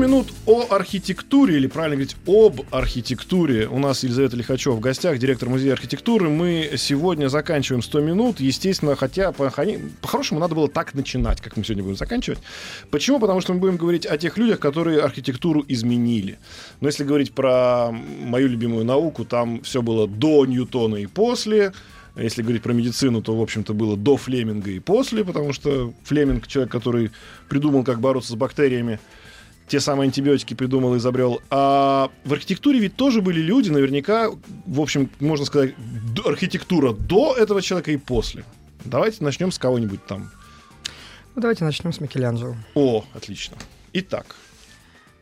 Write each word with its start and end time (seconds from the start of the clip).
Минут 0.00 0.32
о 0.46 0.66
архитектуре, 0.70 1.56
или 1.56 1.66
правильно 1.66 1.96
говорить, 1.96 2.16
об 2.26 2.62
архитектуре. 2.74 3.68
У 3.68 3.78
нас 3.78 4.02
Елизавета 4.02 4.36
Лихачева 4.36 4.74
в 4.74 4.80
гостях, 4.80 5.18
директор 5.18 5.48
музея 5.48 5.74
архитектуры. 5.74 6.30
Мы 6.30 6.72
сегодня 6.76 7.28
заканчиваем 7.28 7.82
100 7.82 8.00
минут, 8.00 8.40
естественно, 8.40 8.96
хотя 8.96 9.30
по- 9.32 9.52
по-хорошему 10.00 10.40
надо 10.40 10.54
было 10.54 10.68
так 10.68 10.94
начинать, 10.94 11.40
как 11.42 11.56
мы 11.56 11.64
сегодня 11.64 11.82
будем 11.84 11.96
заканчивать. 11.96 12.38
Почему? 12.90 13.20
Потому 13.20 13.42
что 13.42 13.52
мы 13.52 13.60
будем 13.60 13.76
говорить 13.76 14.06
о 14.06 14.16
тех 14.16 14.38
людях, 14.38 14.58
которые 14.58 15.00
архитектуру 15.00 15.64
изменили. 15.68 16.38
Но 16.80 16.88
если 16.88 17.04
говорить 17.04 17.32
про 17.32 17.90
мою 17.92 18.48
любимую 18.48 18.86
науку, 18.86 19.24
там 19.26 19.60
все 19.62 19.82
было 19.82 20.08
до 20.08 20.46
Ньютона 20.46 20.96
и 20.96 21.06
после. 21.06 21.72
Если 22.16 22.42
говорить 22.42 22.62
про 22.62 22.72
медицину, 22.72 23.22
то, 23.22 23.36
в 23.36 23.40
общем-то, 23.42 23.74
было 23.74 23.96
до 23.96 24.16
Флеминга 24.16 24.70
и 24.70 24.80
после, 24.80 25.24
потому 25.24 25.52
что 25.52 25.92
Флеминг, 26.04 26.46
человек, 26.46 26.72
который 26.72 27.10
придумал, 27.48 27.84
как 27.84 28.00
бороться 28.00 28.32
с 28.32 28.34
бактериями, 28.34 28.98
те 29.70 29.78
самые 29.78 30.06
антибиотики 30.06 30.54
придумал 30.54 30.96
и 30.96 30.98
изобрел. 30.98 31.40
А 31.48 32.10
в 32.24 32.32
архитектуре 32.32 32.80
ведь 32.80 32.96
тоже 32.96 33.22
были 33.22 33.40
люди, 33.40 33.70
наверняка, 33.70 34.30
в 34.66 34.80
общем, 34.80 35.08
можно 35.20 35.46
сказать, 35.46 35.74
архитектура 36.26 36.92
до 36.92 37.36
этого 37.36 37.62
человека 37.62 37.92
и 37.92 37.96
после. 37.96 38.44
Давайте 38.84 39.22
начнем 39.22 39.52
с 39.52 39.58
кого-нибудь 39.60 40.04
там. 40.06 40.28
Ну, 41.36 41.42
давайте 41.42 41.64
начнем 41.64 41.92
с 41.92 42.00
Микеланджело. 42.00 42.56
О, 42.74 43.04
отлично. 43.14 43.56
Итак, 43.92 44.34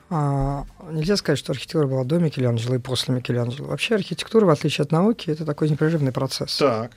А, 0.08 0.64
нельзя 0.90 1.16
сказать, 1.16 1.38
что 1.38 1.52
архитектура 1.52 1.86
была 1.86 2.04
до 2.04 2.18
Микеланджело 2.18 2.76
и 2.76 2.78
после 2.78 3.14
Микеланджело. 3.14 3.68
Вообще 3.68 3.96
архитектура, 3.96 4.46
в 4.46 4.50
отличие 4.50 4.84
от 4.84 4.92
науки, 4.92 5.28
это 5.28 5.44
такой 5.44 5.68
непрерывный 5.68 6.12
процесс, 6.12 6.56
так. 6.56 6.92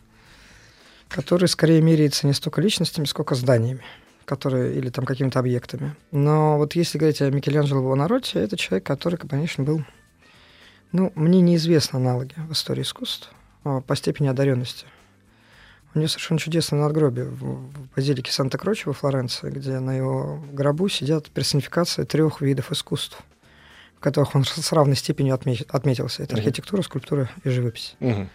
который 1.10 1.50
скорее 1.50 1.82
меряется 1.82 2.28
не 2.28 2.34
столько 2.34 2.62
личностями, 2.62 3.04
сколько 3.04 3.36
зданиями 3.36 3.84
которые, 4.26 4.76
или 4.76 4.90
там 4.90 5.06
какими-то 5.06 5.40
объектами. 5.40 5.96
Но 6.12 6.58
вот 6.58 6.76
если 6.76 6.98
говорить 6.98 7.22
о 7.22 7.30
Микеланджело 7.30 7.82
Буонаротти, 7.82 8.38
это 8.38 8.58
человек, 8.58 8.86
который, 8.86 9.18
конечно, 9.18 9.64
был... 9.64 9.84
Ну, 10.92 11.12
мне 11.16 11.42
неизвестны 11.42 11.98
аналоги 11.98 12.34
в 12.38 12.52
истории 12.52 12.82
искусств 12.82 13.30
а, 13.64 13.80
по 13.82 13.96
степени 13.96 14.28
одаренности. 14.28 14.86
У 15.94 16.00
него 16.00 16.08
совершенно 16.08 16.40
чудесное 16.40 16.80
надгробие 16.82 17.26
в, 17.26 17.70
базилике 17.96 18.32
Санта-Кроче 18.32 18.84
во 18.88 18.94
Флоренции, 18.94 19.50
где 19.50 19.80
на 19.80 19.92
его 19.96 20.42
гробу 20.52 20.88
сидят 20.90 21.30
персонификации 21.30 22.04
трех 22.04 22.42
видов 22.42 22.72
искусств, 22.72 23.18
в 23.98 24.00
которых 24.00 24.36
он 24.36 24.46
с 24.46 24.72
равной 24.72 24.96
степенью 24.96 25.36
отме- 25.36 25.66
отметился. 25.70 26.24
Это 26.24 26.36
Мгм. 26.36 26.42
архитектура, 26.46 26.82
скульптура 26.82 27.30
и 27.44 27.50
живопись. 27.50 27.96
Мгм. 28.00 28.30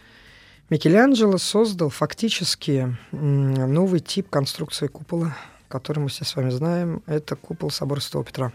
Микеланджело 0.68 1.38
создал 1.38 1.90
фактически 1.90 2.96
новый 3.12 4.00
тип 4.00 4.28
конструкции 4.28 4.88
купола, 4.88 5.36
который 5.69 6.00
мы 6.00 6.09
все 6.09 6.25
с 6.25 6.36
вами 6.36 6.50
знаем. 6.50 7.03
Это 7.06 7.36
купол 7.36 7.70
собора 7.70 8.00
Святого 8.00 8.25
Петра. 8.25 8.53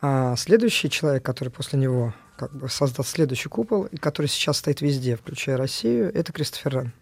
А 0.00 0.34
следующий 0.36 0.90
человек, 0.90 1.22
который 1.22 1.50
после 1.50 1.78
него 1.78 2.12
как 2.36 2.52
бы 2.54 2.68
создаст 2.68 3.10
следующий 3.10 3.48
купол, 3.48 3.84
и 3.84 3.96
который 3.96 4.26
сейчас 4.26 4.58
стоит 4.58 4.80
везде, 4.80 5.16
включая 5.16 5.56
Россию, 5.56 6.12
это 6.12 6.32
Кристофер 6.32 6.74
Рен. 6.74 6.92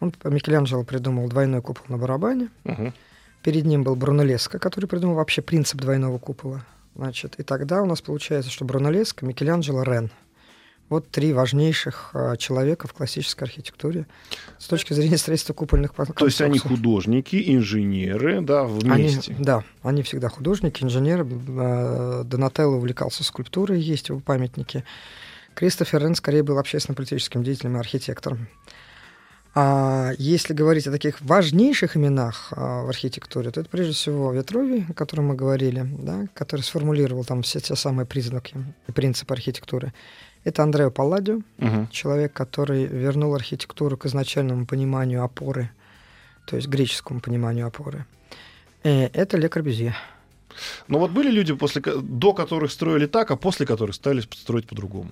Он, 0.00 0.12
Микеланджело 0.24 0.82
придумал 0.82 1.28
двойной 1.28 1.62
купол 1.62 1.84
на 1.88 1.98
барабане. 1.98 2.48
Мгм. 2.64 2.94
Перед 3.42 3.64
ним 3.64 3.82
был 3.84 3.96
Брунеллеско, 3.96 4.58
который 4.58 4.86
придумал 4.86 5.16
вообще 5.16 5.42
принцип 5.42 5.80
двойного 5.80 6.18
купола. 6.18 6.64
Значит, 6.94 7.38
и 7.38 7.42
тогда 7.42 7.82
у 7.82 7.86
нас 7.86 8.00
получается, 8.00 8.50
что 8.50 8.64
Брунеллеско, 8.64 9.26
Микеланджело, 9.26 9.82
Рен. 9.82 10.10
Вот 10.88 11.10
три 11.10 11.32
важнейших 11.32 12.10
а, 12.14 12.36
человека 12.36 12.86
в 12.86 12.92
классической 12.92 13.44
архитектуре 13.44 14.06
с 14.58 14.68
точки 14.68 14.92
зрения 14.92 15.16
строительства 15.18 15.52
купольных 15.52 15.92
кон- 15.92 16.06
То 16.06 16.26
есть 16.26 16.40
они 16.40 16.58
конструкций. 16.60 16.76
художники, 16.76 17.42
инженеры, 17.54 18.40
да, 18.40 18.62
Они, 18.62 19.08
вместе. 19.08 19.34
да, 19.38 19.64
они 19.82 20.02
всегда 20.02 20.28
художники, 20.28 20.84
инженеры. 20.84 21.26
Э, 21.26 22.22
Донателло 22.24 22.76
увлекался 22.76 23.24
скульптурой, 23.24 23.80
есть 23.80 24.10
его 24.10 24.20
памятники. 24.20 24.84
Кристофер 25.54 26.02
Рен 26.02 26.14
скорее 26.14 26.42
был 26.44 26.58
общественно-политическим 26.58 27.42
деятелем 27.42 27.76
и 27.76 27.80
архитектором. 27.80 28.46
А 29.58 30.12
если 30.18 30.52
говорить 30.52 30.86
о 30.86 30.90
таких 30.92 31.18
важнейших 31.22 31.96
именах 31.96 32.48
а, 32.54 32.82
в 32.82 32.90
архитектуре, 32.90 33.50
то 33.50 33.60
это 33.60 33.70
прежде 33.70 33.94
всего 33.94 34.30
Ветровий, 34.30 34.84
о 34.86 34.92
котором 34.92 35.28
мы 35.28 35.34
говорили, 35.34 35.86
да, 35.98 36.26
который 36.34 36.60
сформулировал 36.60 37.24
там 37.24 37.40
все 37.42 37.58
те 37.60 37.74
самые 37.74 38.04
признаки 38.04 38.54
и 38.86 38.92
принципы 38.92 39.32
архитектуры. 39.32 39.94
Это 40.46 40.62
Андрео 40.62 40.90
Палладио, 40.90 41.40
Мгм. 41.58 41.88
человек, 41.90 42.32
который 42.32 42.86
вернул 42.86 43.34
архитектуру 43.34 43.96
к 43.96 44.06
изначальному 44.06 44.64
пониманию 44.66 45.22
опоры, 45.24 45.68
то 46.46 46.56
есть 46.56 46.68
греческому 46.68 47.20
пониманию 47.20 47.66
опоры. 47.66 48.04
Э, 48.84 49.08
Это 49.12 49.36
Ле 49.38 49.48
Корбюзье. 49.48 49.94
Но 50.88 50.98
вот 50.98 51.10
были 51.10 51.30
люди, 51.32 51.54
после, 51.54 51.82
до 52.02 52.32
которых 52.32 52.70
строили 52.70 53.06
так, 53.06 53.30
а 53.30 53.36
после 53.36 53.66
которых 53.66 53.94
стали 53.94 54.20
строить 54.20 54.66
по-другому. 54.68 55.10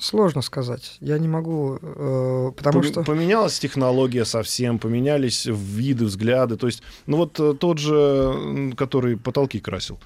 Сложно 0.00 0.42
сказать. 0.42 0.96
Я 1.00 1.18
не 1.18 1.28
могу, 1.28 1.78
э, 1.82 2.52
потому 2.56 2.80
Пом- 2.80 2.86
что... 2.90 3.04
Поменялась 3.04 3.58
технология 3.58 4.24
совсем, 4.24 4.78
поменялись 4.78 5.46
виды, 5.46 6.04
взгляды. 6.04 6.56
То 6.56 6.66
есть, 6.66 6.82
ну 7.06 7.16
вот 7.16 7.40
э, 7.40 7.54
тот 7.58 7.78
же, 7.78 8.72
который 8.76 9.16
потолки 9.16 9.60
красил. 9.60 9.98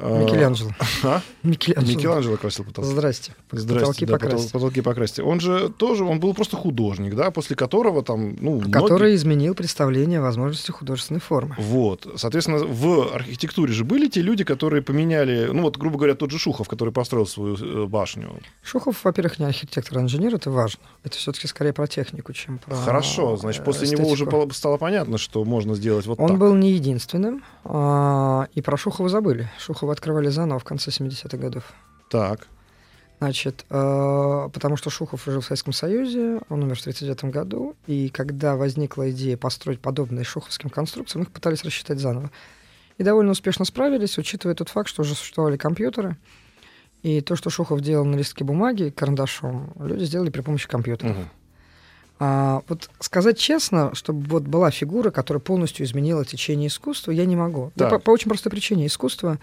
Э, 0.00 0.24
Микеланджело. 0.24 0.70
А? 1.02 1.20
Микеланджело. 1.42 1.96
Микеланджело 1.96 2.36
красил 2.36 2.64
потолки. 2.64 2.90
Здрасте. 2.90 3.32
Здрасте, 3.52 3.80
Потолки 3.86 4.06
да, 4.06 4.12
покрасьте. 4.14 4.48
потол- 4.48 4.52
потолки 4.52 4.80
покрасьте. 4.80 5.22
Он 5.22 5.40
же 5.40 5.68
тоже, 5.68 6.04
он 6.04 6.20
был 6.20 6.34
просто 6.34 6.56
художник, 6.56 7.14
да, 7.14 7.30
после 7.30 7.56
которого 7.56 8.02
там, 8.02 8.36
ну, 8.40 8.56
многие- 8.60 8.70
Который 8.72 9.14
изменил 9.14 9.54
представление 9.54 10.18
о 10.20 10.22
возможности 10.22 10.70
художественной 10.70 11.20
формы. 11.20 11.54
Вот, 11.58 12.06
соответственно, 12.16 12.58
в 12.58 13.14
архитектуре 13.14 13.72
же 13.72 13.84
были 13.84 14.08
те 14.08 14.22
люди, 14.22 14.44
которые 14.44 14.82
поменяли, 14.82 15.50
ну 15.52 15.62
вот, 15.62 15.76
грубо 15.76 15.96
говоря, 15.98 16.14
тот 16.14 16.30
же 16.30 16.38
Шухов, 16.38 16.68
который 16.68 16.92
построил 16.92 17.26
свою 17.26 17.56
э, 17.56 17.86
башню. 17.86 18.30
Шухов, 18.62 19.04
во-первых, 19.04 19.38
не 19.38 19.44
архитектор, 19.46 19.98
а 19.98 20.00
инженер, 20.02 20.34
это 20.34 20.50
важно. 20.50 20.80
Это 21.04 21.16
все-таки 21.16 21.46
скорее 21.46 21.72
про 21.72 21.86
технику, 21.86 22.32
чем 22.32 22.58
про 22.58 22.74
Хорошо, 22.76 23.36
значит, 23.36 23.62
э, 23.62 23.64
после 23.64 23.88
него 23.88 24.08
уже 24.08 24.24
эстетику. 24.24 24.52
стало 24.52 24.76
понятно, 24.76 25.18
что 25.18 25.44
можно 25.44 25.74
сделать 25.74 26.06
вот 26.06 26.18
Он 26.20 26.28
так. 26.28 26.38
был 26.38 26.54
не 26.54 26.72
единственным, 26.72 27.42
и 27.64 28.62
про 28.62 28.76
Шухова 28.76 29.08
забыли. 29.08 29.48
Шухова 29.58 29.92
открывали 29.92 30.28
заново 30.28 30.58
в 30.58 30.64
конце 30.64 30.90
70-х 30.90 31.36
годов. 31.36 31.64
Так. 32.10 32.48
Значит, 33.20 33.66
э, 33.68 34.48
потому 34.52 34.76
что 34.76 34.88
Шухов 34.88 35.24
жил 35.26 35.42
в 35.42 35.44
Советском 35.44 35.74
Союзе, 35.74 36.40
он 36.48 36.62
умер 36.62 36.76
в 36.76 36.80
1939 36.80 37.24
году, 37.34 37.76
и 37.86 38.08
когда 38.08 38.56
возникла 38.56 39.10
идея 39.10 39.36
построить 39.36 39.80
подобные 39.80 40.24
шуховским 40.24 40.70
конструкциям, 40.70 41.24
их 41.24 41.30
пытались 41.30 41.62
рассчитать 41.62 41.98
заново. 41.98 42.30
И 42.96 43.02
довольно 43.02 43.32
успешно 43.32 43.66
справились, 43.66 44.16
учитывая 44.16 44.54
тот 44.54 44.70
факт, 44.70 44.88
что 44.88 45.02
уже 45.02 45.14
существовали 45.14 45.58
компьютеры, 45.58 46.16
и 47.02 47.20
то, 47.20 47.36
что 47.36 47.50
Шухов 47.50 47.80
делал 47.82 48.06
на 48.06 48.16
листке 48.16 48.44
бумаги 48.44 48.90
карандашом, 48.90 49.72
люди 49.78 50.04
сделали 50.04 50.30
при 50.30 50.40
помощи 50.40 50.68
компьютера. 50.68 51.12
Мгм. 51.12 51.28
А, 52.22 52.62
вот 52.68 52.90
сказать 53.00 53.38
честно, 53.38 53.94
чтобы 53.94 54.28
вот 54.28 54.42
была 54.42 54.70
фигура, 54.70 55.10
которая 55.10 55.40
полностью 55.40 55.86
изменила 55.86 56.24
течение 56.24 56.68
искусства, 56.68 57.12
я 57.12 57.24
не 57.24 57.34
могу. 57.34 57.72
Да 57.76 57.88
Так. 57.88 58.00
по, 58.00 58.04
по 58.04 58.10
очень 58.10 58.28
простой 58.28 58.50
причине. 58.50 58.86
Искусство 58.86 59.38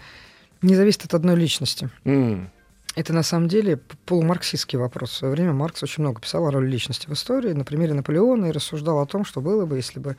не 0.62 0.76
зависит 0.76 1.04
от 1.04 1.12
одной 1.12 1.34
личности. 1.34 1.90
М. 2.04 2.50
Это 2.94 3.12
на 3.12 3.24
самом 3.24 3.48
деле 3.48 3.78
полумарксистский 4.06 4.78
вопрос. 4.78 5.10
В 5.10 5.16
свое 5.16 5.34
время 5.34 5.52
Маркс 5.52 5.82
очень 5.82 6.02
много 6.02 6.20
писал 6.20 6.46
о 6.46 6.52
роли 6.52 6.68
личности 6.68 7.08
в 7.08 7.12
истории, 7.12 7.52
на 7.52 7.64
примере 7.64 7.94
Наполеона, 7.94 8.46
и 8.46 8.52
рассуждал 8.52 9.00
о 9.00 9.06
том, 9.06 9.24
что 9.24 9.40
было 9.40 9.66
бы, 9.66 9.76
если 9.76 9.98
бы 9.98 10.16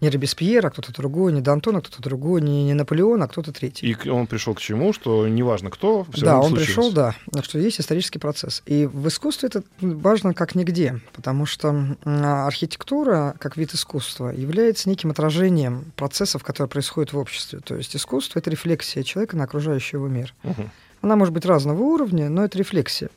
не 0.00 0.08
Робеспьер, 0.08 0.66
а 0.66 0.70
кто-то 0.70 0.92
другой, 0.92 1.32
не 1.32 1.40
Д'Антон, 1.40 1.78
а 1.78 1.80
кто-то 1.80 2.02
другой, 2.02 2.40
не, 2.40 2.64
не 2.64 2.74
Наполеон, 2.74 3.22
а 3.22 3.28
кто-то 3.28 3.52
третий. 3.52 3.86
И 3.86 4.08
он 4.08 4.26
пришел 4.26 4.54
к 4.54 4.60
чему, 4.60 4.92
что 4.92 5.28
неважно 5.28 5.70
кто, 5.70 6.06
все 6.12 6.24
да, 6.24 6.38
он 6.38 6.48
случилось. 6.48 6.66
пришел, 6.66 6.92
да, 6.92 7.14
что 7.42 7.58
есть 7.58 7.80
исторический 7.80 8.18
процесс. 8.18 8.62
И 8.66 8.86
в 8.86 9.08
искусстве 9.08 9.48
это 9.48 9.62
важно 9.80 10.32
как 10.32 10.54
нигде, 10.54 11.00
потому 11.12 11.44
что 11.46 11.96
архитектура, 12.04 13.34
как 13.38 13.56
вид 13.56 13.74
искусства, 13.74 14.30
является 14.30 14.88
неким 14.88 15.10
отражением 15.10 15.92
процессов, 15.96 16.42
которые 16.44 16.68
происходят 16.68 17.12
в 17.12 17.18
обществе. 17.18 17.60
То 17.60 17.76
есть 17.76 17.94
искусство— 17.94 18.38
это 18.40 18.50
рефлексия 18.50 19.02
человека 19.02 19.36
на 19.36 19.44
окружающий 19.44 19.96
его 19.96 20.08
мир. 20.08 20.34
Мгм. 20.42 20.70
Она 21.02 21.16
может 21.16 21.34
быть 21.34 21.44
разного 21.44 21.82
уровня, 21.82 22.28
но 22.28 22.44
это 22.44 22.58
рефлексия. 22.58 23.10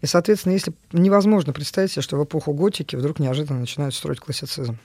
И, 0.00 0.06
соответственно, 0.06 0.52
если 0.52 0.74
невозможно 0.92 1.52
представить 1.52 1.92
себе, 1.92 2.02
что 2.02 2.18
в 2.18 2.24
эпоху 2.24 2.52
готики 2.52 2.96
вдруг 2.96 3.18
неожиданно 3.18 3.60
начинают 3.60 3.94
строить 3.94 4.20
классицизм. 4.20 4.78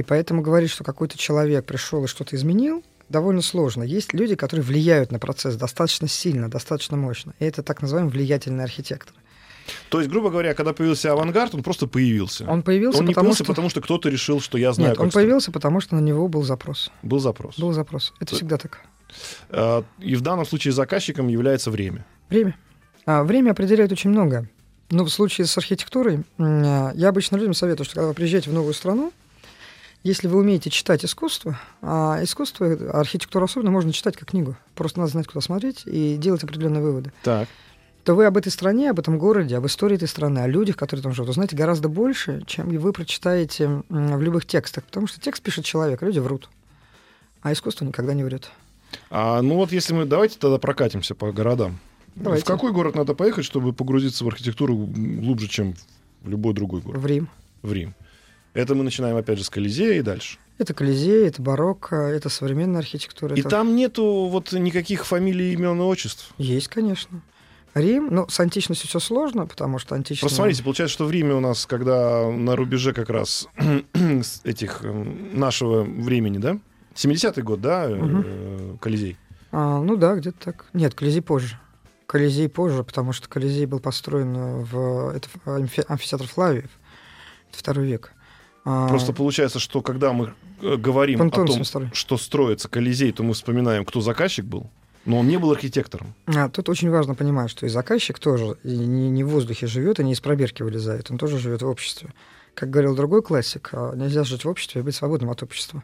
И 0.00 0.02
поэтому 0.02 0.40
говорить, 0.40 0.70
что 0.70 0.82
какой-то 0.82 1.18
человек 1.18 1.66
пришел 1.66 2.02
и 2.04 2.06
что-то 2.08 2.34
изменил, 2.34 2.82
довольно 3.10 3.42
сложно. 3.42 3.82
Есть 3.82 4.14
люди, 4.14 4.34
которые 4.34 4.64
влияют 4.64 5.12
на 5.12 5.18
процесс 5.18 5.56
достаточно 5.56 6.08
сильно, 6.08 6.48
достаточно 6.50 6.96
мощно. 6.96 7.34
И 7.38 7.44
это 7.44 7.62
так 7.62 7.82
называемые 7.82 8.10
влиятельные 8.12 8.64
архитекторы. 8.64 9.18
То 9.90 9.98
есть, 10.00 10.10
грубо 10.10 10.30
говоря, 10.30 10.54
когда 10.54 10.72
появился 10.72 11.12
авангард, 11.12 11.54
он 11.54 11.62
просто 11.62 11.86
появился. 11.86 12.46
Он 12.48 12.62
появился, 12.62 13.00
Он 13.00 13.04
не 13.04 13.10
потому 13.12 13.26
появился, 13.26 13.44
что... 13.44 13.52
потому 13.52 13.68
что 13.68 13.80
кто-то 13.82 14.08
решил, 14.08 14.40
что 14.40 14.56
я 14.56 14.72
знаю, 14.72 14.90
Нет, 14.92 14.98
он 15.00 15.10
строить. 15.10 15.26
появился, 15.26 15.52
потому 15.52 15.80
что 15.80 15.96
на 15.96 16.00
него 16.00 16.28
был 16.28 16.42
запрос. 16.44 16.90
Был 17.02 17.18
запрос. 17.20 17.58
Был 17.58 17.72
запрос. 17.72 18.14
Это 18.20 18.30
То- 18.30 18.36
всегда 18.36 18.56
так. 18.56 18.80
А, 19.50 19.84
И 19.98 20.14
в 20.14 20.22
данном 20.22 20.46
случае 20.46 20.72
заказчиком 20.72 21.28
является 21.28 21.70
время. 21.70 22.06
Время. 22.30 22.56
А, 23.04 23.22
время 23.22 23.50
определяет 23.50 23.92
очень 23.92 24.10
много. 24.10 24.48
Но 24.90 25.04
в 25.04 25.10
случае 25.10 25.46
с 25.46 25.56
архитектурой, 25.58 26.24
я 26.38 27.08
обычно 27.08 27.36
людям 27.36 27.54
советую, 27.54 27.84
что 27.84 27.94
когда 27.96 28.08
вы 28.08 28.14
приезжаете 28.14 28.50
в 28.50 28.54
новую 28.54 28.72
страну, 28.74 29.12
если 30.02 30.28
вы 30.28 30.38
умеете 30.38 30.70
читать 30.70 31.04
искусство, 31.04 31.58
а 31.82 32.20
искусство, 32.22 32.72
архитектуру 32.92 33.44
особенно, 33.44 33.70
можно 33.70 33.92
читать 33.92 34.16
как 34.16 34.30
книгу. 34.30 34.56
Просто 34.74 34.98
надо 34.98 35.12
знать, 35.12 35.26
куда 35.26 35.40
смотреть 35.40 35.82
и 35.84 36.16
делать 36.16 36.42
определенные 36.42 36.82
выводы. 36.82 37.12
Так. 37.22 37.48
То 38.04 38.14
вы 38.14 38.24
об 38.24 38.38
этой 38.38 38.50
стране, 38.50 38.90
об 38.90 38.98
этом 38.98 39.18
городе, 39.18 39.56
об 39.58 39.66
истории 39.66 39.96
этой 39.96 40.08
страны, 40.08 40.38
о 40.38 40.46
людях, 40.46 40.76
которые 40.76 41.02
там 41.02 41.12
живут, 41.12 41.30
узнаете 41.30 41.54
гораздо 41.54 41.88
больше, 41.90 42.42
чем 42.46 42.70
вы 42.70 42.92
прочитаете 42.92 43.82
в 43.90 44.22
любых 44.22 44.46
текстах. 44.46 44.84
Потому 44.84 45.06
что 45.06 45.20
текст 45.20 45.42
пишет 45.42 45.66
человек, 45.66 46.02
а 46.02 46.06
люди 46.06 46.18
врут. 46.18 46.48
А 47.42 47.52
искусство 47.52 47.84
никогда 47.84 48.14
не 48.14 48.24
врет. 48.24 48.50
А, 49.10 49.42
ну 49.42 49.56
вот 49.56 49.70
если 49.70 49.92
мы... 49.92 50.06
Давайте 50.06 50.38
тогда 50.38 50.58
прокатимся 50.58 51.14
по 51.14 51.30
городам. 51.30 51.78
Давайте. 52.16 52.44
В 52.44 52.46
какой 52.46 52.72
город 52.72 52.96
надо 52.96 53.14
поехать, 53.14 53.44
чтобы 53.44 53.74
погрузиться 53.74 54.24
в 54.24 54.28
архитектуру 54.28 54.74
глубже, 54.76 55.46
чем 55.46 55.74
в 56.22 56.28
любой 56.28 56.54
другой 56.54 56.80
город? 56.80 57.00
В 57.00 57.06
Рим. 57.06 57.28
В 57.62 57.72
Рим. 57.72 57.94
Это 58.54 58.74
мы 58.74 58.82
начинаем 58.84 59.16
опять 59.16 59.38
же 59.38 59.44
с 59.44 59.50
Колизея 59.50 59.98
и 59.98 60.02
дальше. 60.02 60.38
Это 60.58 60.74
Колизей, 60.74 61.26
это 61.26 61.40
барокко, 61.40 61.96
это 61.96 62.28
современная 62.28 62.80
архитектура. 62.80 63.34
И 63.34 63.40
это- 63.40 63.48
там 63.48 63.74
нету 63.76 64.28
вот 64.30 64.52
никаких 64.52 65.06
фамилий, 65.06 65.52
имен 65.54 65.80
и 65.80 65.84
отчеств. 65.84 66.32
Есть, 66.38 66.68
конечно. 66.68 67.22
Рим, 67.72 68.08
ну, 68.10 68.28
с 68.28 68.40
античностью 68.40 68.88
все 68.88 68.98
сложно, 68.98 69.46
потому 69.46 69.78
что 69.78 69.94
античность... 69.94 70.22
Просто 70.22 70.36
смотрите, 70.36 70.62
получается, 70.64 70.92
что 70.94 71.04
в 71.06 71.10
Риме 71.12 71.34
у 71.34 71.40
нас, 71.40 71.66
когда 71.66 72.28
на 72.28 72.56
рубеже 72.56 72.92
как 72.92 73.08
раз 73.10 73.46
этих 74.44 74.84
эм, 74.84 75.38
нашего 75.38 75.82
времени, 75.82 76.38
да? 76.38 76.58
70-й 76.94 77.42
год, 77.42 77.60
да, 77.60 77.86
э, 77.88 77.94
э, 77.96 78.76
Колизей? 78.80 79.16
А, 79.52 79.80
ну 79.80 79.96
да, 79.96 80.16
где-то 80.16 80.36
так. 80.44 80.66
Нет, 80.72 80.94
Колизей 80.94 81.22
позже. 81.22 81.58
Колизей 82.06 82.48
позже, 82.48 82.82
потому 82.82 83.12
что 83.12 83.28
Колизей 83.28 83.66
был 83.66 83.78
построен 83.78 84.36
э, 84.36 84.60
в... 84.64 85.10
Это 85.14 85.28
амфи- 85.46 85.84
амфитеатр 85.86 86.26
Флавиев. 86.26 86.70
Это 87.50 87.58
второй 87.58 87.86
век. 87.86 88.12
Просто 88.64 89.12
получается, 89.12 89.58
что 89.58 89.80
когда 89.80 90.12
мы 90.12 90.34
э, 90.60 90.76
говорим 90.76 91.18
Пантеон 91.18 91.44
о 91.44 91.52
том, 91.52 91.64
старый. 91.64 91.90
что 91.92 92.18
строится 92.18 92.68
Колизей, 92.68 93.12
то 93.12 93.22
мы 93.22 93.32
вспоминаем, 93.32 93.84
кто 93.84 94.00
заказчик 94.00 94.44
был, 94.44 94.70
но 95.06 95.18
он 95.18 95.28
не 95.28 95.38
был 95.38 95.52
архитектором. 95.52 96.14
А, 96.26 96.48
тут 96.48 96.68
очень 96.68 96.90
важно 96.90 97.14
понимать, 97.14 97.50
что 97.50 97.64
и 97.66 97.68
заказчик 97.70 98.18
тоже 98.18 98.56
и 98.62 98.76
не, 98.76 99.08
не 99.08 99.24
в 99.24 99.28
воздухе 99.28 99.66
живет, 99.66 99.98
и 99.98 100.04
не 100.04 100.12
из 100.12 100.20
пробирки 100.20 100.62
вылезает, 100.62 101.10
он 101.10 101.18
тоже 101.18 101.38
живет 101.38 101.62
в 101.62 101.66
обществе. 101.66 102.10
Как 102.54 102.68
говорил 102.68 102.94
другой 102.94 103.22
классик, 103.22 103.70
а, 103.72 103.94
нельзя 103.94 104.24
жить 104.24 104.44
в 104.44 104.48
обществе 104.48 104.82
и 104.82 104.84
быть 104.84 104.94
свободным 104.94 105.30
от 105.30 105.42
общества. 105.42 105.82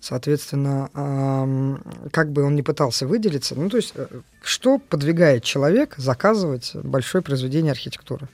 Соответственно, 0.00 1.80
как 2.12 2.30
бы 2.30 2.44
он 2.44 2.54
ни 2.54 2.62
пытался 2.62 3.04
выделиться, 3.04 3.56
ну 3.56 3.68
то 3.68 3.78
есть, 3.78 3.94
э, 3.96 4.06
что 4.44 4.78
подвигает 4.78 5.42
человека 5.42 6.00
заказывать 6.00 6.70
большое 6.76 7.24
произведение 7.24 7.72
архитектуры? 7.72 8.28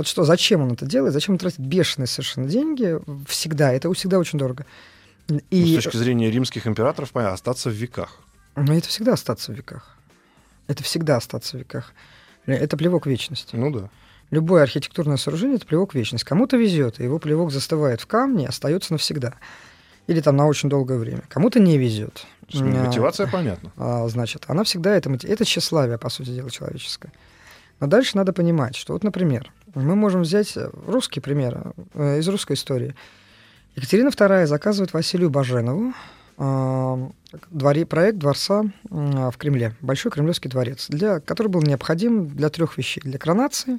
Вот 0.00 0.06
что, 0.06 0.24
зачем 0.24 0.62
он 0.62 0.72
это 0.72 0.86
делает, 0.86 1.12
зачем 1.12 1.34
он 1.34 1.38
тратит 1.38 1.58
бешеные 1.58 2.06
совершенно 2.06 2.48
деньги 2.48 2.98
всегда, 3.28 3.70
это 3.70 3.92
всегда 3.92 4.18
очень 4.18 4.38
дорого. 4.38 4.64
И 5.50 5.60
Ну, 5.60 5.78
с 5.78 5.84
точки 5.84 5.98
зрения 5.98 6.30
римских 6.30 6.66
императоров, 6.66 7.10
понятно, 7.10 7.34
остаться 7.34 7.68
в 7.68 7.74
веках. 7.74 8.18
но 8.56 8.74
это 8.74 8.88
всегда 8.88 9.12
остаться 9.12 9.52
в 9.52 9.56
веках. 9.56 9.98
Это 10.68 10.82
всегда 10.84 11.18
остаться 11.18 11.58
в 11.58 11.60
веках. 11.60 11.92
Это 12.46 12.78
плевок 12.78 13.04
в 13.04 13.10
вечность. 13.10 13.50
Ну 13.52 13.70
да. 13.70 13.90
Любое 14.30 14.62
архитектурное 14.62 15.18
сооружение 15.18 15.56
это 15.56 15.66
плевок 15.66 15.92
в 15.92 15.94
вечность. 15.94 16.24
Кому-то 16.24 16.56
везет, 16.56 16.98
и 16.98 17.04
его 17.04 17.18
плевок 17.18 17.52
застывает 17.52 18.00
в 18.00 18.06
камне 18.06 18.44
и 18.44 18.48
остается 18.48 18.94
навсегда. 18.94 19.34
Или 20.06 20.22
там 20.22 20.34
на 20.34 20.46
очень 20.46 20.70
долгое 20.70 20.96
время. 20.96 21.24
Кому-то 21.28 21.60
не 21.60 21.76
везет. 21.76 22.24
Есть, 22.48 22.64
ну, 22.64 22.86
Мотивация 22.86 23.26
понятна. 23.26 23.70
А, 23.76 24.08
значит, 24.08 24.44
она 24.48 24.64
всегда 24.64 24.96
это, 24.96 25.10
это 25.24 25.44
тщеславие, 25.44 25.98
по 25.98 26.08
сути 26.08 26.30
дела, 26.30 26.50
человеческое. 26.50 27.12
Но 27.80 27.86
дальше 27.86 28.16
надо 28.16 28.32
понимать, 28.32 28.76
что 28.76 28.92
вот, 28.92 29.02
например, 29.04 29.52
мы 29.74 29.96
можем 29.96 30.22
взять 30.22 30.56
э, 30.56 30.70
русский 30.86 31.20
пример 31.20 31.72
э, 31.94 32.18
из 32.18 32.28
русской 32.28 32.52
истории. 32.52 32.94
Екатерина 33.74 34.08
II 34.08 34.46
заказывает 34.46 34.92
Василию 34.92 35.30
Баженову 35.30 35.94
э, 36.36 37.08
дворе, 37.50 37.86
проект 37.86 38.18
дворца 38.18 38.64
э, 38.90 39.30
в 39.32 39.36
Кремле, 39.38 39.74
Большой 39.80 40.12
Кремлевский 40.12 40.50
дворец, 40.50 40.86
для, 40.88 41.20
который 41.20 41.48
был 41.48 41.62
необходим 41.62 42.28
для 42.28 42.50
трех 42.50 42.76
вещей. 42.76 43.00
Для 43.02 43.18
коронации, 43.18 43.78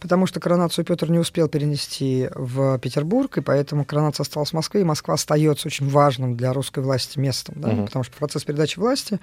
потому 0.00 0.26
что 0.26 0.40
коронацию 0.40 0.84
Петр 0.84 1.08
не 1.10 1.18
успел 1.18 1.46
перенести 1.48 2.28
в 2.34 2.78
Петербург, 2.78 3.36
и 3.38 3.42
поэтому 3.42 3.84
коронация 3.84 4.24
осталась 4.24 4.50
в 4.50 4.54
Москве, 4.54 4.80
и 4.80 4.84
Москва 4.84 5.14
остается 5.14 5.68
очень 5.68 5.88
важным 5.88 6.36
для 6.36 6.52
русской 6.52 6.82
власти 6.82 7.18
местом, 7.18 7.54
да, 7.58 7.68
Мгм. 7.68 7.86
потому 7.86 8.02
что 8.04 8.16
процесс 8.16 8.42
передачи 8.44 8.78
власти 8.78 9.20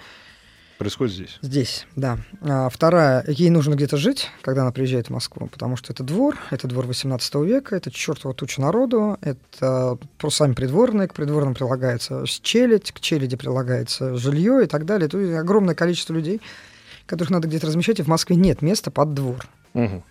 Происходит 0.78 1.14
здесь. 1.16 1.40
Здесь, 1.42 1.88
да. 1.96 2.20
А, 2.42 2.70
вторая, 2.70 3.26
ей 3.28 3.50
нужно 3.50 3.74
где-то 3.74 3.98
жить, 3.98 4.30
когда 4.42 4.62
она 4.62 4.72
приезжает 4.72 5.08
в 5.08 5.10
Москву, 5.10 5.48
потому 5.48 5.76
что 5.76 5.92
это 5.92 6.04
двор, 6.04 6.38
это 6.52 6.68
двор 6.68 6.86
18 6.86 7.36
века, 7.36 7.76
это 7.76 7.90
чертова 7.90 8.36
туча 8.36 8.62
народу, 8.62 9.18
это 9.22 9.98
просто 10.20 10.40
сами 10.40 10.54
придворные, 10.54 11.08
к 11.08 11.16
придворным 11.16 11.56
прилагается 11.56 12.26
челядь, 12.28 12.92
к 12.92 13.00
челяди 13.00 13.36
прилагается 13.36 14.16
жилье 14.18 14.66
и 14.66 14.68
так 14.68 14.86
далее. 14.86 15.10
Есть 15.12 15.34
огромное 15.40 15.74
количество 15.74 16.14
людей, 16.14 16.42
которых 17.08 17.32
надо 17.32 17.48
где-то 17.48 17.66
размещать, 17.66 18.00
и 18.00 18.04
в 18.04 18.08
Москве 18.08 18.36
нет 18.36 18.62
места 18.62 18.92
под 18.92 19.16
двор. 19.16 19.48
Мгм. 19.74 20.04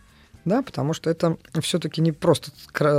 Да, 0.45 0.63
потому 0.63 0.95
что 0.95 1.11
это 1.11 1.37
все-таки 1.61 2.01
не 2.01 2.13
просто 2.13 2.51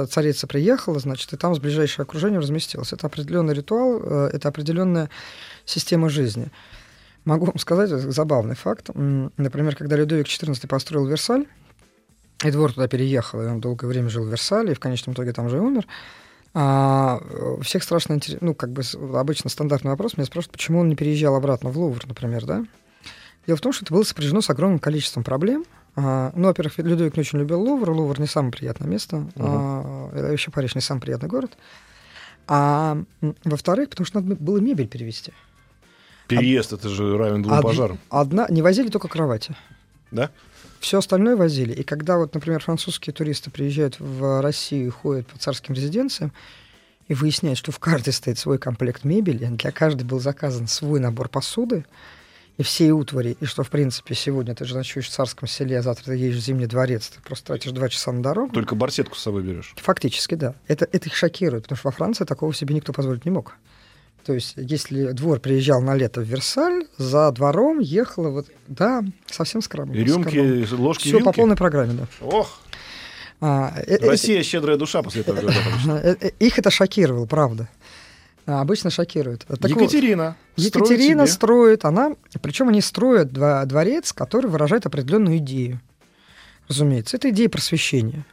царица 0.08 0.48
приехала, 0.48 1.00
значит, 1.00 1.31
и 1.31 1.38
там 1.38 1.56
с 1.56 1.60
ближайшее 1.60 2.04
окружение 2.04 2.40
разместилась. 2.40 2.92
Это 2.92 3.08
определенный 3.08 3.54
ритуал, 3.54 4.02
э, 4.04 4.30
это 4.34 4.50
определенная 4.50 5.10
система 5.66 6.10
жизни. 6.10 6.52
Могу 7.27 7.45
вам 7.45 7.59
сказать 7.59 7.91
э, 7.91 7.97
забавный 7.97 8.56
факт. 8.56 8.89
Например, 8.95 9.75
когда 9.75 9.97
Людовик 9.97 10.27
XIV 10.27 10.65
построил 10.65 11.06
Версаль, 11.06 11.45
и 12.41 12.51
двор 12.51 12.71
туда 12.71 12.88
переехал, 12.88 13.41
и 13.41 13.47
он 13.47 13.59
долгое 13.59 13.88
время 13.88 14.07
жил 14.07 14.24
в 14.24 14.29
Версале, 14.29 14.71
и 14.71 14.75
в 14.75 14.79
конечном 14.79 15.13
итоге 15.13 15.33
там 15.33 15.50
же 15.50 15.57
и 15.57 15.59
умер, 15.59 15.85
а, 16.53 17.19
э, 17.19 17.62
всех 17.63 17.83
страшно 17.83 18.13
интересно, 18.13 18.47
ну, 18.47 18.56
как 18.56 18.71
бы 18.71 18.81
обычно 19.19 19.50
стандартный 19.50 19.91
вопрос, 19.91 20.15
меня 20.15 20.25
спрашивают, 20.25 20.53
почему 20.53 20.79
он 20.79 20.88
не 20.88 20.95
переезжал 20.95 21.35
обратно 21.35 21.69
в 21.69 21.77
Лувр, 21.77 22.07
например, 22.07 22.45
да? 22.45 22.63
Дело 23.45 23.57
в 23.57 23.62
том, 23.62 23.74
что 23.74 23.83
это 23.83 23.94
было 23.94 24.03
сопряжено 24.03 24.39
с 24.39 24.50
огромным 24.50 24.79
количеством 24.79 25.25
проблем. 25.25 25.65
А, 25.97 26.31
ну, 26.33 26.47
во-первых, 26.47 26.77
Людовик 26.77 27.18
не 27.18 27.21
очень 27.21 27.39
любил 27.39 27.59
Лувр, 27.59 27.89
Лувр 27.89 28.21
не 28.21 28.27
самое 28.27 28.53
приятное 28.53 28.88
место, 28.88 29.27
а, 29.36 30.10
это 30.13 30.27
вообще 30.29 30.50
Париж 30.50 30.75
не 30.75 30.81
самый 30.81 31.01
приятный 31.01 31.27
город. 31.27 31.57
А 32.48 32.98
во-вторых, 33.43 33.89
потому 33.89 34.05
что 34.05 34.22
надо 34.22 34.36
было 34.36 34.60
мебель 34.60 34.88
перевести. 34.88 35.34
Переезд 36.27 36.74
это 36.74 36.89
же 36.89 37.17
равен 37.17 37.41
двум 37.41 37.57
Од- 37.57 37.63
пожарам. 37.63 38.00
Одна, 38.10 38.48
не 38.50 38.62
возили 38.62 38.89
только 38.89 39.07
кровати. 39.07 39.55
Да? 40.12 40.29
Все 40.79 41.00
остальное 41.00 41.36
возили. 41.36 41.74
И 41.74 41.84
когда 41.84 42.17
вот, 42.17 42.34
например, 42.34 42.62
французские 42.62 43.13
туристы 43.13 43.50
приезжают 43.50 44.00
в 44.00 44.41
Россию 44.41 44.88
и 44.88 44.89
ходят 44.89 45.27
по 45.27 45.38
царским 45.38 45.74
резиденциям, 45.74 46.31
и 47.07 47.13
выясняют, 47.13 47.57
что 47.57 47.72
в 47.72 47.79
каждой 47.79 48.13
стоит 48.13 48.38
свой 48.38 48.57
комплект 48.57 49.03
мебели, 49.03 49.46
для 49.46 49.72
каждой 49.72 50.03
был 50.03 50.19
заказан 50.19 50.67
свой 50.67 51.00
набор 51.00 51.29
посуды, 51.29 51.86
и 52.57 52.63
все 52.63 52.91
утвари, 52.91 53.38
и 53.39 53.46
что, 53.46 53.63
в 53.63 53.69
принципе, 53.69 54.15
сегодня 54.15 54.55
ты 54.55 54.65
же 54.65 54.75
ночуешь 54.75 55.07
в 55.07 55.12
царском 55.12 55.48
селе, 55.48 55.77
а 55.77 55.81
завтра 55.81 56.05
ты 56.05 56.17
едешь 56.17 56.38
в 56.38 56.43
Зимний 56.43 56.65
дворец, 56.65 57.07
ты 57.07 57.22
просто 57.22 57.46
тратишь 57.48 57.72
два 57.72 57.88
часа 57.88 58.12
на 58.12 58.24
дорогу. 58.24 58.51
Только 58.51 58.75
барсетку 58.75 59.15
с 59.15 59.22
собой 59.22 59.43
берешь. 59.43 59.74
Фактически, 59.77 60.36
да. 60.36 60.55
Это, 60.67 60.88
это 60.91 61.07
их 61.07 61.15
шокирует, 61.15 61.63
потому 61.63 61.77
что 61.77 61.88
во 61.88 61.91
Франции 61.91 62.25
такого 62.25 62.53
себе 62.53 62.74
никто 62.75 62.93
позволить 62.93 63.25
не 63.25 63.31
мог. 63.31 63.55
То 64.27 64.34
есть, 64.34 64.55
если 64.57 65.13
двор 65.13 65.39
приезжал 65.39 65.81
на 65.81 65.96
лето 65.96 66.19
в 66.19 66.25
Версаль, 66.25 66.86
за 66.98 67.31
двором 67.31 67.79
ехала 67.79 68.27
вот, 68.27 68.48
да, 68.67 69.01
совсем 69.27 69.62
скромно. 69.62 69.93
И 69.93 70.03
рюмки, 70.03 70.67
ложки, 70.74 71.03
Все 71.07 71.22
по 71.22 71.31
полной 71.31 71.55
программе, 71.55 71.93
да. 71.93 72.07
Ох, 72.19 72.60
А, 73.39 73.72
э- 73.88 73.96
э- 73.96 74.05
Россия 74.10 74.43
щедрая 74.43 74.75
душа 74.75 75.01
после 75.01 75.22
этого 75.22 75.39
э- 76.03 76.15
э- 76.19 76.31
Их 76.39 76.60
это 76.60 76.69
шокировало, 76.69 77.25
правда. 77.25 77.69
А, 78.46 78.60
обычно 78.60 78.89
шокирует. 78.89 79.46
Так 79.48 79.62
вот, 79.62 79.69
Екатерина. 79.69 80.36
строит 80.57 80.75
Екатерина 80.91 81.25
себе. 81.25 81.34
строит, 81.34 81.86
она, 81.86 82.12
причем 82.41 82.67
они 82.67 82.81
строят 82.81 83.31
дворец, 83.31 84.12
который 84.12 84.51
выражает 84.51 84.86
определенную 84.86 85.38
идею. 85.38 85.79
Разумеется, 86.67 87.15
это 87.15 87.29
идея 87.29 87.48
просвещения. 87.48 88.25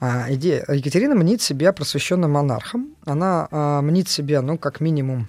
А, 0.00 0.26
идея, 0.34 0.64
Екатерина 0.68 1.14
мнит 1.14 1.40
себя 1.40 1.72
просвещенным 1.72 2.32
монархом. 2.32 2.94
Она 3.04 3.48
а, 3.50 3.80
мнит 3.82 4.08
себя, 4.08 4.42
ну, 4.42 4.58
как 4.58 4.80
минимум, 4.80 5.28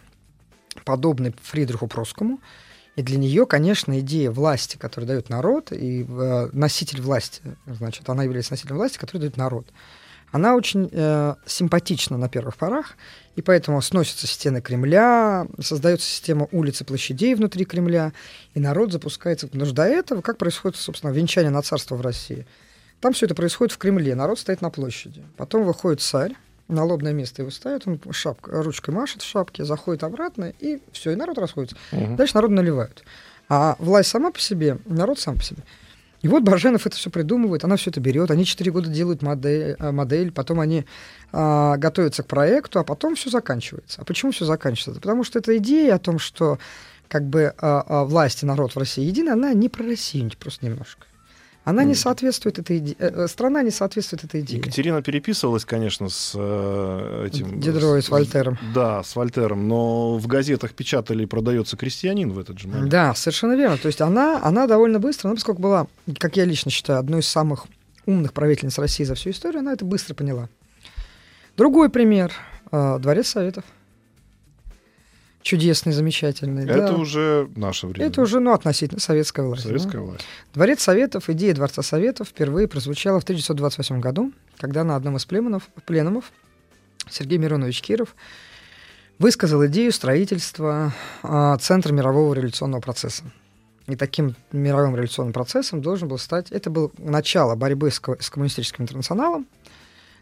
подобной 0.84 1.34
Фридриху 1.42 1.88
Прусскому. 1.88 2.40
И 2.96 3.02
для 3.02 3.18
нее, 3.18 3.46
конечно, 3.46 4.00
идея 4.00 4.32
власти, 4.32 4.78
которую 4.78 5.08
дает 5.08 5.30
народ, 5.30 5.74
и 5.74 6.06
э, 6.08 6.50
носитель 6.54 7.02
власти, 7.02 7.42
значит, 7.66 8.08
она 8.08 8.24
является 8.24 8.54
носителем 8.54 8.78
власти, 8.78 8.98
который 8.98 9.18
дает 9.18 9.36
народ. 9.36 9.68
Она 10.32 10.56
очень 10.56 10.90
э, 10.92 11.36
симпатична 11.46 12.18
на 12.18 12.30
первых 12.30 12.56
порах, 12.56 12.96
и 13.36 13.42
поэтому 13.42 13.82
сносятся 13.82 14.28
стены 14.28 14.62
Кремля, 14.62 15.46
создается 15.60 16.08
система 16.08 16.48
улиц 16.52 16.82
и 16.82 16.84
площадей 16.86 17.36
внутри 17.36 17.66
Кремля, 17.66 18.14
и 18.54 18.60
народ 18.60 18.94
запускается. 18.94 19.48
Потому 19.48 19.70
до 19.72 19.84
этого, 19.84 20.22
как 20.22 20.38
происходит, 20.38 20.78
собственно, 20.78 21.12
венчание 21.12 21.52
на 21.52 21.62
царство 21.62 21.96
в 21.96 22.02
России? 22.02 22.46
Там 23.02 23.14
все 23.14 23.26
это 23.26 23.36
происходит 23.36 23.74
в 23.74 23.78
Кремле, 23.78 24.16
народ 24.16 24.40
стоит 24.40 24.62
на 24.62 24.70
площади. 24.70 25.24
Потом 25.38 25.64
выходит 25.64 26.02
царь, 26.02 26.34
на 26.68 26.84
лобное 26.84 27.14
место 27.14 27.42
его 27.42 27.52
ставят, 27.52 27.88
он 27.88 28.00
шапка, 28.12 28.64
ручкой 28.64 28.92
машет 28.92 29.22
в 29.22 29.26
шапке, 29.26 29.64
заходит 29.64 30.04
обратно, 30.04 30.52
и 30.60 30.82
все, 30.92 31.12
и 31.12 31.16
народ 31.16 31.38
расходится. 31.38 31.78
Мгм. 31.92 32.16
Дальше 32.16 32.36
народ 32.36 32.52
наливают. 32.52 33.04
А 33.50 33.76
власть 33.80 34.10
сама 34.10 34.32
по 34.32 34.40
себе, 34.40 34.80
народ 34.86 35.20
сам 35.20 35.36
по 35.36 35.44
себе. 35.44 35.64
И 36.22 36.28
вот 36.28 36.42
Баженов 36.42 36.88
это 36.88 36.96
все 36.96 37.12
придумывает, 37.12 37.64
она 37.64 37.76
все 37.76 37.92
это 37.92 38.00
берет, 38.00 38.32
они 38.32 38.46
4 38.46 38.72
года 38.72 38.90
делают 38.90 39.22
модель, 39.22 39.76
э, 39.78 39.92
модель 39.92 40.32
потом 40.32 40.60
они 40.60 40.86
а, 41.32 41.78
готовятся 41.78 42.24
к 42.24 42.28
проекту, 42.28 42.80
а 42.80 42.84
потом 42.84 43.16
все 43.16 43.30
заканчивается. 43.30 44.02
А 44.02 44.06
почему 44.06 44.32
все 44.32 44.44
заканчивается? 44.44 45.00
Потому 45.00 45.24
что 45.24 45.38
эта 45.38 45.56
идея 45.58 45.96
о 45.96 46.00
том, 46.00 46.18
что 46.18 46.58
как 47.10 47.26
бы 47.26 47.54
а, 47.60 47.84
а, 47.88 48.04
власть 48.06 48.42
и 48.42 48.48
народ 48.48 48.74
в 48.74 48.80
России 48.80 49.04
едины, 49.04 49.30
она 49.30 49.54
не 49.54 49.70
про 49.70 49.84
Россию 49.84 50.32
просто 50.40 50.66
немножко. 50.66 51.06
Она 51.66 51.84
не 51.84 51.96
соответствует 51.96 52.60
этой 52.60 52.78
идее, 52.78 52.96
э, 53.00 53.24
э, 53.24 53.28
страна 53.28 53.64
не 53.64 53.72
соответствует 53.72 54.24
этой 54.24 54.42
идее. 54.42 54.58
Екатерина 54.58 55.02
переписывалась, 55.02 55.66
конечно, 55.66 56.10
с 56.10 56.34
э, 56.36 57.28
этим... 57.28 57.60
Дидро 57.60 57.98
и 57.98 58.02
с 58.02 58.10
Вольтером. 58.10 58.60
Да, 58.74 59.04
с 59.04 59.16
Вольтером, 59.16 59.68
но 59.68 60.16
в 60.18 60.28
газетах 60.28 60.74
печатали 60.74 61.26
«Продается 61.26 61.76
крестьянин» 61.76 62.32
в 62.32 62.40
этот 62.40 62.60
же 62.60 62.68
момент. 62.68 62.90
Да, 62.90 63.16
совершенно 63.16 63.54
верно. 63.54 63.78
То 63.78 63.88
есть 63.88 64.00
она, 64.00 64.40
она 64.44 64.68
довольно 64.68 65.00
быстро, 65.00 65.28
она, 65.28 65.36
поскольку 65.36 65.60
была, 65.60 65.88
как 66.20 66.38
я 66.38 66.46
лично 66.46 66.70
считаю, 66.70 67.00
одной 67.00 67.22
из 67.22 67.28
самых 67.28 67.66
умных 68.06 68.34
правительниц 68.34 68.78
России 68.78 69.04
за 69.04 69.16
всю 69.16 69.32
историю, 69.32 69.62
она 69.62 69.74
это 69.74 69.86
быстро 69.86 70.14
поняла. 70.14 70.50
Другой 71.58 71.90
пример. 71.90 72.32
э, 72.72 73.00
Дворец 73.00 73.30
Советов. 73.30 73.64
Чудесный, 75.46 75.94
замечательный. 75.94 76.64
Это 76.64 76.88
да. 76.88 76.96
уже 76.96 77.48
наше 77.56 77.86
время. 77.86 78.08
Это 78.08 78.20
уже, 78.20 78.40
ну, 78.40 78.52
относительно 78.52 79.00
советская 79.00 79.46
власть. 79.46 79.62
да. 79.62 79.68
Советская 79.68 80.02
власть. 80.02 80.26
Дворец 80.56 80.82
Советов, 80.82 81.30
идея 81.30 81.54
Дворца 81.54 81.84
Советов 81.84 82.30
впервые 82.30 82.68
прозвучала 82.68 83.20
в 83.20 83.24
1928 83.24 84.00
году, 84.00 84.34
когда 84.58 84.84
на 84.84 84.96
одном 84.96 85.18
из 85.18 85.26
пленумов, 85.26 85.70
пленумов 85.86 86.32
Сергей 87.08 87.38
Миронович 87.38 87.84
Киров 87.84 88.16
высказал 89.20 89.64
идею 89.68 89.92
строительства 89.92 90.92
а, 91.22 91.56
Центра 91.60 91.94
мирового 91.94 92.34
революционного 92.34 92.82
процесса. 92.82 93.24
И 93.86 93.96
таким 93.96 94.34
мировым 94.52 94.96
революционным 94.96 95.32
процессом 95.32 95.80
должен 95.80 96.08
был 96.08 96.18
стать... 96.18 96.50
Это 96.50 96.72
было 96.72 96.90
начало 96.98 97.54
борьбы 97.54 97.92
с, 97.92 98.02
с 98.20 98.32
коммунистическим 98.32 98.86
интернационалом. 98.86 99.46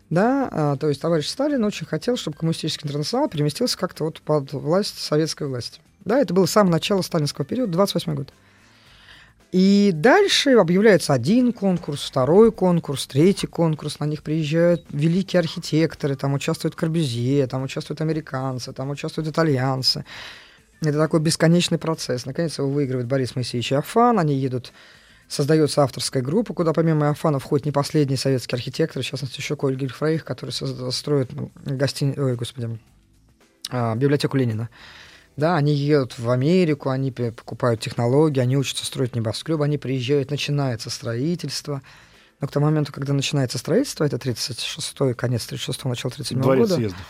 Да, 0.10 0.50
а, 0.52 0.76
то 0.78 0.90
есть 0.90 1.02
товарищ 1.02 1.28
Сталин 1.28 1.64
очень 1.64 1.88
хотел, 1.88 2.18
чтобы 2.18 2.38
коммунистический 2.38 2.88
интернационал 2.88 3.30
переместился 3.30 3.78
как-то 3.78 4.04
вот 4.04 4.22
под 4.22 4.52
власть 4.54 5.00
советской 5.00 5.48
власти. 5.48 5.80
Да, 6.06 6.20
это 6.20 6.34
было 6.34 6.46
самое 6.46 6.74
начало 6.74 7.02
сталинского 7.02 7.46
периода, 7.46 7.72
28 7.72 8.16
год. 8.16 8.34
И 9.54 9.92
дальше 9.94 10.54
объявляется 10.54 11.14
один 11.14 11.54
конкурс, 11.54 12.02
второй 12.04 12.52
конкурс, 12.52 13.06
третий 13.06 13.46
конкурс. 13.46 14.00
На 14.00 14.06
них 14.06 14.24
приезжают 14.24 14.84
великие 14.90 15.42
архитекторы, 15.42 16.16
там 16.16 16.34
участвуют 16.34 16.76
Корбюзье, 16.76 17.46
там 17.46 17.62
участвуют 17.62 18.02
американцы, 18.02 18.74
там 18.74 18.90
участвуют 18.90 19.30
итальянцы. 19.30 20.06
Это 20.82 20.98
такой 20.98 21.20
бесконечный 21.20 21.78
процесс. 21.78 22.26
Наконец 22.26 22.58
его 22.58 22.68
выигрывает 22.68 23.08
Борис 23.08 23.36
Моисеевич 23.36 23.74
Афан. 23.74 24.18
Они 24.18 24.34
едут, 24.34 24.74
создается 25.34 25.82
авторская 25.82 26.22
группа, 26.22 26.54
куда 26.54 26.74
помимо 26.74 27.10
Афана 27.10 27.40
входит 27.40 27.66
не 27.66 27.72
последний 27.72 28.18
советский 28.18 28.56
архитектор, 28.56 29.02
в 29.02 29.06
частности, 29.06 29.40
еще 29.40 29.56
Кольгель 29.56 29.92
Фрейх, 29.92 30.24
который 30.24 30.52
строит 30.52 31.34
ну, 31.34 31.52
гостин... 31.66 32.14
Ой, 32.18 32.36
господи, 32.36 32.78
а, 33.70 33.96
библиотеку 33.96 34.38
Ленина. 34.38 34.70
Да, 35.36 35.56
они 35.56 35.74
едут 35.74 36.20
в 36.20 36.30
Америку, 36.30 36.90
они 36.90 37.12
покупают 37.12 37.82
технологии, 37.82 38.40
они 38.40 38.56
учатся 38.56 38.86
строить 38.86 39.16
небоскребы, 39.16 39.66
они 39.66 39.80
приезжают, 39.80 40.30
начинается 40.30 40.92
строительство. 40.92 41.82
Но 42.40 42.48
к 42.48 42.52
тому 42.52 42.68
моменту, 42.68 42.94
когда 42.94 43.14
начинается 43.14 43.58
строительство, 43.58 44.04
это 44.04 44.18
36-й, 44.18 45.16
конец 45.16 45.48
36-го, 45.50 45.90
начало 45.90 46.12
37-го 46.12 46.44
Дворец 46.44 46.70
года, 46.70 46.76
съездов. 46.76 47.02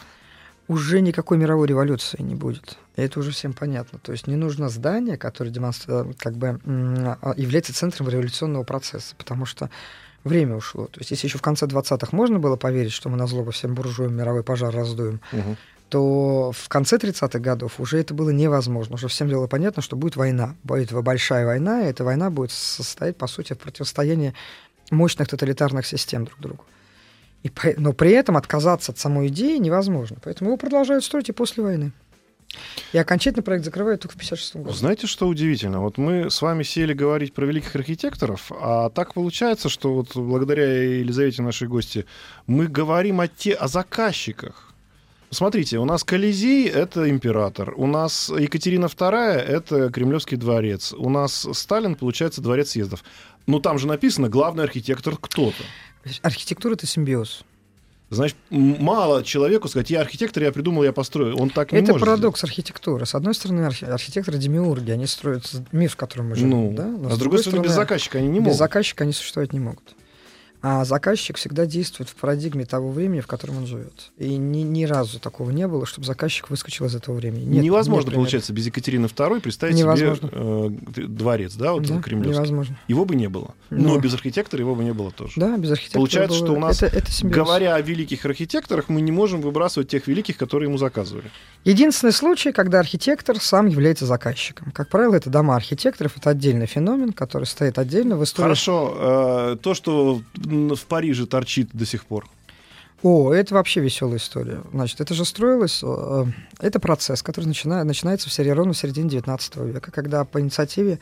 Уже 0.68 1.02
никакой 1.02 1.38
мировой 1.38 1.68
революции 1.68 2.22
не 2.22 2.36
будет. 2.36 2.78
И 2.96 3.02
это 3.02 3.20
уже 3.20 3.32
всем 3.32 3.54
понятно. 3.54 4.00
То 4.00 4.12
есть 4.12 4.28
не 4.28 4.36
нужно 4.36 4.70
здание, 4.70 5.18
которое 5.18 5.50
демонстр... 5.50 6.08
как 6.18 6.36
бы 6.36 6.60
м, 6.66 7.18
а, 7.22 7.34
является 7.36 7.74
центром 7.74 8.08
революционного 8.10 8.64
процесса, 8.64 9.16
потому 9.18 9.46
что 9.46 9.70
время 10.24 10.56
ушло. 10.56 10.86
То 10.88 11.00
есть 11.00 11.12
если 11.12 11.28
еще 11.28 11.38
в 11.38 11.42
конце 11.42 11.66
20-х 11.66 12.16
можно 12.16 12.40
было 12.40 12.56
поверить, 12.56 12.94
что 12.94 13.10
мы 13.10 13.18
на 13.18 13.28
злобу 13.28 13.52
всем 13.52 13.74
буржуям 13.76 14.16
мировой 14.16 14.44
пожар 14.44 14.74
раздуем, 14.74 15.20
Мгм. 15.34 15.58
то 15.90 16.52
в 16.54 16.70
конце 16.70 16.98
30-х 16.98 17.40
годов 17.40 17.80
уже 17.80 18.00
это 18.00 18.14
было 18.14 18.30
невозможно. 18.30 18.96
Уже 18.96 19.10
всем 19.10 19.28
было 19.28 19.48
понятно, 19.48 19.82
что 19.82 19.96
будет 19.98 20.16
война. 20.16 20.56
Будет 20.64 20.92
большая 20.94 21.46
война, 21.46 21.82
и 21.84 21.90
эта 21.90 22.04
война 22.06 22.30
будет 22.30 22.52
состоять, 22.52 23.18
по 23.18 23.28
сути, 23.28 23.54
в 23.54 23.58
противостоянии 23.60 24.34
мощных 24.92 25.28
тоталитарных 25.28 25.86
систем 25.86 26.26
друг 26.26 26.40
другу. 26.40 26.66
И 27.44 27.52
но 27.78 27.94
при 27.94 28.12
этом 28.12 28.38
отказаться 28.38 28.94
от 28.94 28.98
самой 28.98 29.28
идеи 29.28 29.58
невозможно. 29.58 30.18
Поэтому 30.24 30.52
его 30.52 30.58
продолжают 30.58 31.04
строить 31.04 31.30
и 31.30 31.34
после 31.34 31.64
войны. 31.64 31.92
И 32.92 32.98
окончательно 32.98 33.44
проект 33.44 33.66
закрывают 33.66 34.02
только 34.02 34.16
в 34.16 34.18
56 34.18 34.56
году. 34.58 34.72
Знаете, 34.74 35.08
что 35.08 35.28
удивительно? 35.28 35.82
Вот 35.82 35.98
мы 35.98 36.30
с 36.30 36.42
вами 36.42 36.64
сели 36.64 36.94
говорить 36.94 37.34
про 37.34 37.46
великих 37.46 37.76
архитекторов, 37.76 38.52
а 38.52 38.90
так 38.90 39.14
получается, 39.14 39.70
что 39.70 39.94
вот 39.94 40.16
благодаря 40.16 41.00
Елизавете 41.00 41.42
нашей 41.42 41.68
гости 41.68 42.06
мы 42.46 42.68
говорим 42.68 43.22
о, 43.22 43.28
те, 43.28 43.54
о 43.54 43.68
заказчиках. 43.68 44.74
Смотрите, 45.32 45.80
у 45.80 45.86
нас 45.86 46.04
Колизей— 46.04 46.68
это 46.70 47.10
император, 47.10 47.74
у 47.76 47.88
нас 47.88 48.30
Екатерина 48.30 48.86
II— 48.86 49.32
это 49.40 49.90
Кремлевский 49.90 50.38
дворец, 50.38 50.94
у 50.94 51.10
нас 51.10 51.48
Сталин, 51.54 51.96
получается, 51.96 52.40
дворец 52.40 52.70
съездов. 52.72 53.04
Ну, 53.48 53.60
там 53.60 53.80
же 53.80 53.88
написано 53.88 54.30
«главный 54.30 54.64
архитектор 54.64 55.18
кто-то». 55.18 55.64
Архитектура— 56.22 56.74
это 56.76 56.86
симбиоз. 56.88 57.44
Значит, 58.10 58.38
мало 58.52 59.24
человеку 59.24 59.68
сказать, 59.68 59.90
я 59.90 60.02
архитектор, 60.02 60.44
я 60.44 60.52
придумал, 60.52 60.84
я 60.84 60.94
построю. 60.94 61.36
Он 61.36 61.50
так 61.50 61.72
не 61.72 61.80
это 61.80 61.94
может 61.94 62.06
парадокс 62.06 62.44
архитектуры. 62.44 63.06
С 63.06 63.16
одной 63.16 63.34
стороны, 63.34 63.62
архи- 63.62 63.86
архитекторы 63.86 64.38
демиурги, 64.38 64.92
они 64.92 65.08
строят 65.08 65.50
мир, 65.72 65.90
в 65.90 65.96
котором 65.96 66.30
мы 66.30 66.36
живем. 66.36 66.50
Ну, 66.50 66.74
да? 66.76 66.86
Но 66.86 67.10
а 67.10 67.12
с 67.12 67.18
другой 67.18 67.40
стороны, 67.40 67.64
без 67.64 67.72
заказчика 67.72 68.20
они 68.20 68.28
не 68.28 68.40
без 68.40 68.46
могут. 68.46 68.58
заказчика 68.60 69.04
они 69.04 69.14
существовать 69.14 69.52
не 69.54 69.60
могут. 69.60 69.96
А 70.66 70.86
заказчик 70.86 71.36
всегда 71.36 71.66
действует 71.66 72.10
в 72.10 72.16
парадигме 72.16 72.64
того 72.66 72.90
времени, 72.90 73.20
в 73.20 73.28
котором 73.28 73.58
он 73.58 73.68
живет. 73.68 74.12
И 74.18 74.38
ни, 74.38 74.60
ни 74.60 74.86
разу 74.86 75.20
такого 75.20 75.52
не 75.52 75.68
было, 75.68 75.86
чтобы 75.86 76.08
заказчик 76.08 76.50
выскочил 76.50 76.86
из 76.86 76.96
этого 76.96 77.16
времени. 77.16 77.44
Нет, 77.44 77.64
Невозможно, 77.66 78.08
нет 78.12 78.16
получается, 78.16 78.54
без 78.54 78.66
Екатерины 78.68 79.08
II 79.08 79.42
представить 79.42 79.76
Невозможно. 79.76 80.30
себе 80.30 80.30
э, 80.32 81.02
дворец, 81.08 81.56
да, 81.56 81.74
вот 81.74 81.84
Да, 81.86 82.02
кремлевский. 82.02 82.36
невозможно. 82.38 82.80
Его 82.88 83.04
бы 83.04 83.16
не 83.16 83.28
было. 83.28 83.54
Но 83.72 83.96
Ну. 83.96 84.00
без 84.00 84.14
архитектора 84.14 84.62
его 84.62 84.74
бы 84.74 84.86
не 84.86 84.94
было 84.94 85.12
тоже. 85.12 85.34
Да, 85.36 85.58
без 85.58 85.70
архитектора. 85.72 86.00
Получается, 86.00 86.40
было- 86.40 86.48
что 86.48 86.56
у 86.56 86.60
нас, 86.60 86.82
это, 86.82 86.96
это 86.96 87.12
симбиоз. 87.12 87.36
Говоря 87.46 87.76
о 87.76 87.82
великих 87.82 88.26
архитекторах, 88.26 88.88
мы 88.88 89.02
не 89.02 89.12
можем 89.12 89.42
выбрасывать 89.42 89.90
тех 89.90 90.08
великих, 90.08 90.38
которые 90.38 90.70
ему 90.70 90.78
заказывали. 90.78 91.30
Единственный 91.66 92.14
случай, 92.14 92.54
когда 92.54 92.80
архитектор 92.80 93.38
сам 93.40 93.68
является 93.68 94.06
заказчиком. 94.06 94.72
Как 94.72 94.88
правило, 94.88 95.16
это 95.16 95.30
дома 95.30 95.58
архитекторов, 95.58 96.16
это 96.18 96.30
отдельный 96.30 96.68
феномен, 96.68 97.12
который 97.12 97.46
стоит 97.46 97.78
отдельно 97.80 98.16
в 98.16 98.24
истории. 98.24 98.44
Хорошо, 98.46 98.94
э, 99.54 99.58
то, 99.62 99.74
что 99.74 100.22
в 100.76 100.86
Париже 100.86 101.26
торчит 101.26 101.70
до 101.74 101.86
сих 101.86 102.06
пор. 102.06 102.28
О, 103.02 103.34
это 103.34 103.54
вообще 103.56 103.82
веселая 103.82 104.18
история. 104.18 104.62
Значит, 104.72 105.02
это 105.02 105.14
же 105.14 105.26
строилось... 105.26 105.82
э, 105.84 106.26
Это 106.60 106.80
процесс, 106.80 107.22
который 107.22 107.48
начина- 107.48 107.84
начинается 107.84 108.30
в 108.30 108.34
серии 108.34 108.52
ровно 108.52 108.72
в 108.74 108.78
середине 108.78 109.10
19 109.10 109.56
века, 109.58 109.92
когда 109.92 110.24
по 110.24 110.40
инициативе 110.40 111.00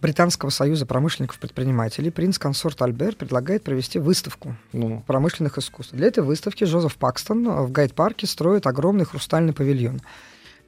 Британского 0.00 0.50
союза 0.50 0.84
промышленников-предпринимателей 0.86 2.10
принц-консорт 2.10 2.80
Альбер 2.82 3.14
предлагает 3.14 3.62
провести 3.62 3.98
выставку 3.98 4.56
Ну, 4.72 5.04
промышленных 5.06 5.58
искусств. 5.58 5.92
Для 5.94 6.08
этой 6.08 6.24
выставки 6.24 6.64
Жозеф 6.64 6.96
Пакстон 6.96 7.44
в 7.66 7.70
Гайд-парке 7.70 8.26
строит 8.26 8.66
огромный 8.66 9.04
хрустальный 9.04 9.52
павильон. 9.52 10.00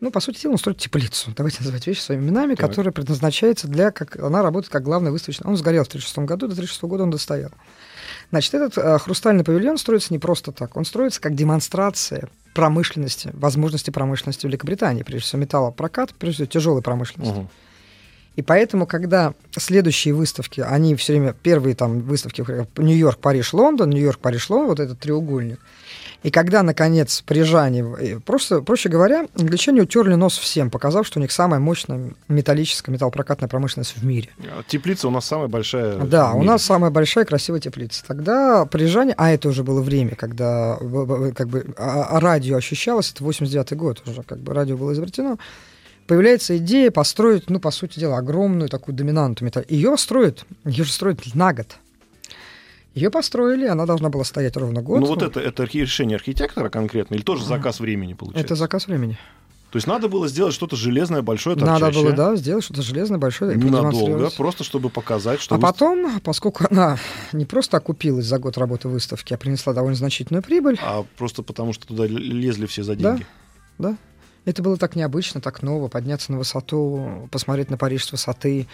Ну, 0.00 0.10
по 0.10 0.20
сути 0.20 0.42
дела, 0.42 0.52
он 0.52 0.58
строит 0.58 0.78
теплицу. 0.78 1.32
Давайте 1.34 1.60
называть 1.60 1.86
вещи 1.86 2.00
своими 2.00 2.22
именами, 2.24 2.54
Так. 2.54 2.68
которая 2.68 2.92
предназначается 2.92 3.66
для... 3.66 3.90
Как, 3.90 4.16
она 4.18 4.42
работает 4.42 4.70
как 4.70 4.82
главная 4.82 5.10
выставочная... 5.10 5.48
Он 5.48 5.56
сгорел 5.56 5.84
в 5.84 5.88
1936 5.88 6.18
году, 6.28 6.46
до 6.46 6.52
1936 6.52 6.82
года 6.84 7.02
он 7.04 7.10
достоял. 7.10 7.50
Значит, 8.34 8.54
этот 8.54 8.78
э, 8.78 8.98
хрустальный 8.98 9.44
павильон 9.44 9.78
строится 9.78 10.12
не 10.12 10.18
просто 10.18 10.50
так. 10.50 10.76
Он 10.76 10.84
строится 10.84 11.20
как 11.20 11.36
демонстрация 11.36 12.28
промышленности, 12.52 13.30
возможности 13.32 13.90
промышленности 13.90 14.46
Великобритании, 14.46 15.04
прежде 15.04 15.24
всего 15.28 15.42
металлопрокат, 15.42 16.14
прежде 16.14 16.38
всего 16.38 16.46
тяжелой 16.46 16.82
промышленности. 16.82 17.32
мгм. 17.32 17.48
И 18.36 18.42
поэтому, 18.42 18.86
когда 18.86 19.32
следующие 19.56 20.12
выставки, 20.14 20.60
они 20.60 20.96
все 20.96 21.12
время, 21.12 21.34
первые 21.40 21.74
там 21.76 22.00
выставки, 22.00 22.44
Нью-Йорк, 22.76 23.18
Париж, 23.18 23.52
Лондон, 23.52 23.90
Нью-Йорк, 23.90 24.18
Париж, 24.18 24.50
Лондон, 24.50 24.68
вот 24.70 24.80
этот 24.80 24.98
треугольник. 24.98 25.60
И 26.24 26.30
когда, 26.30 26.62
наконец, 26.62 27.20
парижане, 27.20 27.84
э, 28.00 28.18
просто, 28.18 28.62
проще 28.62 28.88
говоря, 28.88 29.26
англичане 29.38 29.82
утерли 29.82 30.14
нос 30.14 30.38
всем, 30.38 30.70
показав, 30.70 31.06
что 31.06 31.18
у 31.18 31.22
них 31.22 31.30
самая 31.30 31.60
мощная 31.60 32.12
металлическая, 32.28 32.92
металлопрокатная 32.94 33.46
промышленность 33.48 33.94
в 33.96 34.04
мире. 34.04 34.30
А 34.40 34.62
Теплица 34.66 35.06
у 35.08 35.10
нас 35.10 35.26
самая 35.26 35.48
большая. 35.48 35.98
Да, 35.98 36.32
у 36.32 36.42
нас 36.42 36.64
самая 36.64 36.90
большая 36.90 37.26
красивая 37.26 37.60
теплица. 37.60 38.02
Тогда 38.08 38.64
парижане, 38.64 39.12
а 39.18 39.30
это 39.32 39.48
уже 39.50 39.62
было 39.64 39.82
время, 39.82 40.16
когда 40.16 40.78
б- 40.80 41.04
б- 41.04 41.32
как 41.32 41.48
бы 41.48 41.66
а- 41.76 42.04
а 42.16 42.20
радио 42.20 42.56
ощущалось, 42.56 43.12
это 43.12 43.22
89 43.22 43.76
год 43.76 44.02
уже, 44.08 44.22
как 44.22 44.38
бы 44.38 44.54
радио 44.54 44.78
было 44.78 44.94
изобретено, 44.94 45.36
появляется 46.06 46.56
идея 46.58 46.90
построить, 46.90 47.48
ну, 47.50 47.60
по 47.60 47.70
сути 47.70 47.98
дела, 48.00 48.18
огромную 48.18 48.68
такую 48.68 48.94
доминанту 48.94 49.44
металла. 49.44 49.64
Ее 49.68 49.96
строят, 49.96 50.44
ее 50.64 50.84
же 50.84 50.92
строят 50.92 51.20
на 51.34 51.52
год. 51.52 51.76
Ее 52.94 53.10
построили, 53.10 53.66
она 53.66 53.86
должна 53.86 54.08
была 54.08 54.22
стоять 54.24 54.56
ровно 54.56 54.80
год. 54.80 55.00
Ну 55.00 55.06
вот 55.06 55.22
это, 55.22 55.40
это 55.40 55.64
архи- 55.64 55.78
решение 55.80 56.14
архитектора 56.16 56.68
конкретно 56.68 57.16
или 57.16 57.22
тоже 57.22 57.44
заказ 57.44 57.80
времени 57.80 58.14
получается? 58.14 58.44
Это 58.46 58.54
заказ 58.54 58.86
времени. 58.86 59.18
То 59.72 59.78
есть 59.78 59.88
надо 59.88 60.08
было 60.08 60.28
сделать 60.28 60.54
что-то 60.54 60.76
железное, 60.76 61.20
большое, 61.22 61.56
Надо 61.56 61.80
торчащее, 61.86 62.04
было, 62.04 62.12
да, 62.14 62.36
сделать 62.36 62.62
что-то 62.62 62.82
железное, 62.82 63.18
большое. 63.18 63.56
ненадолго, 63.56 64.30
просто 64.30 64.62
чтобы 64.62 64.88
показать, 64.88 65.40
что 65.40 65.56
А 65.56 65.58
вы- 65.58 65.62
потом, 65.62 66.20
поскольку 66.20 66.64
она 66.70 66.96
не 67.32 67.44
просто 67.44 67.78
окупилась 67.78 68.24
за 68.26 68.38
год 68.38 68.56
работы 68.56 68.86
выставки, 68.86 69.34
а 69.34 69.36
принесла 69.36 69.72
довольно 69.72 69.96
значительную 69.96 70.44
прибыль, 70.44 70.78
а 70.80 71.04
просто 71.18 71.42
потому 71.42 71.72
что 71.72 71.88
туда 71.88 72.06
лезли 72.06 72.66
все 72.66 72.84
за 72.84 72.94
Да. 72.94 73.10
деньги. 73.16 73.26
да, 73.78 73.96
это 74.44 74.62
было 74.62 74.76
так 74.76 74.96
необычно, 74.96 75.40
так 75.40 75.62
ново, 75.62 75.88
подняться 75.88 76.32
на 76.32 76.38
высоту, 76.38 77.28
посмотреть 77.30 77.70
на 77.70 77.76
Париж 77.78 78.04
с 78.06 78.12
высоты, 78.12 78.66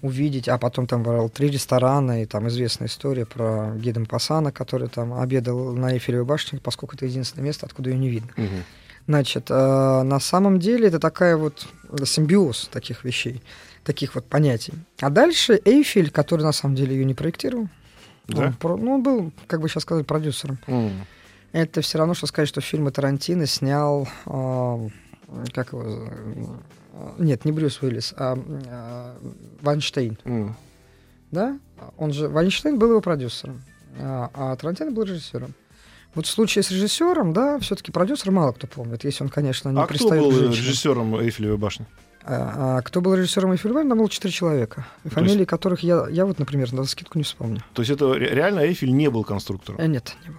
увидеть, 0.00 0.48
а 0.48 0.58
потом 0.58 0.86
там 0.86 1.02
брал 1.02 1.28
три 1.28 1.48
ресторана, 1.50 2.22
и 2.22 2.26
там 2.26 2.46
известная 2.48 2.86
история 2.88 3.26
про 3.26 3.74
гида 3.76 4.04
Пассана, 4.04 4.52
который 4.52 4.88
там 4.88 5.12
обедал 5.20 5.72
на 5.74 5.92
Эйфелевой 5.92 6.24
башне, 6.24 6.60
поскольку 6.62 6.94
это 6.96 7.04
единственное 7.06 7.44
место, 7.44 7.66
откуда 7.66 7.90
ее 7.90 7.98
не 7.98 8.08
видно. 8.08 8.30
Мгм. 8.36 8.64
Значит, 9.08 9.46
э, 9.50 10.02
на 10.02 10.20
самом 10.20 10.60
деле 10.60 10.88
это 10.88 10.98
такая 11.00 11.36
вот 11.36 11.66
симбиоз 12.04 12.68
таких 12.70 13.04
вещей, 13.04 13.42
таких 13.82 14.14
вот 14.14 14.26
понятий. 14.26 14.74
А 15.00 15.08
дальше 15.10 15.60
Эйфель, 15.64 16.10
который 16.10 16.42
на 16.42 16.52
самом 16.52 16.74
деле 16.76 16.94
ее 16.94 17.04
не 17.04 17.14
проектировал, 17.14 17.68
Да? 18.28 18.42
он, 18.48 18.52
про- 18.52 18.76
ну, 18.76 18.94
он 18.96 19.02
был, 19.02 19.32
как 19.46 19.60
бы 19.62 19.68
сейчас 19.68 19.82
сказать, 19.84 20.06
продюсером. 20.06 20.58
М. 20.66 20.92
Это 21.52 21.80
все 21.80 21.96
равно, 21.98 22.12
что 22.14 22.26
сказать, 22.26 22.48
что 22.50 22.60
фильмы 22.60 22.90
Тарантино 22.90 23.46
снял, 23.46 24.06
э, 24.26 24.88
как 25.52 25.72
его, 25.72 26.08
нет, 27.18 27.44
не 27.44 27.52
Брюс 27.52 27.80
Уиллис, 27.82 28.14
а 28.16 28.36
э, 28.36 29.28
Вайнштейн, 29.62 30.18
М. 30.24 30.56
да? 31.30 31.58
Он 31.96 32.12
же, 32.12 32.28
Вайнштейн 32.28 32.78
был 32.78 32.90
его 32.90 33.00
продюсером, 33.00 33.62
а, 34.00 34.30
а 34.34 34.56
Тарантино 34.56 34.90
был 34.90 35.04
режиссером. 35.04 35.54
Вот 36.14 36.26
в 36.26 36.30
случае 36.30 36.62
с 36.62 36.70
режиссером, 36.70 37.32
да, 37.32 37.58
все-таки 37.58 37.92
продюсер 37.92 38.30
мало 38.32 38.52
кто 38.52 38.66
помнит, 38.66 39.04
если 39.04 39.22
он, 39.24 39.30
конечно, 39.30 39.68
не 39.68 39.80
А 39.80 39.86
кто 39.86 40.08
был 40.08 40.30
к 40.30 40.34
женщине. 40.34 40.56
режиссером 40.56 41.16
Эйфелевой 41.20 41.58
башни? 41.58 41.86
А, 42.24 42.78
а 42.78 42.82
кто 42.82 43.00
был 43.00 43.14
режиссером 43.14 43.52
Эйфельбайна, 43.52 43.90
там 43.90 43.98
было 43.98 44.08
четыре 44.10 44.32
человека. 44.32 44.86
То 45.04 45.10
фамилии 45.10 45.44
которых 45.44 45.80
я, 45.82 46.06
я 46.10 46.26
вот, 46.26 46.38
например, 46.38 46.72
на 46.72 46.84
скидку 46.84 47.18
не 47.18 47.24
вспомню. 47.24 47.62
То 47.74 47.82
есть 47.82 47.90
это 47.92 48.12
ре- 48.14 48.34
реально 48.34 48.60
Эйфель 48.60 48.92
не 48.92 49.08
был 49.08 49.22
конструктором? 49.24 49.80
Э, 49.80 49.86
нет, 49.86 50.14
не 50.24 50.30
был. 50.32 50.38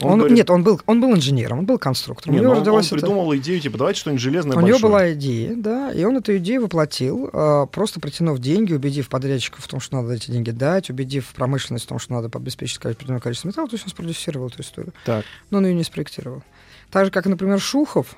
Он 0.00 0.12
Он, 0.12 0.18
говорит- 0.18 0.36
Нет, 0.38 0.48
он 0.50 0.62
был, 0.62 0.80
он 0.86 1.00
был 1.00 1.12
инженером, 1.14 1.58
он 1.60 1.66
был 1.66 1.76
конструктором. 1.78 2.34
Не, 2.34 2.40
у 2.40 2.42
ну 2.42 2.48
него 2.48 2.52
он, 2.52 2.58
он 2.58 2.62
родилась 2.62 2.86
это- 2.86 2.96
придумал 2.96 3.34
идею, 3.36 3.60
типа, 3.60 3.78
давайте 3.78 4.00
что-нибудь 4.00 4.22
железное, 4.22 4.56
У 4.56 4.60
него 4.60 4.78
большое. 4.78 4.92
была 4.92 5.12
идея, 5.14 5.54
да, 5.56 5.92
и 5.92 6.04
он 6.04 6.16
эту 6.16 6.36
идею 6.36 6.62
воплотил, 6.62 7.28
а, 7.32 7.66
просто 7.66 7.98
притянув 7.98 8.38
деньги, 8.38 8.72
убедив 8.72 9.08
подрядчиков 9.08 9.64
в 9.64 9.68
том, 9.68 9.80
что 9.80 9.96
надо 10.00 10.14
эти 10.14 10.30
деньги 10.30 10.50
дать, 10.52 10.88
убедив 10.90 11.26
промышленность 11.34 11.84
в 11.84 11.88
том, 11.88 11.98
что 11.98 12.12
надо 12.12 12.30
обеспечить 12.38 12.78
определенное 12.78 13.20
количество 13.20 13.48
металла, 13.48 13.68
то 13.68 13.74
есть 13.74 13.84
он 13.86 13.90
спродюсировал 13.90 14.46
эту 14.48 14.62
историю. 14.62 14.92
Так. 15.04 15.24
Но 15.50 15.58
он 15.58 15.66
ее 15.66 15.74
не 15.74 15.84
спроектировал. 15.84 16.42
Так 16.90 17.06
же, 17.06 17.10
как, 17.10 17.26
например, 17.26 17.58
Шухов. 17.60 18.16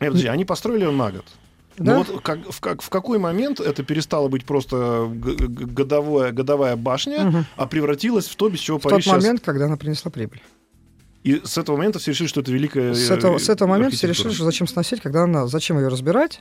Нет, 0.00 0.10
подожди, 0.10 0.28
они 0.28 0.44
построили 0.44 0.84
ее 0.84 0.90
на 0.90 1.10
год. 1.10 1.24
Да? 1.78 1.92
Ну 1.98 2.04
вот 2.04 2.22
как, 2.22 2.38
в, 2.50 2.60
как, 2.60 2.80
в 2.82 2.88
какой 2.88 3.18
момент 3.18 3.60
это 3.60 3.82
перестало 3.82 4.28
быть 4.28 4.44
просто 4.46 5.10
годовое, 5.10 6.32
годовая 6.32 6.76
башня, 6.76 7.24
Мгм. 7.24 7.46
а 7.56 7.66
превратилось 7.66 8.28
в 8.28 8.36
то, 8.36 8.48
без 8.48 8.60
чего 8.60 8.78
В 8.78 8.82
тот 8.82 8.92
Париж 8.92 9.04
сейчас... 9.04 9.22
момент, 9.22 9.42
когда 9.44 9.66
она 9.66 9.76
принесла 9.76 10.10
прибыль. 10.10 10.40
И 11.26 11.40
с 11.44 11.58
этого 11.58 11.76
момента 11.76 11.98
все 11.98 12.12
решили, 12.12 12.28
что 12.28 12.40
это 12.40 12.52
великая 12.52 12.94
С 12.94 13.10
этого, 13.10 13.38
с 13.38 13.48
этого 13.48 13.68
момента 13.68 13.96
все 13.96 14.06
решили, 14.06 14.32
что 14.32 14.44
зачем 14.44 14.68
сносить, 14.68 15.00
когда 15.00 15.24
она, 15.24 15.48
зачем 15.48 15.76
ее 15.78 15.88
разбирать. 15.88 16.40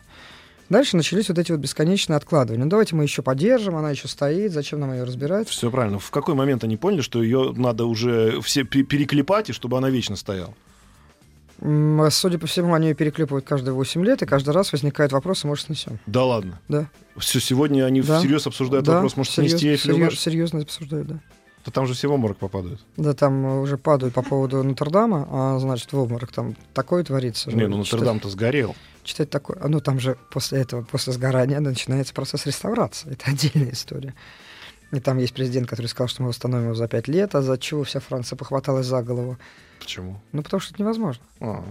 Дальше 0.70 0.96
начались 0.96 1.28
вот 1.30 1.40
эти 1.40 1.52
вот 1.52 1.60
бесконечные 1.60 2.18
откладывания. 2.18 2.64
Ну, 2.66 2.70
давайте 2.70 2.96
мы 2.96 3.04
еще 3.04 3.22
поддержим, 3.24 3.76
она 3.76 3.90
еще 3.92 4.08
стоит, 4.08 4.52
зачем 4.52 4.80
нам 4.80 4.94
ее 4.94 5.04
разбирать? 5.04 5.48
Все 5.50 5.72
правильно. 5.72 5.98
В 6.00 6.10
какой 6.12 6.36
момент 6.36 6.64
они 6.64 6.78
поняли, 6.78 7.02
что 7.02 7.22
ее 7.24 7.52
надо 7.56 7.86
уже 7.86 8.42
все 8.42 8.64
пе- 8.64 8.84
переклепать, 8.84 9.50
и 9.50 9.54
чтобы 9.54 9.78
она 9.78 9.90
вечно 9.90 10.16
стояла? 10.16 10.54
А 11.62 12.10
Судя 12.12 12.38
по 12.38 12.48
всему, 12.48 12.74
они 12.74 12.90
ее 12.90 12.96
переклепывают 12.96 13.46
каждые 13.46 13.74
8 13.74 14.04
лет, 14.06 14.22
и 14.22 14.26
каждый 14.26 14.50
раз 14.54 14.72
возникает 14.72 15.12
вопрос, 15.14 15.44
может, 15.46 15.66
снесем. 15.68 16.00
Да 16.06 16.24
ладно. 16.26 16.60
Да. 16.68 16.90
Все, 17.18 17.40
сегодня 17.40 17.86
они 17.86 18.02
Да. 18.02 18.20
всерьез 18.20 18.46
обсуждают 18.46 18.86
да, 18.86 18.96
вопрос, 18.96 19.16
может, 19.18 19.34
серьез- 19.34 19.52
снести 19.60 19.78
серьез- 19.90 20.20
серьезно 20.20 20.62
обсуждают, 20.62 21.08
да. 21.08 21.20
Да 21.66 21.72
там 21.72 21.88
же 21.88 21.94
все 21.94 22.08
в 22.08 22.12
обморок 22.14 22.38
попадают. 22.38 22.80
Да, 22.96 23.14
там 23.14 23.46
э, 23.46 23.60
уже 23.60 23.78
падают 23.78 24.14
по 24.14 24.22
поводу 24.22 24.64
Нотр-Дама, 24.64 25.28
а 25.32 25.60
значит, 25.60 25.92
в 25.92 25.98
обморок 26.00 26.32
там 26.32 26.56
такое 26.74 27.04
творится. 27.04 27.52
Не, 27.52 27.68
ну 27.68 27.78
Нотр-Дам-то 27.78 28.30
сгорел. 28.30 28.76
Читать 29.04 29.30
такое. 29.30 29.58
А, 29.60 29.68
Ну, 29.68 29.80
там 29.80 30.00
же 30.00 30.18
после 30.32 30.62
этого, 30.62 30.84
после 30.84 31.14
сгорания 31.14 31.60
начинается 31.60 32.14
процесс 32.14 32.46
реставрации. 32.46 33.12
Это 33.14 33.32
отдельная 33.32 33.72
история. 33.72 34.14
И 34.92 35.00
там 35.00 35.18
есть 35.18 35.34
президент, 35.34 35.68
который 35.68 35.88
сказал, 35.88 36.08
что 36.08 36.22
мы 36.22 36.30
восстановим 36.30 36.66
его 36.66 36.76
за 36.76 36.88
пять 36.88 37.08
лет, 37.08 37.34
а 37.34 37.42
за 37.42 37.58
чего 37.58 37.84
вся 37.84 38.00
Франция 38.00 38.38
похваталась 38.38 38.86
за 38.86 39.02
голову. 39.02 39.38
Почему? 39.80 40.22
Ну, 40.32 40.44
потому 40.44 40.62
что 40.62 40.74
это 40.74 40.84
невозможно. 40.84 41.24
А, 41.40 41.64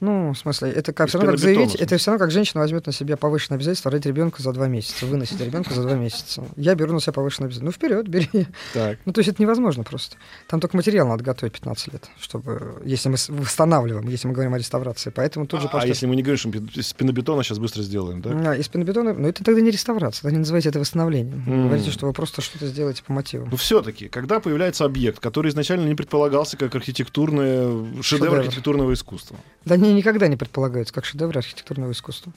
Ну, 0.00 0.32
в 0.32 0.38
смысле, 0.38 0.70
это 0.70 0.92
как, 0.92 1.08
все 1.08 1.18
равно 1.18 1.32
как 1.32 1.40
заявить, 1.40 1.74
это 1.74 1.96
все 1.98 2.10
равно 2.10 2.24
как 2.24 2.30
женщина 2.30 2.60
возьмет 2.60 2.86
на 2.86 2.92
себя 2.92 3.16
повышенное 3.16 3.58
обязательство 3.58 3.90
родить 3.90 4.06
ребенка 4.06 4.42
за 4.42 4.52
два 4.52 4.66
месяца, 4.66 5.06
выносить 5.06 5.40
ребенка 5.40 5.74
за 5.74 5.82
два 5.82 5.94
месяца. 5.94 6.42
Я 6.56 6.74
беру 6.74 6.92
на 6.92 7.00
себя 7.00 7.12
повышенное 7.12 7.48
обязательство. 7.48 7.66
Ну, 7.66 7.72
вперед, 7.72 8.08
бери. 8.08 8.46
так. 8.74 8.98
Ну, 9.04 9.12
то 9.12 9.20
есть 9.20 9.28
это 9.28 9.42
невозможно 9.42 9.84
просто. 9.84 10.16
Там 10.48 10.60
только 10.60 10.76
материал 10.76 11.06
надо 11.06 11.22
готовить 11.22 11.52
15 11.52 11.92
лет, 11.92 12.08
чтобы, 12.18 12.80
если 12.84 13.08
мы 13.08 13.16
восстанавливаем, 13.28 14.08
если 14.08 14.26
мы 14.28 14.34
говорим 14.34 14.54
о 14.54 14.58
реставрации. 14.58 15.10
Поэтому 15.10 15.46
тут 15.46 15.60
же 15.60 15.66
а, 15.66 15.70
просто... 15.70 15.88
если 15.88 16.06
мы 16.06 16.16
не 16.16 16.22
говорим, 16.22 16.38
что 16.38 16.80
из 16.80 16.92
пенобетона 16.92 17.42
сейчас 17.42 17.58
быстро 17.58 17.82
сделаем, 17.82 18.22
да? 18.22 18.52
А, 18.52 18.56
из 18.56 18.68
пенобетона, 18.68 19.12
ну 19.12 19.28
это 19.28 19.44
тогда 19.44 19.60
не 19.60 19.70
реставрация, 19.70 20.22
тогда 20.22 20.32
не 20.32 20.38
называйте 20.38 20.68
это 20.70 20.78
восстановлением. 20.80 21.44
М. 21.46 21.66
Говорите, 21.66 21.90
что 21.90 22.06
вы 22.06 22.12
просто 22.12 22.40
что-то 22.40 22.66
сделаете 22.66 23.02
по 23.02 23.12
мотивам. 23.12 23.48
Но 23.50 23.56
все-таки, 23.56 24.08
когда 24.08 24.40
появляется 24.40 24.84
объект, 24.84 25.20
который 25.20 25.50
изначально 25.50 25.86
не 25.86 25.94
предполагался 25.94 26.56
как 26.56 26.74
архитектурное 26.74 27.68
шедевр, 28.02 28.02
Шедевр. 28.02 28.38
архитектурного 28.38 28.92
искусства. 28.94 29.36
Да 29.64 29.76
они 29.90 29.98
никогда 29.98 30.28
не 30.28 30.36
предполагаются 30.36 30.94
как 30.94 31.04
шедевры 31.04 31.38
архитектурного 31.38 31.92
искусства. 31.92 32.32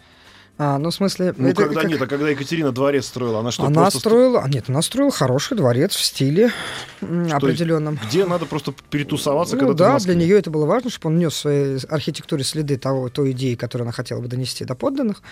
А, 0.58 0.78
ну, 0.78 0.92
в 0.92 0.94
смысле... 0.94 1.34
Ну, 1.36 1.48
это 1.48 1.64
когда 1.64 1.82
как- 1.82 1.90
нет, 1.90 2.02
а 2.02 2.06
когда 2.06 2.30
Екатерина 2.30 2.72
дворец 2.72 3.08
строила, 3.08 3.40
она 3.40 3.50
что, 3.52 3.66
она 3.66 3.90
строила... 3.90 4.42
а, 4.44 4.48
Нет, 4.48 4.66
она 4.68 4.84
строила 4.84 5.12
хороший 5.12 5.58
дворец 5.58 5.96
в 5.96 6.04
стиле 6.04 6.52
Что, 7.00 7.38
определенном. 7.38 8.00
Где 8.08 8.24
надо 8.26 8.46
просто 8.46 8.72
перетусоваться, 8.92 9.56
Ну 9.56 9.66
когда 9.68 9.94
да, 9.94 10.00
для 10.00 10.14
нее 10.14 10.38
это 10.38 10.52
было 10.52 10.68
важно, 10.68 10.92
чтобы 10.92 11.14
он 11.14 11.18
нес 11.20 11.34
в 11.34 11.38
своей 11.38 11.80
архитектуре 11.90 12.44
следы 12.44 12.78
того, 12.78 13.10
той 13.10 13.32
идеи, 13.32 13.56
которую 13.56 13.86
она 13.86 13.94
хотела 13.94 14.22
бы 14.22 14.28
донести 14.28 14.64
до 14.64 14.76
подданных. 14.76 15.24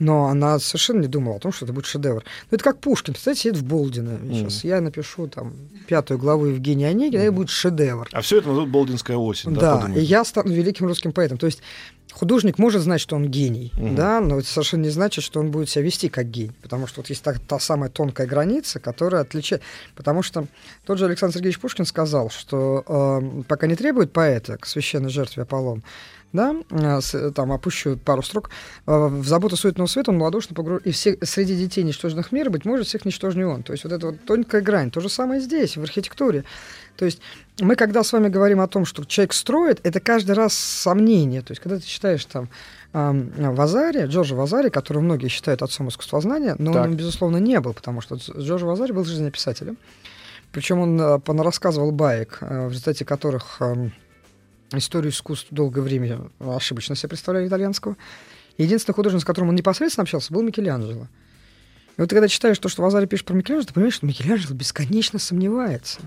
Но 0.00 0.26
она 0.26 0.58
совершенно 0.58 1.02
не 1.02 1.06
думала 1.06 1.36
о 1.36 1.38
том, 1.38 1.52
что 1.52 1.64
это 1.66 1.72
будет 1.72 1.86
шедевр. 1.86 2.24
Ну, 2.50 2.54
это 2.56 2.64
как 2.64 2.78
Пушкин, 2.80 3.12
представляете, 3.12 3.42
сидит 3.42 3.56
в 3.58 3.64
Болдино. 3.64 4.18
Сейчас 4.32 4.64
я 4.64 4.80
напишу 4.80 5.28
там 5.28 5.52
пятую 5.86 6.18
главу 6.18 6.46
Евгения 6.46 6.88
Онегина, 6.88 7.20
и 7.20 7.24
это 7.24 7.32
будет 7.32 7.50
шедевр. 7.50 8.08
А 8.12 8.20
все 8.22 8.38
это 8.38 8.48
назовут 8.48 8.70
Болдинская 8.70 9.16
осень, 9.16 9.54
да, 9.54 9.86
Да, 9.86 9.94
и 9.94 10.00
я 10.00 10.24
стану 10.24 10.52
великим 10.52 10.86
русским 10.86 11.12
поэтом. 11.12 11.36
То 11.38 11.46
есть 11.46 11.60
художник 12.12 12.58
может 12.58 12.82
знать, 12.82 13.00
что 13.00 13.14
он 13.14 13.28
гений, 13.28 13.72
Мгм. 13.76 13.94
да, 13.94 14.20
но 14.20 14.38
это 14.38 14.48
совершенно 14.48 14.82
не 14.84 14.88
значит, 14.90 15.22
что 15.22 15.38
он 15.38 15.50
будет 15.50 15.68
себя 15.68 15.84
вести 15.84 16.08
как 16.08 16.30
гений, 16.30 16.52
потому 16.62 16.86
что 16.86 17.00
вот 17.02 17.10
есть 17.10 17.22
та, 17.22 17.34
та 17.34 17.58
самая 17.58 17.90
тонкая 17.90 18.26
граница, 18.26 18.80
которая 18.80 19.20
отличает... 19.22 19.62
Потому 19.94 20.22
что 20.22 20.46
тот 20.86 20.98
же 20.98 21.04
Александр 21.04 21.34
Сергеевич 21.34 21.60
Пушкин 21.60 21.84
сказал, 21.84 22.30
что 22.30 22.84
э, 22.86 23.42
пока 23.46 23.66
не 23.66 23.76
требует 23.76 24.12
поэта 24.12 24.56
к 24.56 24.66
священной 24.66 25.10
жертве 25.10 25.42
Аполлон, 25.42 25.82
да, 26.32 26.54
э, 26.70 27.00
с- 27.00 27.32
там 27.32 27.52
опущу 27.52 27.96
пару 27.96 28.22
строк, 28.22 28.50
э, 28.86 28.92
в 28.92 29.26
заботу 29.26 29.56
суетного 29.56 29.86
света 29.88 30.10
он 30.10 30.18
малодушно 30.18 30.54
погружен, 30.54 30.82
и 30.84 30.90
все, 30.92 31.18
среди 31.22 31.56
детей 31.56 31.82
ничтожных 31.82 32.32
мира, 32.32 32.50
быть 32.50 32.64
может, 32.64 32.86
всех 32.86 33.04
ничтожнее 33.04 33.46
он. 33.46 33.62
То 33.62 33.72
есть 33.72 33.84
вот 33.84 33.92
эта 33.92 34.06
вот 34.06 34.24
тонкая 34.24 34.60
грань, 34.60 34.90
то 34.90 35.00
же 35.00 35.08
самое 35.08 35.40
здесь, 35.40 35.76
в 35.76 35.82
архитектуре. 35.82 36.44
То 36.96 37.04
есть 37.04 37.20
мы, 37.60 37.76
когда 37.76 38.02
с 38.04 38.12
вами 38.12 38.28
говорим 38.28 38.60
о 38.60 38.68
том, 38.68 38.84
что 38.84 39.04
человек 39.04 39.32
строит, 39.32 39.80
это 39.84 40.00
каждый 40.00 40.32
раз 40.32 40.54
сомнение. 40.54 41.42
То 41.42 41.52
есть 41.52 41.62
когда 41.62 41.78
ты 41.78 41.86
читаешь 41.86 42.24
там 42.26 42.48
Вазари, 42.92 44.06
Джорджа 44.06 44.34
Вазари, 44.34 44.68
которого 44.68 45.02
многие 45.02 45.28
считают 45.28 45.62
отцом 45.62 45.88
искусствознания, 45.88 46.56
но 46.58 46.72
Так. 46.72 46.86
он, 46.86 46.96
безусловно, 46.96 47.36
не 47.36 47.58
был, 47.60 47.72
потому 47.72 48.00
что 48.00 48.16
Джордж 48.16 48.64
Вазари 48.64 48.92
был 48.92 49.04
жизнеписателем. 49.04 49.76
Причем 50.52 50.80
он 50.80 51.00
э, 51.00 51.20
рассказывал 51.42 51.92
баек, 51.92 52.38
э, 52.40 52.66
в 52.66 52.70
результате 52.70 53.04
которых 53.04 53.60
историю 54.72 55.12
искусств 55.12 55.48
долгое 55.50 55.80
время 55.82 56.30
ошибочно 56.38 56.94
себе 56.94 57.10
представляли 57.10 57.48
итальянского. 57.48 57.96
Единственный 58.58 58.94
художник, 58.94 59.22
с 59.22 59.24
которым 59.24 59.50
он 59.50 59.54
непосредственно 59.54 60.02
общался, 60.02 60.32
был 60.32 60.42
Микеланджело. 60.42 61.08
И 61.96 62.00
вот 62.00 62.08
ты 62.08 62.14
когда 62.14 62.28
читаешь 62.28 62.58
то, 62.58 62.68
что 62.68 62.82
Вазари 62.82 63.06
пишет 63.06 63.26
про 63.26 63.34
Микеланджело, 63.34 63.66
ты 63.66 63.74
понимаешь, 63.74 63.94
что 63.94 64.06
Микеланджело 64.06 64.54
бесконечно 64.54 65.18
сомневается. 65.18 66.00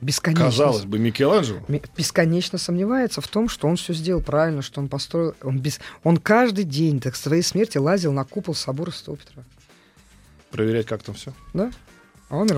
Бесконечно. 0.00 0.46
Казалось 0.46 0.84
бы, 0.84 0.98
Микеланджело. 0.98 1.60
Ми- 1.68 1.82
бесконечно 1.96 2.58
сомневается 2.58 3.20
в 3.20 3.28
том, 3.28 3.48
что 3.48 3.68
он 3.68 3.76
все 3.76 3.94
сделал 3.94 4.20
правильно, 4.20 4.60
что 4.60 4.80
он 4.80 4.88
построил. 4.88 5.34
Он, 5.42 5.58
без... 5.58 5.80
он 6.02 6.18
каждый 6.18 6.64
день 6.64 7.00
так, 7.00 7.14
к 7.14 7.16
своей 7.16 7.42
смерти 7.42 7.78
лазил 7.78 8.12
на 8.12 8.24
купол 8.24 8.54
собора 8.54 8.90
Святого 8.90 9.16
Петра. 9.16 9.44
Проверять, 10.50 10.86
как 10.86 11.02
там 11.02 11.14
все. 11.14 11.32
Да? 11.54 11.72
А 12.28 12.36
он 12.36 12.48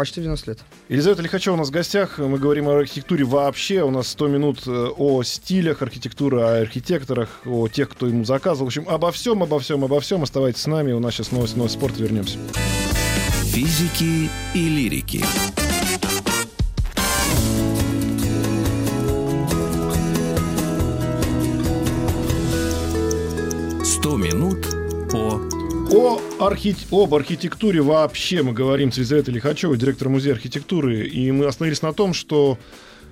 почти 0.00 0.20
в 0.20 0.22
90 0.22 0.50
лет. 0.50 0.58
Елизавета 0.88 1.20
Лихачева 1.20 1.54
у 1.54 1.58
нас 1.58 1.68
в 1.68 1.72
гостях. 1.72 2.16
Мы 2.16 2.38
говорим 2.38 2.68
о 2.68 2.78
архитектуре 2.78 3.22
вообще. 3.24 3.82
У 3.82 3.90
нас 3.90 4.08
100 4.08 4.28
минут 4.28 4.66
э, 4.66 4.70
о 4.70 5.22
стилях 5.22 5.82
архитектуры, 5.82 6.40
о 6.40 6.60
архитекторах, 6.62 7.28
о 7.44 7.68
тех, 7.68 7.90
кто 7.90 8.06
ему 8.06 8.24
заказывал. 8.24 8.64
В 8.64 8.68
общем, 8.68 8.88
обо 8.88 9.12
всем, 9.12 9.42
обо 9.42 9.60
всем, 9.60 9.84
обо 9.84 10.00
всем. 10.00 10.22
Оставайтесь 10.22 10.62
с 10.62 10.66
нами. 10.66 10.92
У 10.92 11.00
нас 11.00 11.14
сейчас 11.14 11.32
новость, 11.32 11.54
новость 11.54 11.74
спорта. 11.74 12.02
Вернемся. 12.02 12.38
Физики 13.52 14.30
и 14.54 14.68
лирики. 14.68 15.22
Архи... 26.40 26.76
Об 26.90 27.14
архитектуре 27.14 27.82
вообще 27.82 28.42
мы 28.42 28.52
говорим 28.52 28.92
с 28.92 28.96
Елизаветой 28.96 29.34
Лихачевой, 29.34 29.76
директором 29.78 30.12
музея 30.12 30.34
архитектуры, 30.34 31.06
и 31.06 31.30
мы 31.30 31.46
остановились 31.46 31.82
на 31.82 31.92
том, 31.92 32.14
что 32.14 32.58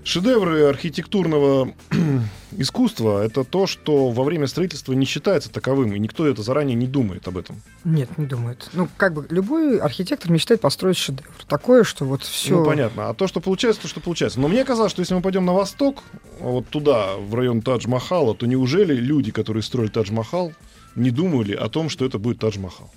шедевры 0.04 0.64
архитектурного 0.64 1.74
искусства— 2.52 3.24
это 3.24 3.44
то, 3.44 3.66
что 3.66 4.10
во 4.10 4.24
время 4.24 4.46
строительства 4.46 4.92
не 4.94 5.04
считается 5.04 5.50
таковым, 5.50 5.94
и 5.94 5.98
никто 5.98 6.26
это 6.26 6.42
заранее 6.42 6.74
не 6.74 6.86
думает 6.86 7.28
об 7.28 7.36
этом. 7.36 7.60
Нет, 7.84 8.16
не 8.16 8.26
думает. 8.26 8.70
Ну, 8.72 8.88
как 8.96 9.12
бы 9.12 9.26
любой 9.28 9.78
архитектор 9.78 10.30
мечтает 10.30 10.60
построить 10.60 10.96
шедевр. 10.96 11.28
Такое, 11.46 11.84
что 11.84 12.04
вот 12.04 12.22
все... 12.22 12.56
Ну, 12.56 12.64
понятно. 12.64 13.10
А 13.10 13.14
то, 13.14 13.26
что 13.26 13.40
получается, 13.40 13.82
то, 13.82 13.88
что 13.88 14.00
получается. 14.00 14.40
Но 14.40 14.48
мне 14.48 14.64
казалось, 14.64 14.92
что 14.92 15.00
если 15.00 15.14
мы 15.14 15.20
пойдем 15.20 15.44
на 15.44 15.52
восток, 15.52 16.02
вот 16.40 16.66
туда, 16.68 17.16
в 17.16 17.34
район 17.34 17.60
Тадж-Махала, 17.60 18.34
то 18.34 18.46
неужели 18.46 18.94
люди, 18.94 19.30
которые 19.30 19.62
строили 19.62 19.90
Тадж-Махал, 19.90 20.52
не 20.94 21.10
думали 21.10 21.52
о 21.54 21.68
том, 21.68 21.88
что 21.88 22.04
это 22.04 22.18
будет 22.18 22.38
Тадж-Махал? 22.38 22.90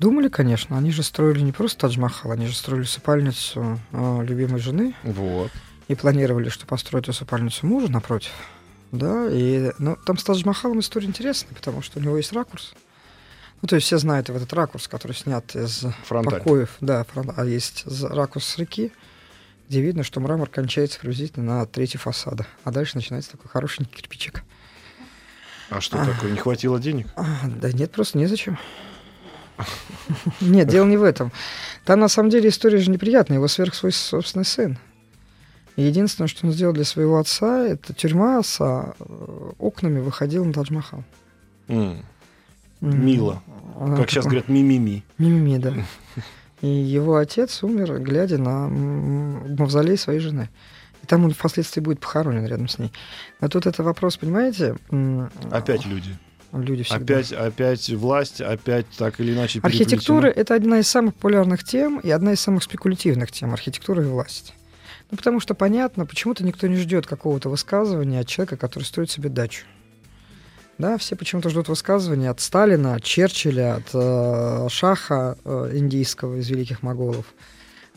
Думали, 0.00 0.28
конечно. 0.28 0.76
Они 0.76 0.90
же 0.90 1.02
строили 1.02 1.40
не 1.40 1.52
просто 1.52 1.86
Тадж-Махал, 1.86 2.32
они 2.32 2.46
же 2.46 2.54
строили 2.54 2.82
усыпальницу 2.82 3.78
э, 3.92 4.24
любимой 4.24 4.60
жены. 4.60 4.94
Вот. 5.02 5.50
И 5.88 5.94
планировали, 5.94 6.48
что 6.48 6.66
построят 6.66 7.08
усыпальницу 7.08 7.66
мужа 7.66 7.90
напротив. 7.90 8.32
Да, 8.92 9.28
и 9.30 9.72
ну, 9.78 9.96
там 10.06 10.18
с 10.18 10.24
Тадж-Махалом 10.24 10.80
история 10.80 11.06
интересная, 11.06 11.54
потому 11.54 11.82
что 11.82 11.98
у 11.98 12.02
него 12.02 12.16
есть 12.16 12.32
ракурс. 12.32 12.74
Ну, 13.60 13.68
то 13.68 13.76
есть 13.76 13.86
все 13.86 13.98
знают 13.98 14.28
вот 14.28 14.36
этот 14.36 14.52
ракурс, 14.52 14.88
который 14.88 15.12
снят 15.12 15.54
из 15.56 15.84
Фронталь. 16.04 16.38
покоев. 16.38 16.76
Да, 16.80 17.04
фронт- 17.04 17.32
а 17.36 17.44
есть 17.44 17.84
ракурс 18.02 18.46
с 18.46 18.58
реки, 18.58 18.92
где 19.68 19.80
видно, 19.80 20.02
что 20.02 20.20
мрамор 20.20 20.48
кончается 20.48 21.00
приблизительно 21.00 21.60
на 21.60 21.66
третьей 21.66 21.98
фасада. 21.98 22.46
А 22.64 22.70
дальше 22.70 22.96
начинается 22.96 23.32
такой 23.32 23.48
хорошенький 23.50 23.96
кирпичик. 23.96 24.42
А 25.70 25.80
что 25.80 26.04
такое? 26.04 26.30
Не 26.32 26.38
хватило 26.38 26.78
денег? 26.78 27.08
Да 27.60 27.72
нет, 27.72 27.90
просто 27.92 28.18
незачем. 28.18 28.58
Нет, 30.40 30.68
дело 30.68 30.86
не 30.86 30.96
в 30.96 31.02
этом. 31.02 31.32
Там 31.84 32.00
на 32.00 32.08
самом 32.08 32.30
деле 32.30 32.48
история 32.48 32.78
же 32.78 32.90
неприятная. 32.90 33.38
Его 33.38 33.48
сверх 33.48 33.74
свой 33.74 33.92
собственный 33.92 34.44
сын. 34.44 34.78
И 35.76 35.82
единственное, 35.82 36.28
что 36.28 36.46
он 36.46 36.52
сделал 36.52 36.72
для 36.72 36.84
своего 36.84 37.18
отца, 37.18 37.64
это 37.66 37.92
тюрьма 37.94 38.42
с 38.42 38.60
а, 38.60 38.94
э, 38.98 39.50
окнами 39.58 39.98
выходила 40.00 40.44
на 40.44 40.52
Тадж-Махал. 40.52 41.02
М, 41.68 42.04
М. 42.80 43.06
Мило. 43.06 43.42
Она 43.80 43.96
Как 43.96 44.08
сейчас 44.10 44.24
такой- 44.24 44.40
говорят, 44.40 44.48
ми-ми-ми. 44.48 45.02
Мимими, 45.18 45.58
да. 45.58 45.72
И 46.60 46.68
его 46.68 47.16
отец 47.16 47.62
умер, 47.64 47.98
глядя 48.00 48.38
на 48.38 48.68
мавзолей 48.68 49.98
своей 49.98 50.20
жены. 50.20 50.48
И 51.04 51.06
там 51.06 51.22
он 51.26 51.32
впоследствии 51.32 51.82
будет 51.82 52.00
похоронен 52.00 52.46
рядом 52.46 52.66
с 52.66 52.78
ней. 52.78 52.90
А 53.38 53.50
тут 53.50 53.66
это 53.66 53.82
вопрос, 53.82 54.16
понимаете? 54.16 54.74
Опять 55.50 55.84
люди. 55.84 56.16
люди 56.50 56.82
всегда. 56.82 57.18
Опять, 57.18 57.32
опять 57.32 57.90
власть, 57.90 58.40
опять 58.40 58.86
так 58.96 59.20
или 59.20 59.34
иначе 59.34 59.60
Архитектура 59.62 60.28
это 60.28 60.54
одна 60.54 60.78
из 60.78 60.88
самых 60.88 61.14
популярных 61.14 61.62
тем 61.62 61.98
и 61.98 62.08
одна 62.08 62.32
из 62.32 62.40
самых 62.40 62.62
спекулятивных 62.62 63.30
тем— 63.32 63.52
архитектура 63.52 64.02
и 64.02 64.06
власть. 64.06 64.54
Ну, 65.10 65.18
потому 65.18 65.40
что 65.40 65.54
понятно, 65.54 66.06
почему-то 66.06 66.42
никто 66.42 66.68
не 66.68 66.76
ждет 66.76 67.06
какого-то 67.06 67.50
высказывания 67.50 68.20
от 68.20 68.26
человека, 68.26 68.56
который 68.56 68.84
строит 68.84 69.10
себе 69.10 69.28
дачу. 69.28 69.66
Да, 70.78 70.96
все 70.96 71.16
почему-то 71.16 71.50
ждут 71.50 71.68
высказывания 71.68 72.30
от 72.30 72.40
Сталина, 72.40 72.94
от 72.94 73.04
Черчилля, 73.04 73.76
от 73.76 73.90
э, 73.92 74.68
Шаха 74.70 75.36
э, 75.44 75.72
индийского 75.74 76.36
из 76.36 76.48
великих 76.48 76.82
моголов, 76.82 77.26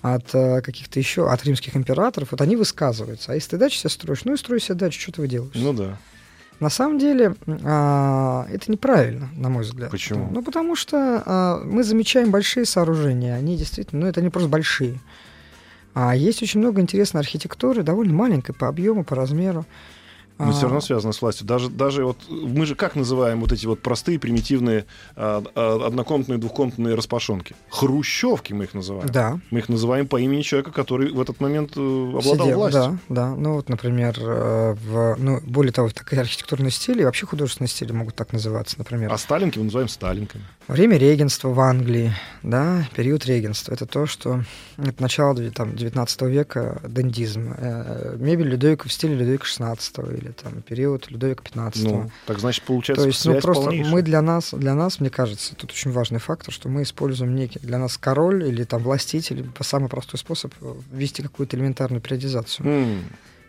от 0.02 0.34
э, 0.34 0.62
каких-то 0.62 1.00
еще, 1.00 1.30
от 1.30 1.44
римских 1.44 1.76
императоров. 1.76 2.32
Вот 2.32 2.42
они 2.42 2.56
высказываются. 2.56 3.32
А 3.32 3.36
если 3.36 3.52
ты 3.52 3.58
дачу 3.58 3.78
себе 3.78 3.90
строишь, 3.90 4.26
ну 4.26 4.34
и 4.34 4.38
строй 4.38 4.60
себе 4.60 4.76
дачу, 4.76 5.00
что 5.00 5.14
ты 5.14 5.22
выделываешь? 5.22 5.56
Ну 5.56 5.74
да. 5.74 5.98
На 6.60 6.70
самом 6.70 6.98
деле 6.98 7.36
а, 7.64 8.48
это 8.52 8.72
неправильно, 8.72 9.30
на 9.36 9.50
мой 9.50 9.64
взгляд. 9.64 9.92
Почему? 9.92 10.30
Ну, 10.32 10.42
потому 10.42 10.76
что 10.76 11.22
а, 11.26 11.62
мы 11.64 11.84
замечаем 11.84 12.32
большие 12.32 12.66
сооружения, 12.66 13.36
они 13.36 13.58
действительно, 13.58 14.02
ну, 14.02 14.08
это 14.08 14.22
не 14.22 14.30
просто 14.30 14.50
большие. 14.50 15.00
А 15.94 16.16
есть 16.16 16.42
очень 16.42 16.60
много 16.60 16.82
интересной 16.82 17.22
архитектуры, 17.22 17.84
довольно 17.84 18.14
маленькой 18.14 18.54
по 18.54 18.68
объему, 18.68 19.04
по 19.04 19.16
размеру. 19.16 19.66
Но 20.39 20.50
А, 20.50 20.52
все 20.52 20.63
равно 20.63 20.82
связано 20.82 21.13
с 21.13 21.21
властью. 21.21 21.47
Даже, 21.47 21.69
даже 21.69 22.06
вот 22.06 22.17
мы 22.30 22.65
же 22.65 22.76
как 22.76 22.95
называем 22.95 23.41
вот 23.41 23.52
эти 23.52 23.65
вот 23.65 23.82
простые, 23.82 24.19
примитивные 24.19 24.86
а, 25.15 25.43
а, 25.56 25.88
однокомнатные, 25.88 26.38
двухкомнатные 26.38 26.95
распашонки? 26.95 27.56
Хрущевки 27.69 28.54
мы 28.54 28.65
их 28.65 28.73
называем. 28.73 29.10
Да, 29.10 29.39
Мы 29.52 29.60
их 29.60 29.69
называем 29.69 30.08
по 30.08 30.19
имени 30.19 30.41
человека, 30.41 30.71
который 30.71 31.12
в 31.12 31.19
этот 31.19 31.39
момент 31.39 31.71
э, 31.76 31.80
обладал 31.80 32.45
сидел, 32.45 32.58
властью. 32.60 33.00
да, 33.10 33.30
да. 33.30 33.36
Ну, 33.36 33.54
вот, 33.54 33.69
например, 33.69 34.15
э, 34.19 34.73
в, 34.73 35.15
ну, 35.17 35.39
более 35.45 35.71
того, 35.71 35.89
такие 35.89 36.21
архитектурные 36.21 36.71
стили, 36.71 37.02
и 37.02 37.06
вообще 37.06 37.26
художественные 37.26 37.69
стили 37.69 37.91
могут 37.91 38.15
так 38.15 38.34
называться, 38.34 38.76
например. 38.78 39.12
А 39.12 39.17
сталинки 39.17 39.58
мы 39.58 39.65
называем 39.65 39.89
сталинками. 39.89 40.43
Время 40.67 40.97
регенства 40.97 41.50
в 41.50 41.60
Англии, 41.62 42.13
да, 42.43 42.86
период 42.95 43.26
регенства, 43.26 43.73
это 43.73 43.86
то, 43.86 44.06
что 44.06 44.43
это 44.78 45.02
начало 45.02 45.36
там, 45.52 45.76
19 45.76 46.21
века, 46.23 46.82
дендизм. 46.86 47.54
Э, 47.58 48.15
Мебель 48.19 48.50
Людовика 48.50 48.89
в 48.89 48.91
стиле 48.91 49.15
Людовика 49.15 49.45
16 49.45 49.97
или 50.00 50.27
там 50.34 50.62
период 50.62 51.10
Людовика 51.10 51.44
15 51.44 51.84
Ну, 51.84 52.12
так 52.26 52.40
значит, 52.40 52.63
получается, 52.63 53.04
то 53.04 53.08
есть, 53.08 53.26
ну, 53.26 53.40
просто 53.40 53.63
полнейшая. 53.66 53.92
мы 53.92 54.02
для 54.02 54.22
нас, 54.22 54.54
для 54.54 54.74
нас, 54.76 55.00
мне 55.00 55.10
кажется, 55.10 55.56
тут 55.56 55.72
очень 55.72 55.92
важный 55.92 56.20
фактор, 56.20 56.54
что 56.54 56.70
мы 56.70 56.84
используем 56.84 57.36
некий 57.36 57.60
для 57.60 57.78
нас 57.78 57.98
король 57.98 58.46
или 58.48 58.63
там 58.63 58.82
властитель, 58.84 59.50
самый 59.62 59.90
простой 59.90 60.20
способ 60.20 60.54
э, 60.62 60.76
ввести 60.92 61.22
какую-то 61.24 61.58
элементарную 61.58 62.02
периодизацию. 62.02 62.68
М, 62.68 63.04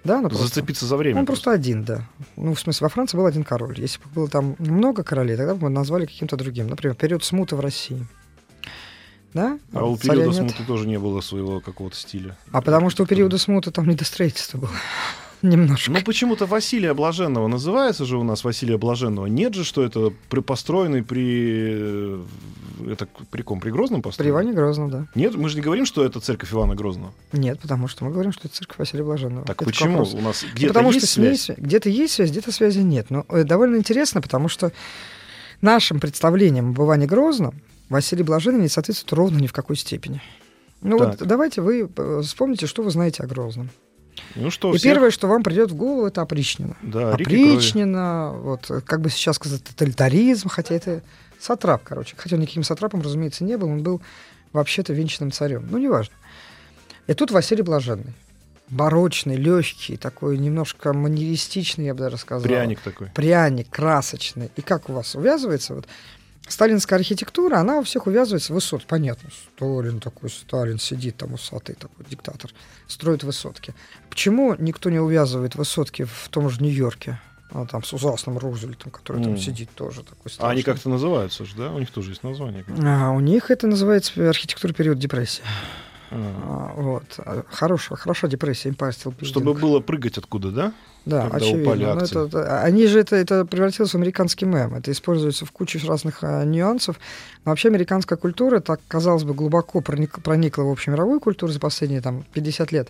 Да, 0.05 0.21
ну 0.21 0.29
просто. 0.29 0.47
Зацепиться 0.47 0.87
за 0.87 0.97
время. 0.97 1.21
Он 1.21 1.27
просто 1.27 1.51
один, 1.51 1.83
да. 1.85 2.07
Ну, 2.37 2.55
в 2.55 2.61
смысле, 2.61 2.85
во 2.85 2.89
Франции 2.89 3.17
был 3.17 3.27
один 3.27 3.43
король. 3.45 3.79
Если 3.81 3.99
бы 4.01 4.05
было 4.15 4.29
там 4.29 4.55
много 4.59 5.03
королей, 5.03 5.37
тогда 5.37 5.55
бы 5.55 5.63
мы 5.65 5.71
назвали 5.71 6.07
каким-то 6.07 6.37
другим. 6.37 6.69
Например, 6.69 6.95
период 6.95 7.25
смуты 7.25 7.57
в 7.57 7.61
России. 7.61 8.07
Да? 9.35 9.59
А 9.73 9.85
у 9.85 9.97
периода 9.99 10.33
смуты 10.33 10.65
тоже 10.67 10.87
не 10.87 10.99
было 10.99 11.21
своего 11.21 11.61
какого-то 11.61 11.97
стиля. 11.97 12.37
А 12.53 12.63
потому 12.63 12.89
что 12.91 13.03
у 13.03 13.07
периода 13.07 13.37
смуты 13.39 13.71
там 13.71 13.87
недостроительство 13.89 14.59
было. 14.59 14.71
Немножко. 15.43 15.91
Ну, 15.91 16.03
почему-то 16.03 16.47
Василия 16.47 16.95
Блаженного 16.95 17.47
называется 17.49 18.05
же 18.05 18.17
у 18.19 18.25
нас 18.25 18.45
Василия 18.45 18.77
Блаженного. 18.79 19.27
Нет 19.27 19.55
же, 19.55 19.65
что 19.65 19.85
это 19.85 20.13
при 20.29 20.41
построенный 20.41 21.03
при... 21.05 21.69
э, 21.71 22.23
Это 22.91 23.07
при 23.31 23.43
ком? 23.43 23.61
При 23.61 23.71
Грозном 23.71 24.03
При 24.03 24.09
построен? 24.09 24.31
Иване 24.33 24.53
Грозном, 24.53 24.91
да. 24.91 25.07
Нет, 25.15 25.35
мы 25.37 25.49
же 25.49 25.57
не 25.57 25.63
говорим, 25.63 25.85
что 25.87 26.05
это 26.05 26.21
церковь 26.21 26.53
Ивана 26.53 26.75
Грозного. 26.75 27.13
Нет, 27.33 27.61
потому 27.61 27.87
что 27.89 28.05
мы 28.05 28.11
говорим, 28.11 28.33
что 28.33 28.49
это 28.49 28.57
церковь 28.57 28.79
Василия 28.79 29.05
Блаженного. 29.05 29.47
Так 29.47 29.57
Это 29.63 29.71
почему? 29.71 30.03
У 30.03 30.21
нас 30.21 30.43
Ну, 30.43 30.49
где-то 30.55 30.75
потому 30.75 30.91
есть 30.93 31.07
что 31.07 31.15
связь? 31.15 31.49
свя- 31.51 31.55
где-то 31.61 31.89
есть 31.89 32.15
связь, 32.15 32.31
где-то 32.31 32.51
связи 32.53 32.81
нет. 32.81 33.07
Но 33.11 33.25
э, 33.29 33.45
довольно 33.45 33.77
интересно, 33.77 34.21
потому 34.21 34.49
что 34.49 34.73
нашим 35.61 36.01
представлениям 36.01 36.71
об 36.71 36.81
Иване 36.81 37.07
Грозном 37.07 37.55
Василий 37.89 38.23
Блаженный 38.23 38.61
не 38.63 38.69
соответствует 38.69 39.13
ровно 39.13 39.39
ни 39.39 39.47
в 39.47 39.53
какой 39.53 39.77
степени. 39.77 40.21
Ну 40.83 40.99
вот 40.99 41.19
Так. 41.19 41.29
давайте 41.29 41.61
вы 41.61 41.89
э, 41.97 42.21
вспомните, 42.25 42.67
что 42.67 42.83
вы 42.83 42.91
знаете 42.91 43.23
о 43.23 43.27
Грозном. 43.27 43.71
Ну 44.35 44.51
что, 44.51 44.75
И 44.75 44.79
всех- 44.79 44.93
первое, 44.95 45.11
что 45.11 45.29
вам 45.29 45.43
придет 45.43 45.71
в 45.71 45.75
голову, 45.77 46.07
это 46.07 46.23
опричнина. 46.23 46.77
Да. 46.83 47.13
Опричнина, 47.15 48.33
вот, 48.33 48.71
как 48.87 49.01
бы 49.01 49.11
сейчас 49.11 49.37
сказать, 49.37 49.63
тоталитаризм, 49.65 50.49
хотя 50.49 50.75
это 50.75 51.03
сатрап, 51.41 51.83
короче. 51.85 52.15
Хотя 52.17 52.37
он 52.37 52.43
никаким 52.43 52.63
сатрапом, 52.65 53.01
разумеется, 53.03 53.45
не 53.45 53.57
был, 53.57 53.69
он 53.69 53.83
был 53.83 54.01
вообще-то 54.53 54.93
венчанным 54.93 55.33
царем. 55.33 55.67
Ну, 55.71 55.79
неважно. 55.79 56.15
И 57.07 57.15
тут 57.15 57.31
Василий 57.31 57.63
Блаженный. 57.63 58.13
Барочный, 58.71 59.37
легкий, 59.37 59.97
такой 59.97 60.37
немножко 60.37 60.93
манеристичный, 60.93 61.87
я 61.87 61.95
бы 61.95 62.01
даже 62.01 62.19
сказал. 62.19 62.43
Пряник 62.43 62.81
такой. 62.81 63.07
Пряник, 63.15 63.71
красочный. 63.71 64.51
И 64.57 64.61
как 64.61 64.91
у 64.91 64.93
вас 64.93 65.15
увязывается? 65.15 65.75
Вот 65.75 65.87
сталинская 66.49 66.99
архитектура, 66.99 67.57
она 67.59 67.79
у 67.79 67.83
всех 67.83 68.07
увязывается 68.07 68.53
в 68.53 68.55
высот. 68.55 68.85
Понятно, 68.87 69.31
Сталин 69.57 70.01
такой, 70.01 70.31
Сталин 70.31 70.79
сидит 70.79 71.17
там 71.17 71.35
усатый 71.35 71.75
такой 71.75 72.07
диктатор, 72.09 72.51
строит 72.87 73.23
высотки. 73.25 73.75
Почему 74.11 74.55
никто 74.59 74.91
не 74.91 74.99
увязывает 74.99 75.55
высотки 75.55 76.05
в 76.05 76.29
том 76.31 76.51
же 76.51 76.63
Нью-Йорке? 76.63 77.21
А, 77.51 77.65
там 77.65 77.83
с 77.83 77.93
ужасным 77.95 78.37
Рузвельтом, 78.37 78.91
который 78.91 79.23
там 79.23 79.33
М. 79.33 79.39
сидит 79.39 79.71
тоже 79.75 80.03
такой 80.03 80.31
А 80.39 80.51
они 80.51 80.61
страшный. 80.61 80.63
как-то 80.63 80.89
называются 80.91 81.45
же, 81.47 81.57
да? 81.57 81.73
У 81.73 81.79
них 81.79 81.91
тоже 81.91 82.11
есть 82.11 82.23
название. 82.23 82.63
А, 82.85 83.11
у 83.11 83.21
них 83.21 83.51
это 83.51 83.67
называется 83.67 84.29
архитектура 84.29 84.75
периода 84.75 85.01
депрессии. 85.01 85.43
А. 86.11 86.73
А, 86.77 86.81
вот. 86.81 87.19
Хорошая, 87.51 87.97
хорошая 87.97 88.31
депрессия, 88.31 88.69
Empire. 88.71 89.25
Чтобы 89.25 89.55
было 89.55 89.81
прыгать 89.81 90.19
откуда, 90.19 90.51
да? 90.51 90.73
Да, 91.09 91.23
когда 91.23 91.37
очевидно. 91.39 91.63
упали 91.63 91.85
Но 91.85 91.91
акции. 91.93 92.27
это- 92.27 92.39
это- 92.39 92.63
они 92.63 92.87
же 92.87 93.01
это, 93.01 93.17
это 93.17 93.45
превратилось 93.45 93.93
в 93.93 93.95
американский 93.97 94.45
мем. 94.45 94.75
Это 94.75 94.91
используется 94.93 95.47
в 95.47 95.53
куче 95.53 95.81
разных 95.87 96.19
а, 96.23 96.45
нюансов. 96.45 96.99
Но 97.45 97.51
вообще 97.53 97.69
американская 97.69 98.17
культура, 98.19 98.61
так, 98.61 98.81
казалось 98.89 99.25
бы, 99.25 99.35
глубоко 99.35 99.81
проник- 99.81 100.21
проникла 100.23 100.63
в 100.65 100.71
общемировую 100.71 101.21
культуру 101.21 101.53
за 101.53 101.61
последние 101.61 102.01
там, 102.01 102.25
50 102.33 102.73
лет. 102.73 102.89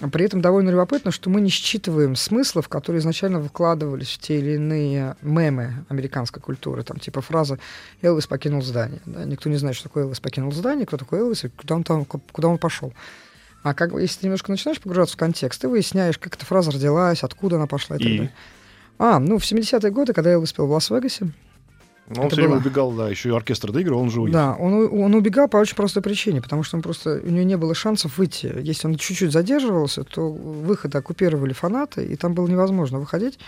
А 0.00 0.08
При 0.08 0.24
этом 0.24 0.40
довольно 0.40 0.70
любопытно, 0.70 1.10
что 1.10 1.28
мы 1.28 1.40
не 1.40 1.48
считываем 1.50 2.14
смыслов, 2.14 2.68
которые 2.68 3.00
изначально 3.00 3.40
выкладывались 3.40 4.10
в 4.10 4.18
те 4.18 4.38
или 4.38 4.52
иные 4.54 5.16
мемы 5.22 5.84
американской 5.88 6.40
культуры. 6.40 6.84
Там 6.84 7.00
типа 7.00 7.20
фраза 7.20 7.58
«Элвис 8.00 8.28
покинул 8.28 8.62
здание». 8.62 9.00
Да? 9.06 9.24
Никто 9.24 9.50
не 9.50 9.56
знает, 9.56 9.74
что 9.74 9.88
такое 9.88 10.04
Элвис 10.04 10.20
покинул 10.20 10.52
здание, 10.52 10.86
кто 10.86 10.98
такой 10.98 11.18
Элвис 11.18 11.42
и 11.44 11.48
куда 11.48 11.74
он, 11.74 11.82
там, 11.82 12.04
куда 12.04 12.46
он 12.46 12.58
пошел. 12.58 12.92
А 13.62 13.74
как 13.74 13.92
бы, 13.92 14.00
если 14.00 14.20
ты 14.20 14.26
немножко 14.26 14.50
начинаешь 14.50 14.80
погружаться 14.80 15.14
в 15.16 15.18
контекст, 15.18 15.60
ты 15.60 15.68
выясняешь, 15.68 16.18
как 16.18 16.36
эта 16.36 16.46
фраза 16.46 16.70
родилась, 16.70 17.22
откуда 17.24 17.56
она 17.56 17.66
пошла 17.66 17.96
и 17.96 17.98
так 17.98 18.08
И? 18.08 18.16
далее. 18.16 18.34
А, 18.98 19.18
ну, 19.18 19.38
в 19.38 19.42
70-е 19.42 19.90
годы, 19.90 20.12
когда 20.12 20.30
Элвис 20.30 20.52
пел 20.52 20.66
в 20.66 20.72
Лас-Вегасе, 20.72 21.26
Но 22.08 22.22
он 22.22 22.26
Это 22.26 22.36
все 22.36 22.36
время 22.36 22.54
было. 22.54 22.60
убегал, 22.60 22.92
да, 22.92 23.08
еще 23.08 23.28
и 23.28 23.32
оркестр 23.32 23.70
доигрывал, 23.70 24.02
он 24.02 24.10
же 24.10 24.20
уехал. 24.22 24.32
Да, 24.38 24.56
он, 24.58 24.88
он 25.02 25.14
убегал 25.14 25.46
по 25.48 25.58
очень 25.58 25.76
простой 25.76 26.02
причине, 26.02 26.40
потому 26.40 26.62
что 26.62 26.76
он 26.76 26.82
просто, 26.82 27.20
у 27.22 27.28
него 27.28 27.44
не 27.44 27.56
было 27.56 27.74
шансов 27.74 28.16
выйти. 28.18 28.52
Если 28.60 28.86
он 28.88 28.96
чуть-чуть 28.96 29.30
задерживался, 29.32 30.04
то 30.04 30.30
выход 30.30 30.94
оккупировали 30.96 31.52
фанаты, 31.52 32.04
и 32.06 32.16
там 32.16 32.34
было 32.34 32.48
невозможно 32.48 32.98
выходить. 32.98 33.38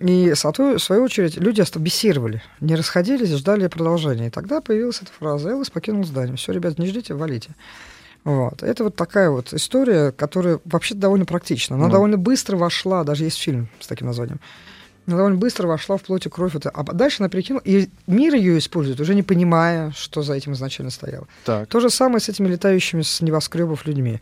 И, 0.00 0.32
в 0.32 0.78
свою 0.78 1.02
очередь, 1.04 1.36
люди 1.36 1.62
бессировали, 1.78 2.42
не 2.60 2.74
расходились, 2.76 3.30
ждали 3.34 3.66
продолжения. 3.68 4.28
И 4.28 4.30
тогда 4.30 4.60
появилась 4.60 5.00
эта 5.02 5.12
фраза 5.12 5.50
«Элвис 5.50 5.70
покинул 5.70 6.04
здание». 6.04 6.36
Все, 6.36 6.52
ребят, 6.52 6.78
не 6.78 6.86
ждите, 6.86 7.14
валите. 7.14 7.50
Вот. 8.24 8.62
Это 8.62 8.84
вот 8.84 8.96
такая 8.96 9.30
вот 9.30 9.52
история, 9.52 10.12
которая 10.12 10.60
вообще 10.64 10.94
довольно 10.94 11.24
практична. 11.24 11.76
Она 11.76 11.86
Ну. 11.86 11.92
довольно 11.92 12.18
быстро 12.18 12.56
вошла, 12.56 13.02
даже 13.04 13.24
есть 13.24 13.38
фильм 13.38 13.68
с 13.80 13.86
таким 13.86 14.06
названием. 14.06 14.38
Она 15.08 15.16
довольно 15.16 15.38
быстро 15.38 15.66
вошла 15.66 15.96
в 15.96 16.02
плоть 16.02 16.26
и 16.26 16.28
кровь. 16.28 16.54
Это. 16.54 16.70
А 16.70 16.84
дальше 16.84 17.16
она 17.20 17.28
перекинула, 17.28 17.62
и 17.64 17.88
мир 18.06 18.34
ее 18.34 18.58
использует, 18.58 19.00
уже 19.00 19.16
не 19.16 19.24
понимая, 19.24 19.90
что 19.96 20.22
за 20.22 20.34
этим 20.34 20.52
изначально 20.52 20.90
стояло. 20.92 21.26
Так. 21.44 21.66
То 21.68 21.80
же 21.80 21.90
самое 21.90 22.20
с 22.20 22.28
этими 22.28 22.46
летающими 22.46 23.02
с 23.02 23.20
небоскребов 23.20 23.84
людьми. 23.86 24.20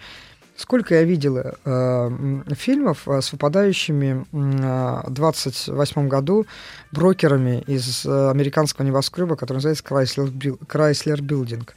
Сколько 0.57 0.95
я 0.95 1.05
видела 1.05 1.55
э, 1.65 2.11
фильмов 2.55 3.07
э, 3.09 3.21
с 3.21 3.33
выпадающими 3.33 4.27
э, 4.33 5.03
в 5.09 5.11
28 5.11 6.09
году 6.09 6.47
брокерами 6.93 7.63
из 7.67 8.05
э, 8.07 8.31
американского 8.31 8.85
небоскреба, 8.87 9.37
который 9.37 9.59
называется 9.59 9.85
Chrysler, 9.85 10.31
Chrysler 10.67 11.19
Building. 11.21 11.69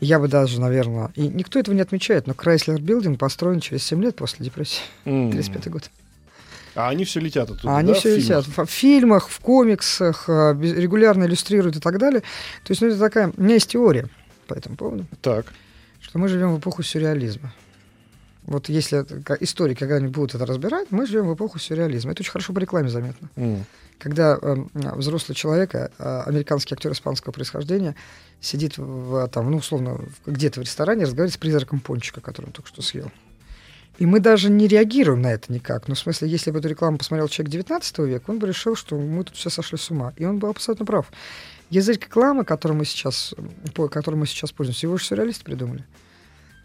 Я 0.00 0.18
бы 0.18 0.28
даже, 0.28 0.60
наверное... 0.60 1.10
И 1.14 1.28
никто 1.28 1.58
этого 1.58 1.74
не 1.74 1.82
отмечает, 1.82 2.26
но 2.26 2.32
Chrysler 2.32 2.78
Building 2.78 3.16
построен 3.18 3.60
через 3.60 3.82
7 3.84 4.02
лет 4.02 4.16
после 4.16 4.44
депрессии. 4.44 4.82
М. 5.04 5.30
35 5.30 5.68
год. 5.68 5.90
А 6.74 6.88
они 6.88 7.04
все 7.04 7.20
летят 7.20 7.50
оттуда, 7.50 7.74
А 7.74 7.78
они 7.78 7.92
да, 7.92 7.98
все 7.98 8.14
в 8.14 8.18
летят. 8.18 8.46
В 8.46 8.66
фильмах, 8.66 9.28
в 9.28 9.40
комиксах, 9.40 10.28
э, 10.28 10.56
регулярно 10.60 11.24
иллюстрируют 11.24 11.76
и 11.76 11.80
так 11.80 11.98
далее. 11.98 12.20
То 12.64 12.70
есть, 12.70 12.80
ну, 12.80 12.88
это 12.88 12.98
такая... 12.98 13.32
У 13.36 13.42
меня 13.42 13.54
есть 13.54 13.70
теория 13.70 14.08
по 14.46 14.54
этому 14.54 14.76
поводу. 14.76 15.06
Так. 15.20 15.46
что 16.00 16.18
мы 16.18 16.28
живем 16.28 16.54
в 16.54 16.58
эпоху 16.58 16.82
сюрреализма. 16.82 17.52
Вот 18.44 18.68
если 18.68 19.04
историки 19.40 19.80
когда-нибудь 19.80 20.12
будут 20.14 20.34
это 20.34 20.46
разбирать, 20.46 20.88
мы 20.90 21.06
живем 21.06 21.28
в 21.28 21.34
эпоху 21.34 21.58
сюрреализма. 21.58 22.12
Это 22.12 22.22
очень 22.22 22.32
хорошо 22.32 22.52
по 22.52 22.58
рекламе 22.58 22.88
заметно. 22.88 23.28
М. 23.36 23.64
Когда 24.00 24.38
э, 24.40 24.56
взрослый 24.96 25.36
человек, 25.36 25.74
э, 25.74 25.88
американский 25.98 26.74
актер 26.74 26.90
испанского 26.92 27.32
происхождения, 27.32 27.94
сидит 28.40 28.78
в, 28.78 29.28
там, 29.28 29.50
ну, 29.50 29.58
условно, 29.58 30.00
где-то 30.24 30.60
в 30.60 30.62
ресторане, 30.62 31.04
разговаривает 31.04 31.34
с 31.34 31.36
призраком 31.36 31.80
пончика, 31.80 32.22
который 32.22 32.46
он 32.46 32.52
только 32.52 32.68
что 32.68 32.80
съел. 32.80 33.12
И 33.98 34.06
мы 34.06 34.20
даже 34.20 34.48
не 34.48 34.66
реагируем 34.66 35.20
на 35.20 35.30
это 35.30 35.52
никак. 35.52 35.86
Ну, 35.86 35.94
в 35.94 35.98
смысле, 35.98 36.28
если 36.28 36.50
бы 36.50 36.60
эту 36.60 36.68
рекламу 36.68 36.96
посмотрел 36.96 37.28
человек 37.28 37.52
19 37.52 37.98
века, 37.98 38.30
он 38.30 38.38
бы 38.38 38.46
решил, 38.46 38.74
что 38.74 38.96
мы 38.96 39.22
тут 39.24 39.36
все 39.36 39.50
сошли 39.50 39.76
с 39.76 39.90
ума. 39.90 40.14
И 40.16 40.24
он 40.24 40.38
был 40.38 40.48
абсолютно 40.48 40.86
прав. 40.86 41.12
Язык 41.68 42.06
рекламы, 42.06 42.46
которым 42.46 42.78
мы 42.78 42.86
сейчас, 42.86 43.34
по- 43.74 43.88
которым 43.88 44.20
мы 44.20 44.26
сейчас 44.26 44.52
пользуемся, 44.52 44.86
его 44.86 44.96
же 44.96 45.04
сюрреалисты 45.04 45.44
придумали. 45.44 45.84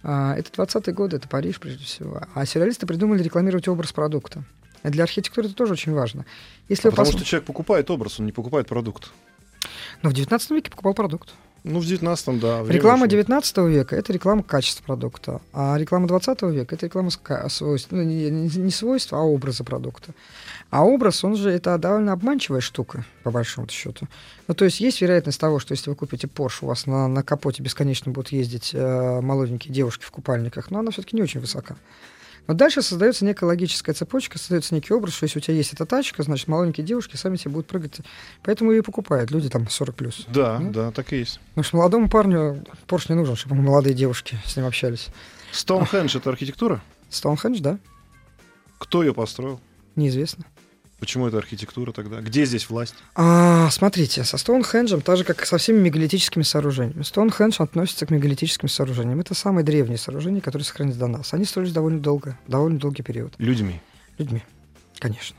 А, 0.03 0.33
это 0.37 0.49
20-е 0.51 0.93
годы, 0.93 1.17
это 1.17 1.27
Париж, 1.27 1.59
прежде 1.59 1.83
всего. 1.83 2.21
А 2.33 2.45
сюрреалисты 2.45 2.87
придумали 2.87 3.21
рекламировать 3.21 3.67
образ 3.67 3.91
продукта. 3.91 4.45
А 4.85 4.89
Для 4.91 5.03
архитектуры 5.03 5.47
это 5.47 5.55
тоже 5.55 5.73
очень 5.73 5.93
важно. 5.93 6.25
Если 6.69 6.89
А 6.89 6.91
потому 6.91 7.09
пос- 7.09 7.13
что 7.17 7.25
человек 7.25 7.47
покупает 7.47 7.89
образ, 7.89 8.19
он 8.19 8.27
не 8.27 8.31
покупает 8.31 8.67
продукт. 8.67 9.09
Но 10.03 10.11
в 10.11 10.13
19 10.13 10.51
веке 10.51 10.69
покупал 10.69 10.93
продукт. 10.93 11.33
Ну, 11.63 11.79
в 11.79 11.83
19-м, 11.83 12.39
да. 12.39 12.63
Реклама 12.67 13.05
очень- 13.05 13.09
19 13.11 13.57
века– 13.67 13.95
это 13.97 14.13
реклама 14.13 14.43
качества 14.43 14.83
продукта, 14.83 15.41
а 15.51 15.75
реклама 15.79 16.07
20 16.07 16.51
века– 16.51 16.75
это 16.77 16.85
реклама 16.85 17.09
ска- 17.09 17.49
свойств, 17.49 17.87
ну, 17.91 18.03
не, 18.03 18.29
не- 18.29 18.55
не 18.59 18.69
свойства, 18.69 19.17
а 19.17 19.21
образа 19.21 19.63
продукта. 19.63 20.13
А 20.69 20.85
образ, 20.85 21.23
он 21.23 21.35
же, 21.35 21.49
это 21.49 21.75
довольно 21.79 22.13
обманчивая 22.13 22.61
штука, 22.61 23.03
по 23.23 23.31
большому 23.31 23.67
счету. 23.69 24.07
Ну, 24.47 24.53
то 24.53 24.65
есть 24.65 24.79
есть 24.79 25.01
вероятность 25.01 25.39
того, 25.39 25.57
что 25.57 25.71
если 25.71 25.89
вы 25.89 25.95
купите 25.95 26.27
Porsche, 26.27 26.59
у 26.61 26.67
вас 26.67 26.85
на, 26.85 27.07
на 27.07 27.23
капоте 27.23 27.63
бесконечно 27.63 28.11
будут 28.11 28.31
ездить 28.31 28.69
э, 28.75 29.21
молоденькие 29.21 29.73
девушки 29.73 30.03
в 30.05 30.11
купальниках, 30.11 30.69
но 30.69 30.77
она 30.79 30.91
все-таки 30.91 31.15
не 31.15 31.23
очень 31.23 31.39
высока. 31.39 31.75
Но 32.47 32.53
дальше 32.53 32.81
создается 32.81 33.25
некая 33.25 33.45
логическая 33.45 33.95
цепочка, 33.95 34.37
создается 34.37 34.75
некий 34.75 34.93
образ, 34.93 35.15
что 35.15 35.23
если 35.23 35.39
у 35.39 35.41
тебя 35.41 35.55
есть 35.55 35.73
эта 35.73 35.85
тачка, 35.85 36.21
значит, 36.23 36.47
маленькие 36.47 36.85
девушки 36.85 37.15
сами 37.15 37.37
тебе 37.37 37.51
будут 37.51 37.67
прыгать. 37.67 37.97
Поэтому 38.43 38.71
ее 38.71 38.79
и 38.79 38.81
покупают 38.81 39.31
люди 39.31 39.49
там 39.49 39.67
40 39.67 39.95
плюс. 39.95 40.25
Да, 40.27 40.59
Ну. 40.59 40.71
да, 40.71 40.91
так 40.91 41.11
и 41.13 41.17
есть. 41.17 41.39
Потому 41.49 41.63
что 41.63 41.77
молодому 41.77 42.09
парню 42.09 42.63
Порш 42.87 43.09
не 43.09 43.15
нужен, 43.15 43.35
чтобы 43.35 43.55
молодые 43.55 43.95
девушки 43.95 44.37
с 44.45 44.55
ним 44.55 44.65
общались. 44.67 45.07
Стоунхендж— 45.51 46.15
это 46.17 46.29
архитектура? 46.29 46.81
Стоунхендж, 47.09 47.59
да? 47.61 47.79
Кто 48.77 49.01
ее 49.03 49.13
построил? 49.13 49.59
Неизвестно. 49.95 50.45
Почему 50.99 51.27
это 51.27 51.37
архитектура 51.37 51.91
тогда? 51.91 52.21
Где 52.21 52.45
здесь 52.45 52.69
власть? 52.69 52.95
А, 53.15 53.69
смотрите, 53.69 54.23
со 54.23 54.37
Стоунхенджем, 54.37 55.01
так 55.01 55.17
же, 55.17 55.23
как 55.25 55.45
со 55.45 55.57
всеми 55.57 55.79
мегалитическими 55.79 56.43
сооружениями. 56.43 57.03
Стоунхендж 57.03 57.57
относится 57.61 58.05
к 58.05 58.11
мегалитическим 58.11 58.69
сооружениям. 58.69 59.19
Это 59.19 59.33
самые 59.35 59.65
древние 59.65 59.97
сооружения, 59.97 60.39
которые 60.39 60.65
сохранились 60.65 60.97
до 60.97 61.07
нас. 61.07 61.33
Они 61.33 61.43
строились 61.43 61.73
довольно 61.73 61.99
долго, 61.99 62.37
довольно 62.47 62.79
долгий 62.79 63.03
период. 63.03 63.33
Людьми. 63.37 63.81
Людьми, 64.17 64.41
конечно. 64.99 65.35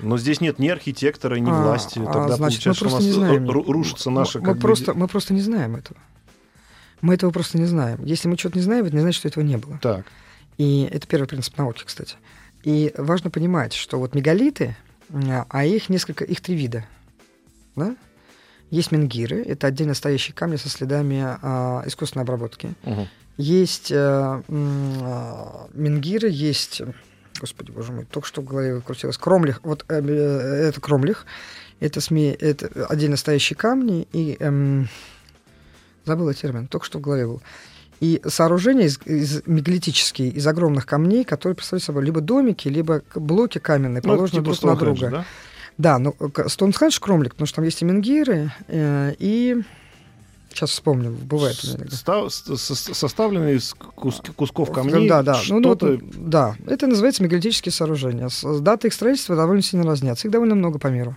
Но 0.00 0.18
здесь 0.18 0.40
нет 0.42 0.58
ни 0.58 0.68
архитектора, 0.68 1.36
ни 1.36 1.50
А, 1.50 1.62
власти. 1.62 1.98
а, 2.04 2.12
Тогда 2.12 2.36
значит, 2.36 2.66
мы 2.66 2.74
просто 2.74 2.96
нас 2.96 3.04
не 3.04 3.12
знаем. 3.12 3.48
ру- 3.50 3.64
рушится 3.64 4.10
наша 4.10 4.40
мы, 4.40 4.48
мы 4.48 4.60
просто, 4.60 4.92
мы 4.92 5.08
просто 5.08 5.32
не 5.32 5.40
знаем 5.40 5.76
этого. 5.76 5.98
Мы 7.00 7.14
этого 7.14 7.30
просто 7.30 7.58
не 7.58 7.64
знаем. 7.66 8.04
Если 8.04 8.28
мы 8.28 8.36
что-то 8.36 8.58
не 8.58 8.62
знаем, 8.64 8.84
это 8.84 8.94
не 8.94 9.00
значит, 9.00 9.18
что 9.20 9.28
этого 9.28 9.44
не 9.44 9.56
было. 9.56 9.78
Так. 9.78 10.04
И 10.58 10.88
это 10.90 11.06
первый 11.06 11.26
принцип 11.26 11.56
науки, 11.56 11.84
кстати. 11.86 12.16
И 12.64 12.92
важно 12.96 13.30
понимать, 13.30 13.74
что 13.74 13.98
вот 13.98 14.14
мегалиты, 14.14 14.74
а 15.12 15.46
а 15.50 15.64
их 15.64 15.90
несколько, 15.90 16.24
их 16.24 16.40
три 16.40 16.56
вида. 16.56 16.84
Да? 17.76 17.94
Есть 18.70 18.90
менгиры, 18.90 19.42
это 19.42 19.66
отдельно 19.66 19.94
стоящие 19.94 20.34
камни 20.34 20.56
со 20.56 20.68
следами 20.68 21.22
а, 21.42 21.82
искусственной 21.86 22.24
обработки. 22.24 22.74
Мгм. 22.82 23.08
Есть 23.36 23.92
м, 23.92 24.42
а, 24.48 25.68
менгиры, 25.74 26.28
есть, 26.30 26.80
господи, 27.38 27.70
боже 27.70 27.92
мой, 27.92 28.06
только 28.06 28.26
что 28.26 28.40
в 28.40 28.46
голове 28.46 28.80
крутилось, 28.80 29.18
кромлих, 29.18 29.60
вот 29.62 29.84
э, 29.88 30.00
э, 30.00 30.68
это 30.68 30.80
кромлих, 30.80 31.26
это, 31.80 32.00
СМИ, 32.00 32.36
это 32.40 32.86
отдельно 32.86 33.16
стоящие 33.16 33.56
камни, 33.56 34.08
и 34.12 34.36
эм, 34.40 34.88
забыла 36.06 36.32
термин, 36.32 36.66
только 36.66 36.86
что 36.86 36.98
в 36.98 37.02
голове 37.02 37.26
был. 37.26 37.42
И 38.00 38.20
сооружения 38.26 38.86
из, 38.86 38.98
из 39.06 39.42
мегалитические, 39.46 40.28
из 40.30 40.46
огромных 40.46 40.84
камней, 40.86 41.24
которые 41.24 41.54
представляют 41.56 41.84
собой 41.84 42.04
либо 42.04 42.20
домики, 42.20 42.68
либо 42.68 43.02
блоки 43.14 43.58
каменные, 43.58 44.02
Ну, 44.04 44.10
положенные 44.10 44.42
типа 44.44 44.56
друг 44.56 44.64
на 44.64 44.76
друга. 44.76 45.10
да? 45.10 45.24
Да, 45.76 45.98
ну, 45.98 46.14
Стоунхендж 46.46 46.98
кромлик, 47.00 47.32
потому 47.32 47.46
что 47.46 47.56
там 47.56 47.64
есть 47.64 47.82
и 47.82 47.84
менгиры, 47.84 48.52
э, 48.68 49.14
и... 49.18 49.62
Сейчас 50.50 50.70
вспомню, 50.70 51.10
бывает 51.10 51.58
у 51.64 51.66
меня 51.66 51.76
иногда. 51.78 51.96
Ста- 51.96 52.30
с- 52.30 52.56
с- 52.56 52.94
составленный 52.94 53.56
из 53.56 53.74
кус- 53.96 54.22
кусков 54.36 54.70
камней. 54.70 55.08
Да, 55.08 55.24
да. 55.24 55.40
Ну, 55.48 55.58
ну, 55.58 55.76
да, 56.16 56.54
это 56.68 56.86
называется 56.86 57.24
мегалитические 57.24 57.72
сооружения. 57.72 58.28
С- 58.28 58.60
Даты 58.60 58.86
их 58.86 58.94
строительства 58.94 59.34
довольно 59.34 59.62
сильно 59.62 59.84
разнятся. 59.84 60.28
Их 60.28 60.32
довольно 60.32 60.54
много 60.54 60.78
по 60.78 60.86
миру. 60.86 61.16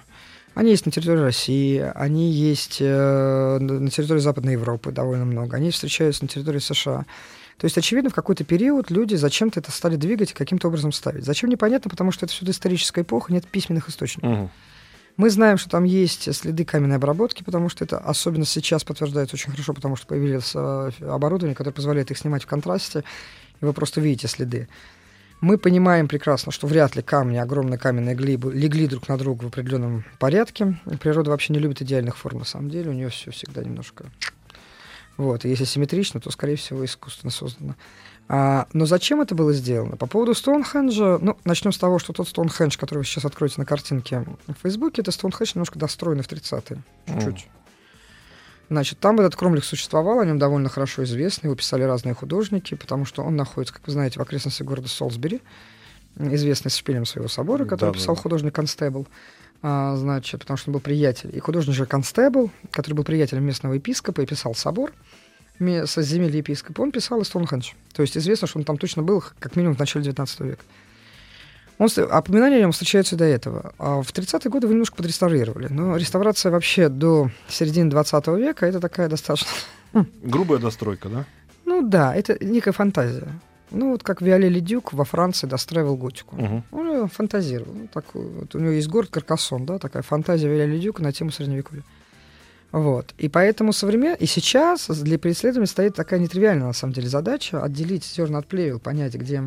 Они 0.58 0.72
есть 0.72 0.88
на 0.88 0.91
территории 0.91 1.20
России, 1.20 1.91
они 1.93 2.32
есть 2.32 2.78
э, 2.80 3.58
на 3.60 3.91
территории 3.91 4.20
Западной 4.20 4.54
Европы 4.54 4.91
довольно 4.91 5.24
много, 5.24 5.56
они 5.56 5.70
встречаются 5.70 6.24
на 6.24 6.30
территории 6.30 6.58
США. 6.58 7.06
То 7.60 7.65
есть, 7.65 7.78
очевидно, 7.78 8.10
в 8.10 8.15
какой-то 8.15 8.43
период 8.43 8.89
люди 8.89 9.13
зачем-то 9.13 9.60
это 9.60 9.72
стали 9.72 9.98
двигать 9.98 10.32
и 10.32 10.34
каким-то 10.34 10.70
образом 10.70 10.93
ставить. 10.93 11.26
Зачем, 11.26 11.52
непонятно, 11.52 11.91
потому 11.91 12.12
что 12.12 12.26
это 12.26 12.34
все 12.34 12.43
историческая 12.50 13.02
эпоха, 13.02 13.32
нет 13.32 13.46
письменных 13.46 13.88
источников. 13.88 14.32
Мгм. 14.32 14.52
Мы 15.17 15.30
знаем, 15.30 15.60
что 15.60 15.70
там 15.70 15.84
есть 15.84 16.34
следы 16.34 16.65
каменной 16.65 16.96
обработки, 16.96 17.43
потому 17.43 17.70
что 17.70 17.86
это 17.86 18.00
особенно 18.00 18.46
сейчас 18.46 18.84
подтверждается 18.84 19.36
очень 19.36 19.52
хорошо, 19.52 19.76
потому 19.76 19.96
что 19.96 20.08
появилось 20.08 20.54
э, 20.56 20.91
оборудование, 21.02 21.54
которое 21.54 21.76
позволяет 21.76 22.10
их 22.10 22.17
снимать 22.17 22.41
в 22.41 22.48
контрасте, 22.48 23.04
и 23.62 23.65
вы 23.65 23.74
просто 23.74 24.02
видите 24.02 24.28
следы. 24.28 24.67
Мы 25.39 25.58
понимаем 25.60 26.08
прекрасно, 26.08 26.52
что 26.52 26.65
вряд 26.65 26.95
ли 26.95 27.04
камни, 27.04 27.38
огромные 27.38 27.78
каменные 27.78 28.15
глыбы 28.15 28.52
легли 28.54 28.88
друг 28.88 29.08
на 29.08 29.17
друга 29.17 29.43
в 29.43 29.47
определенном 29.47 30.04
порядке. 30.19 30.80
Природа 31.00 31.30
вообще 31.30 31.54
не 31.54 31.60
любит 31.60 31.82
идеальных 31.82 32.17
форм, 32.17 32.39
на 32.39 32.45
самом 32.45 32.69
деле. 32.69 32.89
У 32.89 32.93
нее 32.93 33.10
все 33.10 33.32
всегда 33.32 33.63
немножко... 33.63 34.06
Вот. 35.15 35.45
И 35.45 35.50
если 35.50 35.65
симметрично, 35.65 36.19
то, 36.19 36.30
скорее 36.32 36.56
всего, 36.58 36.86
искусственно 36.86 37.32
создано. 37.32 37.76
А, 38.30 38.67
но 38.73 38.86
зачем 38.86 39.21
это 39.21 39.36
было 39.36 39.54
сделано? 39.54 39.95
По 39.95 40.06
поводу 40.06 40.34
Стоунхенджа, 40.36 41.17
ну, 41.19 41.38
начнем 41.45 41.71
с 41.71 41.78
того, 41.78 41.97
что 41.97 42.13
тот 42.13 42.28
Стоунхендж, 42.28 42.78
который 42.78 43.00
вы 43.00 43.06
сейчас 43.06 43.26
откроете 43.26 43.56
на 43.58 43.65
картинке 43.65 44.26
в 44.47 44.54
Фейсбуке, 44.62 45.02
это 45.02 45.12
Стоунхендж 45.12 45.54
немножко 45.56 45.80
достроенный 45.80 46.23
в 46.23 46.28
30-е. 46.28 46.82
Чуть-чуть. 47.08 47.47
Значит, 48.69 48.99
там 48.99 49.19
этот 49.19 49.36
кромлих 49.36 49.63
существовал, 49.63 50.19
о 50.19 50.25
нем 50.25 50.39
довольно 50.39 50.67
хорошо 50.67 51.03
известно, 51.03 51.47
его 51.47 51.56
писали 51.56 51.84
разные 51.84 52.13
художники, 52.13 52.75
потому 52.75 53.06
что 53.06 53.23
он 53.23 53.36
находится, 53.36 53.73
как 53.73 53.86
вы 53.88 53.93
знаете, 53.93 54.19
в 54.19 54.23
окрестностях 54.23 54.67
города 54.67 54.89
Солсбери, 54.89 55.41
известный 56.17 56.69
с 56.69 56.75
шпилем 56.75 57.06
своего 57.06 57.30
собора, 57.30 57.63
который 57.63 57.91
Да-да-да. 57.91 57.99
писал 57.99 58.15
художник 58.15 58.53
Констебл, 58.53 59.08
а, 59.62 59.95
значит, 59.95 60.41
потому 60.41 60.58
что 60.58 60.69
он 60.69 60.73
был 60.73 60.80
приятель. 60.82 61.36
И 61.36 61.39
художник 61.39 61.75
же 61.75 61.86
Констебл, 61.86 62.51
который 62.71 62.95
был 62.95 63.03
приятелем 63.03 63.43
местного 63.43 63.73
епископа 63.73 64.21
и 64.21 64.25
писал 64.25 64.53
собор 64.53 64.91
со 65.86 66.01
земель 66.03 66.36
епископа, 66.36 66.82
он 66.82 66.91
писал 66.91 67.19
и 67.21 67.23
Стоунхендж. 67.23 67.71
То 67.93 68.03
есть 68.03 68.15
известно, 68.15 68.47
что 68.47 68.60
он 68.60 68.65
там 68.65 68.77
точно 68.77 69.01
был 69.01 69.23
как 69.39 69.56
минимум 69.56 69.75
в 69.75 69.80
начале 69.80 70.06
19 70.06 70.39
века. 70.41 70.63
Он, 71.80 71.90
ст- 71.90 72.00
упоминания 72.00 72.58
о 72.58 72.60
нем 72.60 72.72
встречаются 72.72 73.16
до 73.16 73.26
этого. 73.26 73.74
А 73.78 74.02
в 74.02 74.12
30-е 74.12 74.50
годы 74.50 74.66
его 74.66 74.74
немножко 74.74 74.96
подреставрировали. 74.96 75.68
Но 75.70 75.96
реставрация 75.96 76.52
вообще 76.52 76.90
до 76.90 77.30
середины 77.48 77.90
20 77.90 78.28
века 78.28 78.66
это 78.66 78.80
такая 78.80 79.10
достаточно... 79.10 79.48
Грубая 80.24 80.60
достройка, 80.60 81.10
да? 81.10 81.26
Ну 81.66 81.88
да, 81.88 82.16
это 82.16 82.38
некая 82.44 82.72
фантазия. 82.72 83.28
Ну, 83.70 83.92
вот 83.92 84.02
как 84.04 84.22
Виоле 84.22 84.48
Ледюк 84.48 84.94
во 84.94 85.04
Франции 85.04 85.46
достраивал 85.46 85.98
готику. 85.98 86.36
Мгм. 86.36 86.63
Он 86.72 87.08
фантазировал. 87.10 87.74
Ну, 87.74 87.88
такой, 87.94 88.26
вот 88.26 88.56
у 88.56 88.60
него 88.60 88.72
есть 88.72 88.88
город 88.88 89.10
Каркасон, 89.12 89.66
да, 89.66 89.78
такая 89.78 90.04
фантазия 90.04 90.48
Виоле 90.48 90.66
Ледюка 90.68 91.04
на 91.04 91.12
тему 91.12 91.32
Средневековья. 91.32 91.84
Вот. 92.72 93.13
И 93.18 93.30
поэтому 93.30 93.74
современ... 93.74 94.16
И 94.20 94.26
сейчас 94.26 94.88
для 94.88 95.20
преследования 95.20 95.68
стоит 95.68 95.96
такая 95.96 96.20
нетривиальная, 96.20 96.68
на 96.68 96.74
самом 96.74 96.94
деле, 96.94 97.10
задача 97.10 97.62
отделить 97.62 98.06
зерна 98.06 98.40
от 98.40 98.48
плевел, 98.48 98.80
понять, 98.80 99.16
где 99.16 99.44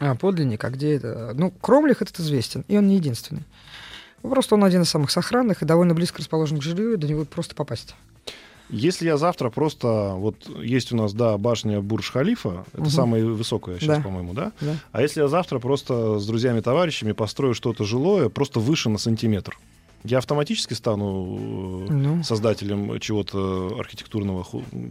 а, 0.00 0.14
подлинник, 0.14 0.62
а 0.64 0.70
где 0.70 0.94
это... 0.94 1.32
Ну, 1.34 1.50
Кромлих 1.60 2.02
этот 2.02 2.18
известен, 2.20 2.64
и 2.68 2.76
он 2.76 2.86
не 2.88 2.96
единственный. 2.96 3.42
Просто 4.22 4.54
он 4.56 4.64
один 4.64 4.82
из 4.82 4.90
самых 4.90 5.10
сохранных 5.10 5.62
и 5.62 5.66
довольно 5.66 5.94
близко 5.94 6.18
расположен 6.18 6.58
к 6.58 6.62
жилью, 6.62 6.94
и 6.94 6.96
до 6.96 7.06
него 7.06 7.24
просто 7.24 7.54
попасть. 7.54 7.94
Если 8.70 9.06
я 9.06 9.16
завтра 9.16 9.48
просто... 9.48 10.12
Вот 10.16 10.46
есть 10.62 10.92
у 10.92 10.96
нас, 10.96 11.14
да, 11.14 11.38
башня 11.38 11.80
Бурж-Халифа. 11.80 12.66
Это 12.72 12.82
Мгм. 12.82 12.90
самая 12.90 13.24
высокая 13.24 13.76
сейчас, 13.78 13.96
Да. 13.98 14.02
по-моему, 14.02 14.34
да? 14.34 14.52
Да? 14.60 14.74
А 14.92 15.00
если 15.00 15.22
я 15.22 15.28
завтра 15.28 15.58
просто 15.58 16.18
с 16.18 16.26
друзьями-товарищами 16.26 17.12
построю 17.12 17.54
что-то 17.54 17.84
жилое, 17.84 18.28
просто 18.28 18.60
выше 18.60 18.90
на 18.90 18.98
сантиметр, 18.98 19.58
я 20.10 20.18
автоматически 20.18 20.74
стану 20.74 21.86
э, 21.88 21.92
Ну, 21.92 22.22
создателем 22.24 22.98
чего-то 23.00 23.76
архитектурного, 23.78 24.46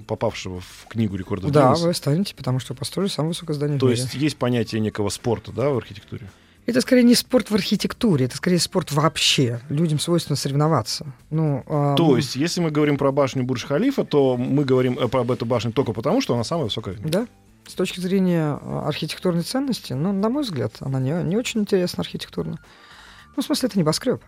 попавшего 0.07 0.61
в 0.61 0.87
книгу 0.89 1.15
рекордов 1.15 1.51
да, 1.51 1.67
Гиннесса? 1.67 1.85
вы 1.85 1.93
станете, 1.93 2.35
потому 2.35 2.59
что 2.59 2.73
построили 2.73 3.09
самое 3.09 3.29
высокое 3.29 3.55
здание 3.55 3.79
То 3.79 3.87
в 3.87 3.89
мире. 3.89 4.01
есть 4.01 4.13
есть 4.13 4.37
понятие 4.37 4.81
некого 4.81 5.09
спорта, 5.09 5.51
да, 5.51 5.69
в 5.69 5.77
архитектуре? 5.77 6.29
Это 6.67 6.81
скорее 6.81 7.03
не 7.03 7.15
спорт 7.15 7.49
в 7.49 7.55
архитектуре, 7.55 8.25
это 8.25 8.35
скорее 8.35 8.59
спорт 8.59 8.91
вообще. 8.91 9.61
Людям 9.69 9.99
свойственно 9.99 10.35
соревноваться. 10.35 11.05
Ну, 11.29 11.63
а, 11.65 11.95
То 11.95 12.07
ну, 12.07 12.17
есть, 12.17 12.35
если 12.35 12.59
мы 12.59 12.71
говорим 12.71 12.97
про 12.97 13.13
башню 13.13 13.45
Бурж-Халифа, 13.45 14.03
то 14.03 14.35
мы 14.35 14.65
говорим 14.65 14.99
э, 14.99 15.03
об 15.03 15.31
эту 15.31 15.45
башню 15.45 15.71
только 15.71 15.93
потому, 15.93 16.19
что 16.19 16.33
она 16.33 16.43
самая 16.43 16.65
высокая. 16.65 16.95
в 16.95 16.99
мире. 16.99 17.09
Да. 17.09 17.27
С 17.67 17.73
точки 17.73 18.01
зрения 18.01 18.59
а, 18.61 18.83
архитектурной 18.85 19.43
ценности, 19.43 19.93
ну, 19.93 20.11
на 20.11 20.27
мой 20.27 20.43
взгляд, 20.43 20.73
она 20.81 20.99
не, 20.99 21.11
не 21.23 21.37
очень 21.37 21.61
интересна 21.61 22.01
архитектурно. 22.01 22.59
Ну, 23.37 23.43
в 23.43 23.45
смысле, 23.45 23.69
это 23.69 23.79
небоскреб. 23.79 24.21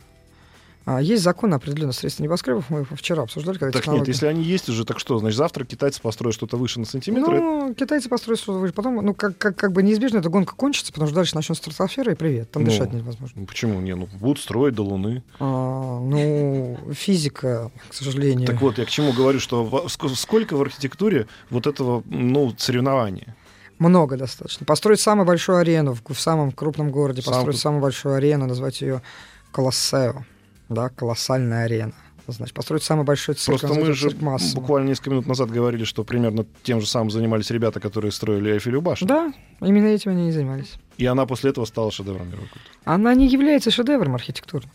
А, 0.92 1.00
есть 1.00 1.22
закон 1.22 1.54
определенно 1.54 1.92
средств 1.92 2.20
небоскребов, 2.20 2.68
мы 2.72 2.80
его 2.80 2.96
вчера 2.96 3.22
обсуждали, 3.22 3.60
когда 3.60 3.72
Так 3.74 3.76
нет, 3.76 3.84
технологии- 3.84 4.10
если 4.10 4.26
они 4.26 4.42
есть 4.44 4.70
уже, 4.70 4.86
так 4.86 4.98
что? 4.98 5.20
Значит, 5.20 5.38
завтра 5.38 5.64
китайцы 5.64 6.02
построят 6.02 6.34
что-то 6.34 6.58
выше 6.58 6.80
на 6.80 6.86
сантиметр. 6.88 7.30
Ну, 7.30 7.76
китайцы 7.76 8.10
построят 8.10 8.40
что-то 8.40 8.58
выше. 8.58 8.74
Потом, 8.74 8.96
ну, 9.06 9.14
как, 9.14 9.38
как, 9.38 9.56
как 9.56 9.72
бы 9.72 9.84
неизбежно 9.84 10.18
эта 10.18 10.30
гонка 10.30 10.56
кончится, 10.56 10.92
потому 10.92 11.08
что 11.08 11.16
дальше 11.16 11.36
начнется 11.36 11.62
стратосфера, 11.72 12.14
и 12.14 12.16
привет. 12.16 12.50
Там 12.50 12.64
Ну. 12.64 12.70
дышать 12.72 12.92
невозможно. 12.92 13.42
Ну, 13.42 13.46
Почему? 13.46 13.80
Не, 13.82 13.94
ну 13.96 14.08
будут 14.20 14.40
строить 14.40 14.74
до 14.74 14.82
Луны. 14.84 15.22
А, 15.40 16.00
ну, 16.00 16.80
физика, 16.94 17.70
к 17.90 17.94
сожалению. 17.94 18.48
Так 18.48 18.60
вот, 18.60 18.80
я 18.80 18.86
к 18.86 18.90
чему 18.90 19.14
говорю, 19.14 19.40
что 19.40 19.64
во- 19.64 19.88
сколько 19.90 20.56
в 20.58 20.62
архитектуре 20.62 21.28
вот 21.52 21.68
этого, 21.68 22.02
ну, 22.08 22.52
соревнования? 22.58 23.36
Много 23.78 24.18
достаточно. 24.18 24.66
Построить 24.66 25.00
самую 25.02 25.28
большую 25.28 25.60
арену 25.60 25.94
в, 25.94 26.02
в 26.14 26.20
самом 26.20 26.52
крупном 26.52 26.90
городе, 26.90 27.22
Сам 27.22 27.36
построить 27.36 27.60
самую 27.60 27.82
большую 27.84 28.16
арену, 28.16 28.48
назвать 28.48 28.82
ее 28.82 29.04
Колоссео, 29.52 30.26
да, 30.70 30.90
колоссальная 30.90 31.66
арена. 31.66 31.94
Значит, 32.28 32.54
построить 32.54 32.84
самый 32.84 33.06
большой 33.06 33.34
цирк, 33.34 33.60
Просто 33.60 33.80
мы 33.80 33.92
же 33.92 34.12
Массимо. 34.22 34.62
буквально 34.62 34.90
несколько 34.90 35.10
минут 35.10 35.26
назад 35.26 35.50
говорили, 35.50 35.84
что 35.84 36.04
примерно 36.04 36.46
тем 36.62 36.80
же 36.80 36.86
самым 36.86 37.10
занимались 37.10 37.50
ребята, 37.50 37.80
которые 37.80 38.12
строили 38.12 38.52
Эйфелеву 38.54 38.82
башню. 38.82 39.08
Да, 39.08 39.34
именно 39.62 39.88
этим 39.88 40.12
они 40.12 40.30
и 40.30 40.32
занимались. 40.32 40.76
И 40.98 41.08
она 41.08 41.26
после 41.26 41.50
этого 41.50 41.66
стала 41.66 41.92
шедевром 41.92 42.28
мировой 42.28 42.48
культуры. 42.50 42.76
Она 42.86 43.16
не 43.16 43.28
является 43.28 43.72
шедевром 43.72 44.14
архитектурным. 44.14 44.72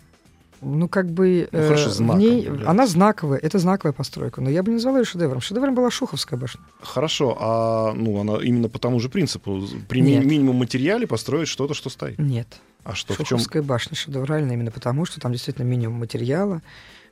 Ну, 0.62 0.88
как 0.88 1.10
бы... 1.10 1.48
Ну, 1.52 1.62
хорошо, 1.62 1.90
в 1.90 1.92
знаком 1.92 2.18
ней, 2.18 2.42
является. 2.42 2.70
она 2.70 2.86
знаковая, 2.86 3.38
это 3.38 3.58
знаковая 3.58 3.92
постройка, 3.92 4.40
но 4.40 4.48
я 4.48 4.62
бы 4.62 4.70
не 4.70 4.76
назвала 4.76 4.98
ее 4.98 5.04
шедевром. 5.04 5.40
Шедевром 5.40 5.74
была 5.74 5.90
Шуховская 5.90 6.38
башня. 6.38 6.60
Хорошо, 6.80 7.36
а 7.38 7.92
ну 7.92 8.18
она 8.18 8.38
именно 8.42 8.68
по 8.68 8.78
тому 8.78 8.98
же 8.98 9.10
принципу. 9.10 9.62
При 9.88 10.00
Нет. 10.00 10.24
минимум 10.24 10.56
материале 10.56 11.06
построить 11.06 11.48
что-то, 11.48 11.74
что 11.74 11.90
стоит. 11.90 12.18
Нет. 12.18 12.48
А 12.84 12.94
что, 12.94 13.14
в 13.14 13.16
чем? 13.18 13.26
Шуховская 13.26 13.62
башня 13.62 13.96
шедевральная 13.96 14.54
именно 14.54 14.70
потому, 14.70 15.04
что 15.04 15.20
там 15.20 15.32
действительно 15.32 15.64
минимум 15.64 15.98
материала. 15.98 16.62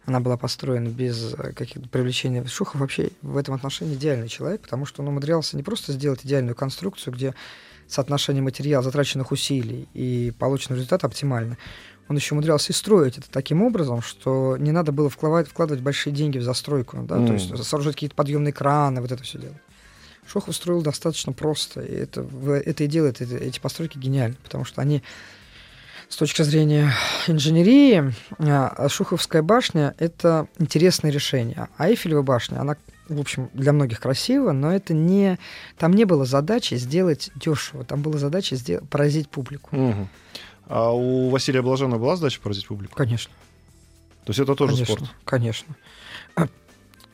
Она 0.05 0.21
была 0.21 0.37
построена 0.37 0.89
без 0.89 1.35
э, 1.35 1.53
каких-то 1.53 1.89
привлечения. 1.89 2.45
Шухов 2.45 2.81
вообще 2.81 3.11
в 3.23 3.37
этом 3.37 3.55
отношении 3.55 3.95
идеальный 3.95 4.29
человек, 4.29 4.61
потому 4.63 4.85
что 4.85 5.03
он 5.03 5.09
умудрялся 5.09 5.57
не 5.57 5.63
просто 5.63 5.93
сделать 5.93 6.25
идеальную 6.25 6.55
конструкцию, 6.55 7.15
где 7.15 7.35
соотношение 7.87 8.43
материала, 8.43 8.83
затраченных 8.83 9.33
усилий 9.33 9.89
и 9.95 10.33
полученный 10.39 10.77
результат 10.77 11.05
оптимально. 11.05 11.57
Он 12.09 12.17
еще 12.17 12.35
умудрялся 12.35 12.73
и 12.73 12.75
строить 12.75 13.17
это 13.17 13.31
таким 13.31 13.63
образом, 13.63 14.03
что 14.03 14.57
не 14.59 14.73
надо 14.73 14.93
было 14.93 15.09
вкладывать, 15.09 15.49
вкладывать 15.49 15.83
большие 15.83 16.13
деньги 16.13 16.39
в 16.39 16.43
застройку, 16.43 16.99
да, 17.03 17.17
то 17.17 17.21
Мгм. 17.23 17.35
есть 17.35 17.65
сооружать 17.65 17.95
какие-то 17.95 18.17
подъемные 18.17 18.53
краны, 18.53 19.01
вот 19.01 19.13
это 19.13 19.23
все 19.23 19.39
делать. 19.39 19.57
Шохов 20.27 20.55
строил 20.55 20.83
достаточно 20.83 21.33
просто, 21.33 21.81
и 21.81 21.95
это, 21.95 22.27
это 22.65 22.85
и 22.85 22.87
делает 22.87 23.21
эти, 23.21 23.35
эти 23.35 23.61
постройки 23.61 23.99
гениальны, 23.99 24.37
потому 24.43 24.65
что 24.65 24.81
они 24.81 25.03
с 26.13 26.17
точки 26.17 26.43
зрения 26.43 26.93
инженерии, 27.27 28.13
а, 28.39 28.87
Шуховская 28.91 29.41
башня— 29.41 29.95
это 29.99 30.47
интересное 30.59 31.11
решение. 31.11 31.69
А 31.79 31.89
Эйфелева 31.89 32.21
башня, 32.21 32.61
она, 32.61 32.77
в 33.09 33.19
общем, 33.19 33.49
для 33.55 33.73
многих 33.73 34.01
красива, 34.01 34.53
но 34.53 34.71
это 34.71 34.93
не... 34.93 35.39
Там 35.79 35.95
не 35.95 36.05
было 36.05 36.27
задачи 36.27 36.75
сделать 36.75 37.31
дешево, 37.35 37.85
там 37.85 38.03
была 38.03 38.19
задача 38.19 38.57
сделать, 38.57 38.87
поразить 38.91 39.31
публику. 39.31 39.75
Мгм. 39.75 40.09
А 40.67 40.93
у 40.93 41.31
Василия 41.31 41.63
Блаженного 41.63 41.99
была 41.99 42.17
задача 42.17 42.43
поразить 42.43 42.67
публику? 42.67 42.95
Конечно. 42.95 43.33
То 44.27 44.31
есть 44.31 44.39
это 44.39 44.55
тоже 44.55 44.75
конечно, 44.75 44.95
спорт? 44.95 45.11
Конечно. 45.25 45.75
А, 46.37 46.47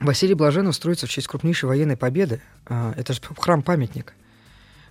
Василий 0.00 0.34
Блаженов 0.34 0.74
строится 0.74 1.06
в 1.06 1.10
честь 1.10 1.28
крупнейшей 1.28 1.68
военной 1.68 1.96
победы. 1.96 2.42
А, 2.66 2.94
Это 2.96 3.12
же 3.12 3.20
храм-памятник. 3.38 4.14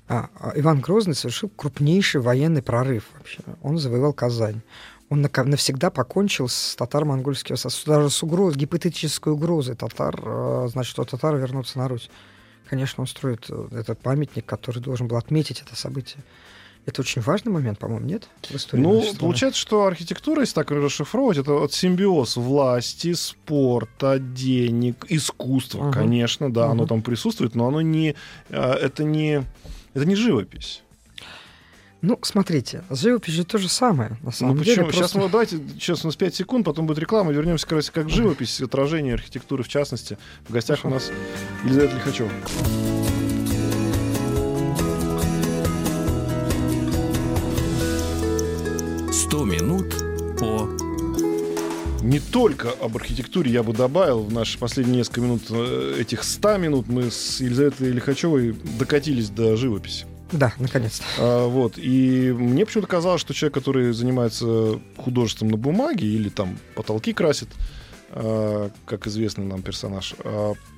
А 0.07 0.29
Иван 0.55 0.79
Грозный 0.79 1.15
совершил 1.15 1.49
крупнейший 1.49 2.21
военный 2.21 2.61
прорыв 2.61 3.05
вообще. 3.17 3.39
Он 3.61 3.77
завоевал 3.77 4.13
Казань. 4.13 4.61
Он 5.09 5.21
навсегда 5.21 5.89
покончил 5.89 6.49
с 6.49 6.75
татаро-монгольским, 6.75 7.55
даже 7.85 8.09
с 8.09 8.23
угроз, 8.23 8.55
гипотетической 8.55 9.31
угрозой 9.31 9.75
татар, 9.75 10.19
э, 10.21 10.67
значит, 10.69 10.91
что 10.91 11.05
татары 11.05 11.39
вернутся 11.39 11.77
на 11.77 11.87
Русь. 11.87 12.09
Конечно, 12.69 13.01
он 13.01 13.07
строит 13.07 13.45
э, 13.49 13.67
этот 13.71 13.99
памятник, 13.99 14.45
который 14.45 14.79
должен 14.81 15.07
был 15.07 15.15
отметить 15.15 15.61
это 15.65 15.77
событие. 15.77 16.21
Это 16.85 17.01
очень 17.01 17.21
важный 17.21 17.51
момент, 17.51 17.79
по-моему, 17.79 18.05
нет? 18.05 18.29
В 18.49 18.55
истории 18.55 18.81
Ну, 18.81 19.13
получается, 19.19 19.59
что 19.59 19.85
архитектура, 19.85 20.41
если 20.41 20.55
так 20.55 20.71
расшифровывать, 20.71 21.37
это 21.37 21.51
вот 21.53 21.73
симбиоз 21.73 22.37
власти, 22.37 23.13
спорта, 23.13 24.19
денег, 24.19 25.05
искусства, 25.09 25.83
Мгм. 25.83 25.91
конечно, 25.93 26.51
да, 26.51 26.65
оно 26.67 26.83
Мгм. 26.83 26.87
там 26.87 27.01
присутствует, 27.01 27.55
но 27.55 27.67
оно 27.67 27.81
не, 27.81 28.15
а, 28.49 28.73
это 28.73 29.03
не, 29.03 29.43
это 29.97 30.05
не 30.05 30.15
живопись. 30.15 30.83
Ну, 32.03 32.19
смотрите, 32.21 32.83
с 32.91 33.01
живописью 33.01 33.43
то 33.43 33.57
же 33.57 33.67
самое, 33.67 34.11
на 34.11 34.17
Ну 34.25 34.31
самом 34.31 34.57
деле. 34.61 34.75
почему? 34.83 34.91
Сейчас 34.91 35.11
просто- 35.11 35.19
мы 35.19 35.29
давайте, 35.29 35.57
сейчас 35.79 36.03
у 36.05 36.07
нас 36.07 36.15
5 36.15 36.35
секунд, 36.35 36.63
потом 36.65 36.85
будет 36.85 36.99
реклама, 36.99 37.31
вернемся 37.31 37.65
как 37.65 37.77
раз 37.77 37.89
как 37.89 38.05
к 38.05 38.09
живописи, 38.09 38.63
отражение 38.63 39.15
архитектуры 39.15 39.63
в 39.63 39.67
частности. 39.67 40.17
В 40.47 40.53
гостях 40.53 40.85
у 40.85 40.89
нас 40.89 41.11
Елизавета 41.63 41.95
Лихачева. 41.95 42.29
«Сто 49.11 49.43
минут 49.45 49.93
по...» 50.39 50.69
Не 52.07 52.21
только 52.21 52.71
об 52.71 52.95
архитектуре 52.95 53.51
я 53.51 53.63
бы 53.63 53.73
добавил. 53.73 54.23
В 54.23 54.31
наши 54.31 54.57
последние 54.57 54.99
несколько 54.99 55.19
минут, 55.19 55.41
э, 55.49 55.97
этих 55.99 56.23
100 56.23 56.55
минут, 56.55 56.87
мы 56.87 57.11
с 57.11 57.41
Елизаветой 57.41 57.91
Лихачевой 57.91 58.55
докатились 58.79 59.29
до 59.29 59.57
живописи. 59.57 60.05
Да, 60.31 60.53
наконец-то. 60.57 61.03
А, 61.17 61.47
вот. 61.49 61.73
И 61.75 62.31
мне 62.31 62.65
почему-то 62.65 62.87
казалось, 62.87 63.19
что 63.19 63.33
человек, 63.33 63.55
который 63.55 63.91
занимается 63.91 64.79
художеством 64.95 65.49
на 65.49 65.57
бумаге 65.57 66.07
или 66.07 66.29
там 66.29 66.57
потолки 66.75 67.11
красит, 67.11 67.49
а, 68.11 68.71
как 68.85 69.05
известный 69.07 69.43
нам 69.43 69.61
персонаж, 69.61 70.15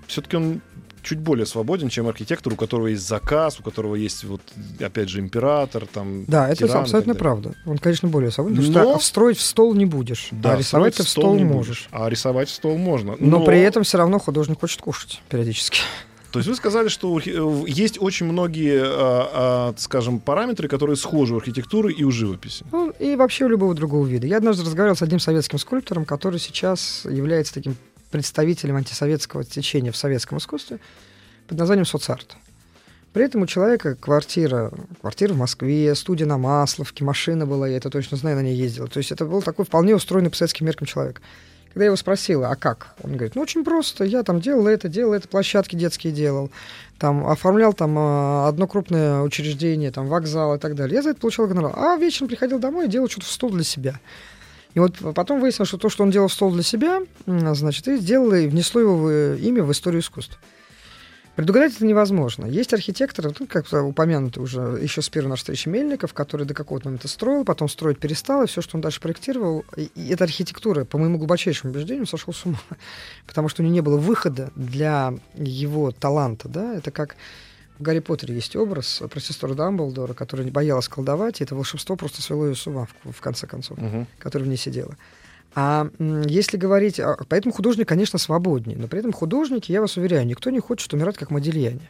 все-таки 0.08 0.36
он 0.36 0.62
чуть 1.02 1.20
более 1.20 1.46
свободен, 1.46 1.90
чем 1.90 2.08
архитектор, 2.08 2.54
у 2.54 2.56
которого 2.56 2.88
есть 2.88 3.08
заказ, 3.08 3.60
у 3.60 3.64
которого 3.64 3.96
есть, 3.96 4.24
вот, 4.24 4.42
опять 4.80 5.10
же, 5.10 5.20
император, 5.20 5.86
там, 5.86 6.26
Да, 6.26 6.50
это 6.50 6.80
абсолютно 6.80 7.16
правда. 7.16 7.54
Он, 7.66 7.78
конечно, 7.78 8.08
более 8.10 8.32
свободен, 8.32 8.58
потому 8.58 8.86
Но- 8.86 8.92
что 8.92 9.00
встроить 9.00 9.38
в 9.38 9.42
стол 9.42 9.74
не 9.74 9.86
будешь, 9.86 10.30
Да, 10.32 10.54
а 10.54 10.58
рисовать 10.58 10.96
ты 10.96 11.04
в 11.04 11.10
стол 11.10 11.36
не 11.36 11.44
можешь. 11.44 11.88
будешь. 11.88 11.90
А 11.92 12.10
рисовать 12.10 12.50
в 12.50 12.54
стол 12.54 12.78
можно. 12.78 13.16
Но, 13.20 13.44
при 13.44 13.60
этом 13.60 13.84
все 13.84 13.98
равно 13.98 14.20
художник 14.20 14.60
хочет 14.60 14.82
кушать 14.82 15.22
периодически. 15.30 15.80
То 16.32 16.38
есть 16.38 16.48
вы 16.48 16.54
сказали, 16.56 16.90
что 16.90 17.20
э, 17.20 17.64
есть 17.68 17.98
очень 18.00 18.28
многие, 18.28 18.82
а, 18.84 19.72
а, 19.72 19.74
скажем, 19.78 20.20
параметры, 20.20 20.68
которые 20.68 20.96
схожи 20.96 21.34
у 21.34 21.38
архитектуры 21.38 21.92
и 21.92 22.04
у 22.04 22.12
живописи. 22.12 22.64
Ну, 22.72 22.92
и 23.00 23.16
вообще 23.16 23.46
у 23.46 23.48
любого 23.50 23.74
другого 23.74 24.06
вида. 24.06 24.28
Я 24.28 24.38
однажды 24.38 24.64
разговаривал 24.64 24.96
с 24.96 25.02
одним 25.02 25.20
советским 25.20 25.58
скульптором, 25.58 26.06
который 26.06 26.40
сейчас 26.40 27.02
является 27.06 27.56
таким 27.56 27.76
представителем 28.12 28.76
антисоветского 28.76 29.44
течения 29.44 29.92
в 29.92 29.98
советском 29.98 30.38
искусстве 30.38 30.80
под 31.48 31.58
названием 31.58 31.86
соцарт. 31.86 32.36
При 33.14 33.26
этом 33.26 33.42
у 33.42 33.48
человека 33.48 33.96
квартира, 33.96 34.72
квартира 35.02 35.34
в 35.34 35.38
Москве, 35.38 35.96
студия 35.96 36.28
на 36.28 36.38
Масловке, 36.38 37.04
машина 37.04 37.48
была, 37.48 37.68
я 37.68 37.78
это 37.78 37.90
точно 37.90 38.18
знаю, 38.18 38.38
на 38.38 38.42
ней 38.42 38.56
ездила. 38.56 38.88
То 38.88 39.00
есть 39.00 39.12
это 39.12 39.26
был 39.26 39.42
такой 39.42 39.66
вполне 39.66 39.96
устроенный 39.96 40.30
по 40.30 40.36
советским 40.36 40.68
меркам 40.68 40.86
человек. 40.86 41.22
Когда 41.70 41.84
я 41.84 41.88
его 41.88 41.96
спросила, 41.96 42.50
а 42.50 42.56
как? 42.56 42.96
Он 43.04 43.14
говорит, 43.14 43.36
ну 43.36 43.42
очень 43.42 43.64
просто, 43.64 44.04
я 44.04 44.24
там 44.24 44.42
делал 44.42 44.68
это, 44.68 44.90
делал 44.90 45.14
это, 45.14 45.28
площадки 45.28 45.76
детские 45.76 46.14
делал, 46.14 46.50
там 46.98 47.28
оформлял 47.28 47.74
там 47.74 47.96
а, 47.98 48.48
одно 48.48 48.68
крупное 48.68 49.22
учреждение, 49.22 49.92
там 49.92 50.08
вокзал 50.08 50.56
и 50.56 50.60
так 50.60 50.76
далее. 50.76 50.96
Я 50.96 51.04
за 51.04 51.12
это 51.12 51.20
получал 51.20 51.48
гонорар. 51.48 51.74
А 51.76 51.96
вечером 51.98 52.28
приходил 52.28 52.60
домой 52.60 52.86
и 52.86 52.90
делал 52.90 53.08
что-то 53.08 53.28
в 53.28 53.32
стол 53.32 53.52
для 53.52 53.64
себя. 53.64 54.00
И 54.76 54.80
вот 54.80 54.98
потом 55.16 55.40
выяснилось, 55.40 55.70
что 55.70 55.78
то, 55.78 55.90
что 55.90 56.04
он 56.04 56.12
делал 56.12 56.30
стол 56.30 56.52
для 56.52 56.64
себя, 56.64 57.02
значит, 57.26 57.88
и 57.88 57.98
сделало, 57.98 58.36
и 58.36 58.48
внесло 58.48 58.82
его 58.82 58.98
в, 58.98 59.36
имя 59.36 59.64
в 59.64 59.72
историю 59.72 60.02
искусства. 60.02 60.38
Предугадать 61.40 61.74
это 61.74 61.86
невозможно. 61.86 62.46
Есть 62.46 62.74
архитекторы, 62.74 63.34
ну, 63.40 63.48
как 63.48 63.72
упомянуто 63.72 64.42
уже 64.42 64.78
еще 64.82 65.02
с 65.02 65.08
первой 65.08 65.30
нашей 65.30 65.40
встречи 65.40 65.70
Мельников, 65.70 66.14
который 66.14 66.46
до 66.46 66.54
какого-то 66.54 66.88
момента 66.88 67.08
строил, 67.08 67.46
потом 67.46 67.70
строить 67.70 67.98
перестал, 67.98 68.44
и 68.44 68.48
все, 68.48 68.62
что 68.62 68.76
он 68.76 68.82
дальше 68.82 69.00
проектировал, 69.00 69.64
и, 69.78 69.90
и 69.96 70.10
эта 70.10 70.26
архитектура, 70.26 70.84
по 70.84 70.98
моему 70.98 71.18
глубочайшему 71.18 71.72
убеждению, 71.72 72.08
сошел 72.08 72.34
с 72.34 72.46
ума. 72.46 72.60
Потому 73.26 73.48
что 73.48 73.62
у 73.62 73.66
него 73.66 73.74
не 73.74 73.80
было 73.80 73.98
выхода 73.98 74.52
для 74.58 75.14
его 75.34 75.92
таланта. 75.92 76.50
Да? 76.50 76.76
Это 76.76 76.92
как 76.92 77.16
в 77.80 77.82
Гарри 77.82 78.00
Поттере 78.00 78.36
есть 78.36 78.56
образ 78.56 79.02
про 79.10 79.20
сестру 79.20 79.56
Дамблдора, 79.56 80.14
которая 80.14 80.46
не 80.46 80.52
боялась 80.52 80.90
колдовать, 80.90 81.40
и 81.40 81.46
это 81.46 81.56
волшебство 81.56 81.96
просто 81.96 82.22
свело 82.22 82.46
ее 82.46 82.56
с 82.56 82.68
ума, 82.68 82.88
в, 83.04 83.14
в 83.14 83.22
конце 83.22 83.48
концов, 83.48 83.78
угу. 83.78 84.06
которая 84.18 84.46
в 84.46 84.50
ней 84.50 84.58
сидела. 84.58 84.98
А 85.56 85.90
если 86.00 86.58
говорить... 86.58 87.02
Поэтому 87.28 87.54
художник, 87.54 87.88
конечно, 87.88 88.20
свободнее. 88.20 88.78
Но 88.78 88.88
при 88.88 89.00
этом 89.00 89.14
художники, 89.14 89.72
я 89.72 89.82
вас 89.82 89.98
уверяю, 89.98 90.28
никто 90.28 90.50
не 90.50 90.60
хочет 90.60 90.94
умирать 90.94 91.18
как 91.18 91.32
Модельяне. 91.32 91.90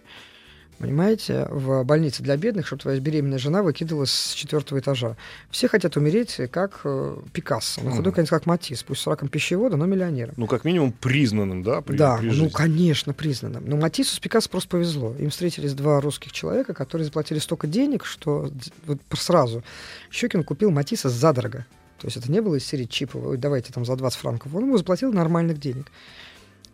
Понимаете, 0.80 1.46
в 1.50 1.84
больнице 1.84 2.24
для 2.24 2.38
бедных, 2.38 2.66
чтобы 2.66 2.82
твоя 2.82 3.00
беременная 3.02 3.38
жена 3.38 3.62
выкидывалась 3.64 4.12
с 4.12 4.34
четвертого 4.34 4.80
этажа. 4.80 5.18
Все 5.52 5.68
хотят 5.68 5.98
умереть 5.98 6.40
как 6.52 6.82
э, 6.86 7.18
Пикассо. 7.34 7.82
Ну, 7.84 7.92
худой, 7.92 8.14
конечно, 8.14 8.38
как 8.38 8.46
Матисс. 8.46 8.84
Пусть 8.84 9.02
с 9.02 9.08
раком 9.08 9.28
пищевода, 9.28 9.76
но 9.76 9.86
миллионером. 9.86 10.36
Ну, 10.38 10.48
как 10.48 10.64
минимум, 10.64 10.94
признанным, 10.94 11.64
да? 11.64 11.82
При, 11.82 11.98
да, 11.98 12.18
при 12.18 12.32
ну, 12.32 12.50
конечно, 12.50 13.14
признанным. 13.14 13.64
Но 13.68 13.76
Матиссу 13.76 14.16
с 14.16 14.20
Пикассо 14.20 14.50
просто 14.50 14.70
повезло. 14.70 15.14
Им 15.20 15.32
встретились 15.32 15.74
два 15.74 16.00
русских 16.00 16.32
человека, 16.32 16.74
которые 16.74 17.06
заплатили 17.06 17.40
столько 17.40 17.68
денег, 17.68 18.06
что 18.06 18.50
вот 18.88 19.00
сразу 19.14 19.64
Щекин 20.10 20.46
купил 20.46 20.72
Матисса 20.72 21.10
задорого. 21.10 21.66
То 22.00 22.08
есть 22.08 22.16
это 22.16 22.32
не 22.32 22.42
было 22.42 22.56
из 22.56 22.66
серии 22.66 22.86
чипов, 22.86 23.38
давайте 23.38 23.74
там 23.74 23.84
за 23.84 23.98
20 23.98 24.18
франков. 24.18 24.56
Он 24.56 24.64
ему 24.64 24.78
заплатил 24.78 25.12
нормальных 25.12 25.60
денег. 25.60 25.92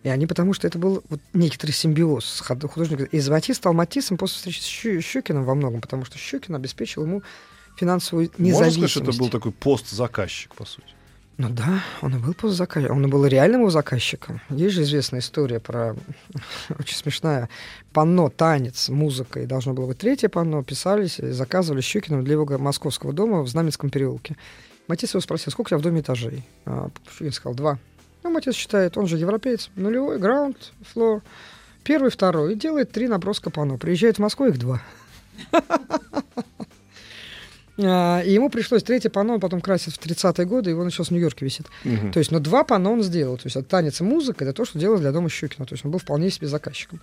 И 0.05 0.09
они, 0.09 0.27
потому 0.27 0.53
что 0.53 0.67
это 0.67 0.77
был 0.77 1.03
вот 1.09 1.19
некоторый 1.33 1.71
симбиоз 1.71 2.25
с 2.25 2.39
художником. 2.41 3.07
И 3.07 3.27
Матис 3.27 3.57
стал 3.57 3.73
Матисом 3.73 4.17
после 4.17 4.35
встречи 4.37 4.59
с 4.59 5.03
Щекиным 5.03 5.43
во 5.45 5.55
многом, 5.55 5.81
потому 5.81 6.05
что 6.05 6.19
Щекин 6.19 6.53
обеспечил 6.53 7.01
ему 7.01 7.23
финансовую 7.75 8.29
независимость. 8.37 8.61
Можно 8.61 8.71
сказать, 8.71 8.91
что 8.91 9.01
это 9.01 9.17
был 9.17 9.29
такой 9.29 9.51
постзаказчик, 9.51 10.53
по 10.53 10.63
сути? 10.63 10.87
Ну 11.37 11.49
да, 11.49 11.83
он 12.03 12.15
и 12.15 12.19
был 12.19 12.35
постзаказчиком. 12.35 12.97
Он 12.97 13.05
и 13.05 13.09
был 13.09 13.25
реальным 13.25 13.61
его 13.61 13.71
заказчиком. 13.71 14.41
Есть 14.51 14.75
же 14.75 14.83
известная 14.83 15.21
история 15.21 15.59
про 15.59 15.95
очень 16.77 16.95
смешная 16.95 17.49
панно, 17.91 18.29
танец, 18.29 18.89
музыка. 18.89 19.39
И 19.39 19.47
должно 19.47 19.73
было 19.73 19.87
быть 19.87 19.97
третье 19.97 20.29
панно. 20.29 20.63
Писались, 20.63 21.15
заказывали 21.17 21.81
Щукиным 21.81 22.23
для 22.23 22.33
его 22.33 22.45
московского 22.59 23.11
дома 23.11 23.41
в 23.41 23.47
Знаменском 23.47 23.89
переулке. 23.89 24.37
Матис 24.87 25.15
его 25.15 25.21
спросил, 25.21 25.51
сколько 25.51 25.69
у 25.69 25.71
тебя 25.71 25.79
в 25.79 25.81
доме 25.81 26.01
этажей? 26.01 26.43
А, 26.65 26.91
Шугин 27.09 27.33
сказал, 27.33 27.55
два. 27.55 27.79
Ну, 28.25 28.31
Матис 28.31 28.55
считает, 28.55 28.97
он 28.97 29.05
же 29.05 29.17
европеец, 29.17 29.69
нулевой, 29.75 30.17
ground 30.17 30.57
floor, 30.95 31.21
первый, 31.83 32.09
второй, 32.09 32.53
и 32.53 32.55
делает 32.55 32.91
три 32.91 33.07
наброска 33.07 33.51
пано. 33.51 33.77
Приезжает 33.77 34.15
в 34.15 34.19
Москву, 34.19 34.47
их 34.47 34.57
два. 34.57 34.81
А, 37.77 38.21
и 38.21 38.31
ему 38.31 38.49
пришлось 38.49 38.83
третье 38.83 39.09
панно, 39.09 39.33
он 39.33 39.41
потом 39.41 39.59
красит 39.59 39.95
в 39.95 39.99
30-е 39.99 40.45
годы, 40.45 40.69
его 40.69 40.81
он 40.81 40.91
сейчас 40.91 41.07
в 41.09 41.11
Нью-Йорке 41.11 41.43
висит. 41.43 41.65
Угу. 41.83 42.13
То 42.13 42.19
есть, 42.19 42.31
но 42.31 42.39
два 42.39 42.63
панно 42.63 42.89
он 42.89 43.03
сделал. 43.03 43.35
То 43.35 43.47
есть, 43.47 43.57
это 43.57 43.67
танец 43.67 43.99
и 43.99 44.03
музыка, 44.05 44.45
это 44.45 44.53
то, 44.53 44.63
что 44.63 44.79
делал 44.79 44.97
для 44.97 45.11
дома 45.11 45.27
Щукина. 45.27 45.65
То 45.65 45.73
есть, 45.73 45.83
он 45.83 45.91
был 45.91 45.99
вполне 45.99 46.31
себе 46.31 46.47
заказчиком. 46.47 47.01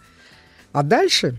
А 0.73 0.83
дальше 0.83 1.37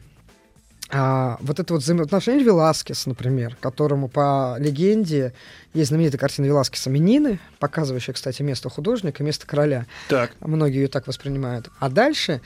а, 0.94 1.38
вот 1.41 1.60
это 1.60 1.74
вот 1.74 1.82
взаимоотношение 1.82 2.46
Веласкес, 2.46 3.08
например, 3.08 3.58
которому 3.60 4.08
по 4.08 4.58
легенде 4.60 5.34
есть 5.74 5.89
знаменитая 5.89 6.20
картина 6.20 6.46
Веласкеса 6.46 6.91
«Менины», 6.91 7.39
показывающая, 7.58 8.14
кстати, 8.14 8.44
место 8.44 8.70
художника, 8.70 9.24
место 9.24 9.48
короля. 9.48 9.88
Так. 10.08 10.34
Многие 10.39 10.84
ее 10.84 10.88
так 10.88 11.08
воспринимают. 11.08 11.70
А 11.80 11.89
дальше 11.89 12.41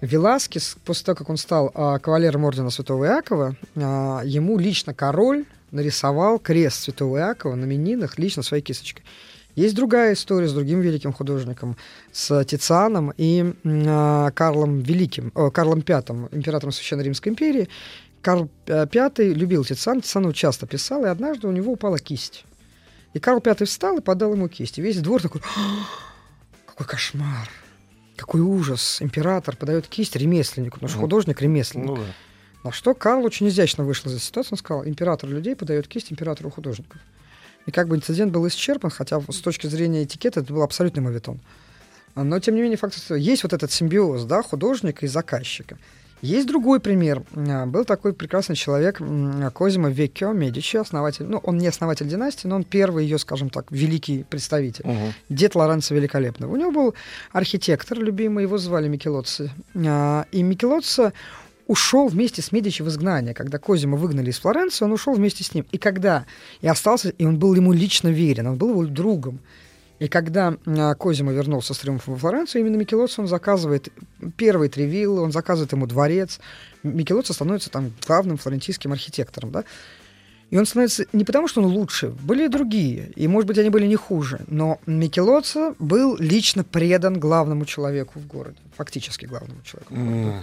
Веласкес, 0.00 0.76
после 0.84 1.06
того, 1.06 1.16
как 1.16 1.30
он 1.30 1.36
стал 1.36 1.72
а, 1.74 1.98
кавалером 1.98 2.44
ордена 2.44 2.70
Святого 2.70 3.06
Иакова, 3.06 3.56
а, 3.74 4.22
ему 4.24 4.56
лично 4.56 4.94
король 4.94 5.44
нарисовал 5.72 6.38
крест 6.38 6.84
Святого 6.84 7.18
Иакова 7.18 7.56
на 7.56 7.64
Менинах 7.64 8.18
лично 8.18 8.44
своей 8.44 8.62
кисточкой. 8.62 9.04
Есть 9.56 9.74
другая 9.74 10.14
история 10.14 10.48
с 10.48 10.52
другим 10.52 10.80
великим 10.80 11.12
художником, 11.12 11.76
с 12.12 12.44
Тицианом 12.44 13.12
и 13.16 13.54
э, 13.64 14.30
Карлом 14.34 14.80
Великим, 14.80 15.32
э, 15.34 15.50
Карлом 15.50 15.82
V, 15.86 16.28
императором 16.32 16.72
Священной 16.72 17.04
Римской 17.04 17.32
империи. 17.32 17.68
Карл 18.22 18.50
V 18.66 19.10
любил 19.18 19.64
Тициана, 19.64 20.02
Тициан 20.02 20.32
часто 20.32 20.66
писал, 20.66 21.04
и 21.04 21.08
однажды 21.08 21.48
у 21.48 21.52
него 21.52 21.72
упала 21.72 21.98
кисть. 21.98 22.44
И 23.14 23.18
Карл 23.18 23.42
V 23.44 23.64
встал 23.64 23.98
и 23.98 24.00
подал 24.00 24.34
ему 24.34 24.48
кисть. 24.48 24.78
И 24.78 24.82
весь 24.82 24.98
двор 24.98 25.22
такой, 25.22 25.40
какой 26.66 26.86
кошмар, 26.86 27.50
какой 28.16 28.40
ужас. 28.40 29.00
Император 29.00 29.56
подает 29.56 29.86
кисть 29.88 30.16
ремесленнику, 30.16 30.74
потому 30.74 30.88
что 30.88 30.98
ну, 30.98 31.02
художник 31.02 31.40
ремесленник. 31.40 31.88
Ну, 31.88 31.96
да. 31.96 32.02
На 32.62 32.72
что 32.72 32.94
Карл 32.94 33.24
очень 33.24 33.48
изящно 33.48 33.84
вышел 33.84 34.10
из 34.10 34.16
этой 34.16 34.22
ситуации. 34.22 34.52
Он 34.52 34.58
сказал, 34.58 34.86
император 34.86 35.30
людей 35.30 35.56
подает 35.56 35.88
кисть 35.88 36.12
императору 36.12 36.50
художников. 36.50 37.00
И 37.66 37.70
как 37.70 37.88
бы 37.88 37.96
инцидент 37.96 38.32
был 38.32 38.46
исчерпан, 38.48 38.90
хотя 38.90 39.20
с 39.20 39.38
точки 39.38 39.66
зрения 39.66 40.04
этикета 40.04 40.40
это 40.40 40.52
был 40.52 40.62
абсолютный 40.62 41.02
мавитон. 41.02 41.40
Но, 42.14 42.38
тем 42.40 42.54
не 42.54 42.62
менее, 42.62 42.76
факт 42.76 42.96
есть 43.10 43.42
вот 43.42 43.52
этот 43.52 43.70
симбиоз 43.70 44.24
да, 44.24 44.42
художника 44.42 45.06
и 45.06 45.08
заказчика. 45.08 45.78
Есть 46.22 46.46
другой 46.46 46.80
пример. 46.80 47.22
А, 47.34 47.66
был 47.66 47.84
такой 47.84 48.12
прекрасный 48.12 48.54
человек 48.54 49.00
Козимо 49.54 49.88
Веккио 49.88 50.32
Медичи, 50.32 50.76
основатель, 50.76 51.24
ну, 51.24 51.38
он 51.38 51.58
не 51.58 51.66
основатель 51.66 52.06
династии, 52.06 52.46
но 52.46 52.56
он 52.56 52.64
первый 52.64 53.04
ее, 53.04 53.18
скажем 53.18 53.48
так, 53.48 53.70
великий 53.70 54.24
представитель. 54.24 54.84
Угу. 54.84 55.14
Дед 55.30 55.54
Лоренцо 55.54 55.94
Великолепного. 55.94 56.52
У 56.52 56.56
него 56.56 56.72
был 56.72 56.94
архитектор 57.32 57.98
любимый, 57.98 58.42
его 58.42 58.58
звали 58.58 58.88
Микелоцци. 58.88 59.50
А, 59.74 60.26
и 60.30 60.42
Микелоцци 60.42 61.12
ушел 61.70 62.08
вместе 62.08 62.42
с 62.42 62.50
Медичи 62.50 62.82
в 62.82 62.88
изгнание. 62.88 63.32
Когда 63.32 63.58
Козима 63.58 63.96
выгнали 63.96 64.30
из 64.30 64.40
Флоренции, 64.40 64.84
он 64.84 64.90
ушел 64.90 65.14
вместе 65.14 65.44
с 65.44 65.54
ним. 65.54 65.64
И 65.70 65.78
когда 65.78 66.26
и 66.62 66.66
остался, 66.66 67.10
и 67.10 67.24
он 67.24 67.38
был 67.38 67.54
ему 67.54 67.72
лично 67.72 68.08
верен, 68.08 68.48
он 68.48 68.56
был 68.56 68.70
его 68.70 68.86
другом. 68.86 69.38
И 70.00 70.08
когда 70.08 70.56
а, 70.66 70.94
Козима 70.96 71.30
вернулся 71.30 71.72
с 71.72 71.78
триумфом 71.78 72.14
во 72.14 72.20
Флоренцию, 72.20 72.62
именно 72.62 72.76
Микелоцци 72.76 73.20
он 73.20 73.28
заказывает 73.28 73.88
первый 74.36 74.68
три 74.68 74.86
виллы, 74.86 75.20
он 75.20 75.30
заказывает 75.30 75.70
ему 75.70 75.86
дворец. 75.86 76.40
Микелоцци 76.82 77.34
становится 77.34 77.70
там 77.70 77.92
главным 78.04 78.36
флорентийским 78.36 78.90
архитектором, 78.92 79.52
да. 79.52 79.64
И 80.50 80.56
он 80.56 80.66
становится 80.66 81.06
не 81.12 81.24
потому, 81.24 81.46
что 81.46 81.62
он 81.62 81.68
лучше, 81.68 82.08
были 82.08 82.46
и 82.46 82.48
другие, 82.48 83.12
и, 83.14 83.28
может 83.28 83.46
быть, 83.46 83.58
они 83.58 83.70
были 83.70 83.86
не 83.86 83.94
хуже, 83.94 84.40
но 84.48 84.80
Микелоцци 84.86 85.74
был 85.78 86.16
лично 86.16 86.64
предан 86.64 87.20
главному 87.20 87.64
человеку 87.64 88.18
в 88.18 88.26
городе, 88.26 88.58
фактически 88.76 89.26
главному 89.26 89.62
человеку 89.62 89.94
в 89.94 90.04
городе. 90.04 90.42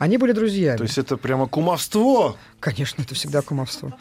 Они 0.00 0.16
были 0.16 0.32
друзьями. 0.32 0.78
То 0.78 0.84
есть 0.84 0.96
это 0.96 1.18
прямо 1.18 1.46
кумовство? 1.46 2.36
Конечно, 2.58 3.02
это 3.02 3.14
всегда 3.14 3.42
кумовство. 3.42 3.94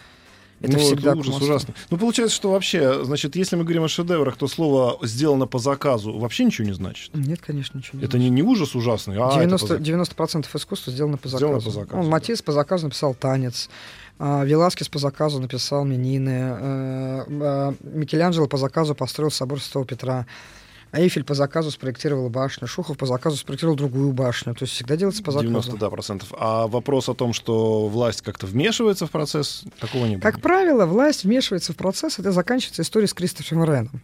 Это 0.62 0.78
ну, 0.78 0.80
всегда 0.80 1.12
это 1.12 1.20
ужас 1.20 1.26
кумовство. 1.26 1.56
ужасный. 1.56 1.76
Ну, 1.90 1.98
получается, 1.98 2.36
что 2.38 2.52
вообще, 2.52 3.04
значит, 3.04 3.36
если 3.36 3.58
мы 3.58 3.64
говорим 3.66 3.84
о 3.84 3.90
шедеврах, 3.90 4.38
то 4.38 4.48
слово 4.48 4.98
«сделано 5.06 5.46
по 5.46 5.60
заказу» 5.60 6.18
вообще 6.18 6.46
ничего 6.46 6.68
не 6.68 6.74
значит? 6.74 7.14
Нет, 7.14 7.42
конечно, 7.42 7.80
ничего 7.80 8.00
не 8.00 8.06
Это 8.06 8.18
не, 8.18 8.30
не 8.30 8.42
ужас 8.42 8.76
ужасный, 8.76 9.18
а 9.20 9.42
90, 9.42 9.76
90% 9.76 10.48
искусства 10.54 10.94
сделано 10.94 11.18
по 11.18 11.28
заказу. 11.28 11.46
Сделано 11.46 11.62
по 11.62 11.72
заказу. 11.72 11.98
Он, 11.98 12.04
да. 12.06 12.12
Матис 12.12 12.42
по 12.42 12.54
заказу 12.54 12.86
написал 12.86 13.14
«Танец», 13.14 13.70
а, 14.20 14.46
Веласкес 14.46 14.88
по 14.88 15.00
заказу 15.00 15.42
написал 15.42 15.84
«Менины», 15.84 16.30
э, 16.30 17.26
э, 17.28 17.74
Микеланджело 17.84 18.48
по 18.48 18.58
заказу 18.58 18.96
построил 18.96 19.32
собор 19.32 19.62
Святого 19.62 19.86
Петра. 19.86 20.26
А 20.92 21.00
Эйфель 21.00 21.24
по 21.24 21.36
заказу 21.36 21.72
спроектировал 21.72 22.30
башню, 22.30 22.68
Шухов 22.68 22.98
по 22.98 23.06
заказу 23.06 23.38
спроектировал 23.38 23.76
другую 23.76 24.12
башню. 24.12 24.56
То 24.56 24.64
есть 24.64 24.74
всегда 24.74 24.96
делается 24.96 25.24
по 25.24 25.32
заказу. 25.32 25.48
90, 25.48 25.78
да, 25.78 25.90
процентов. 25.90 26.34
А 26.38 26.68
вопрос 26.68 27.10
о 27.10 27.14
том, 27.14 27.34
что 27.34 27.88
власть 27.88 28.22
как-то 28.22 28.48
вмешивается 28.48 29.06
в 29.06 29.12
процесс, 29.12 29.64
такого 29.80 30.06
не 30.06 30.18
было? 30.18 30.22
Как 30.22 30.42
правило, 30.42 30.86
власть 30.86 31.24
вмешивается 31.24 31.74
в 31.74 31.76
процесс, 31.76 32.18
это 32.18 32.32
заканчивается 32.32 32.82
история 32.82 33.08
с 33.08 33.14
Кристофером 33.14 33.66
Реном. 33.66 34.02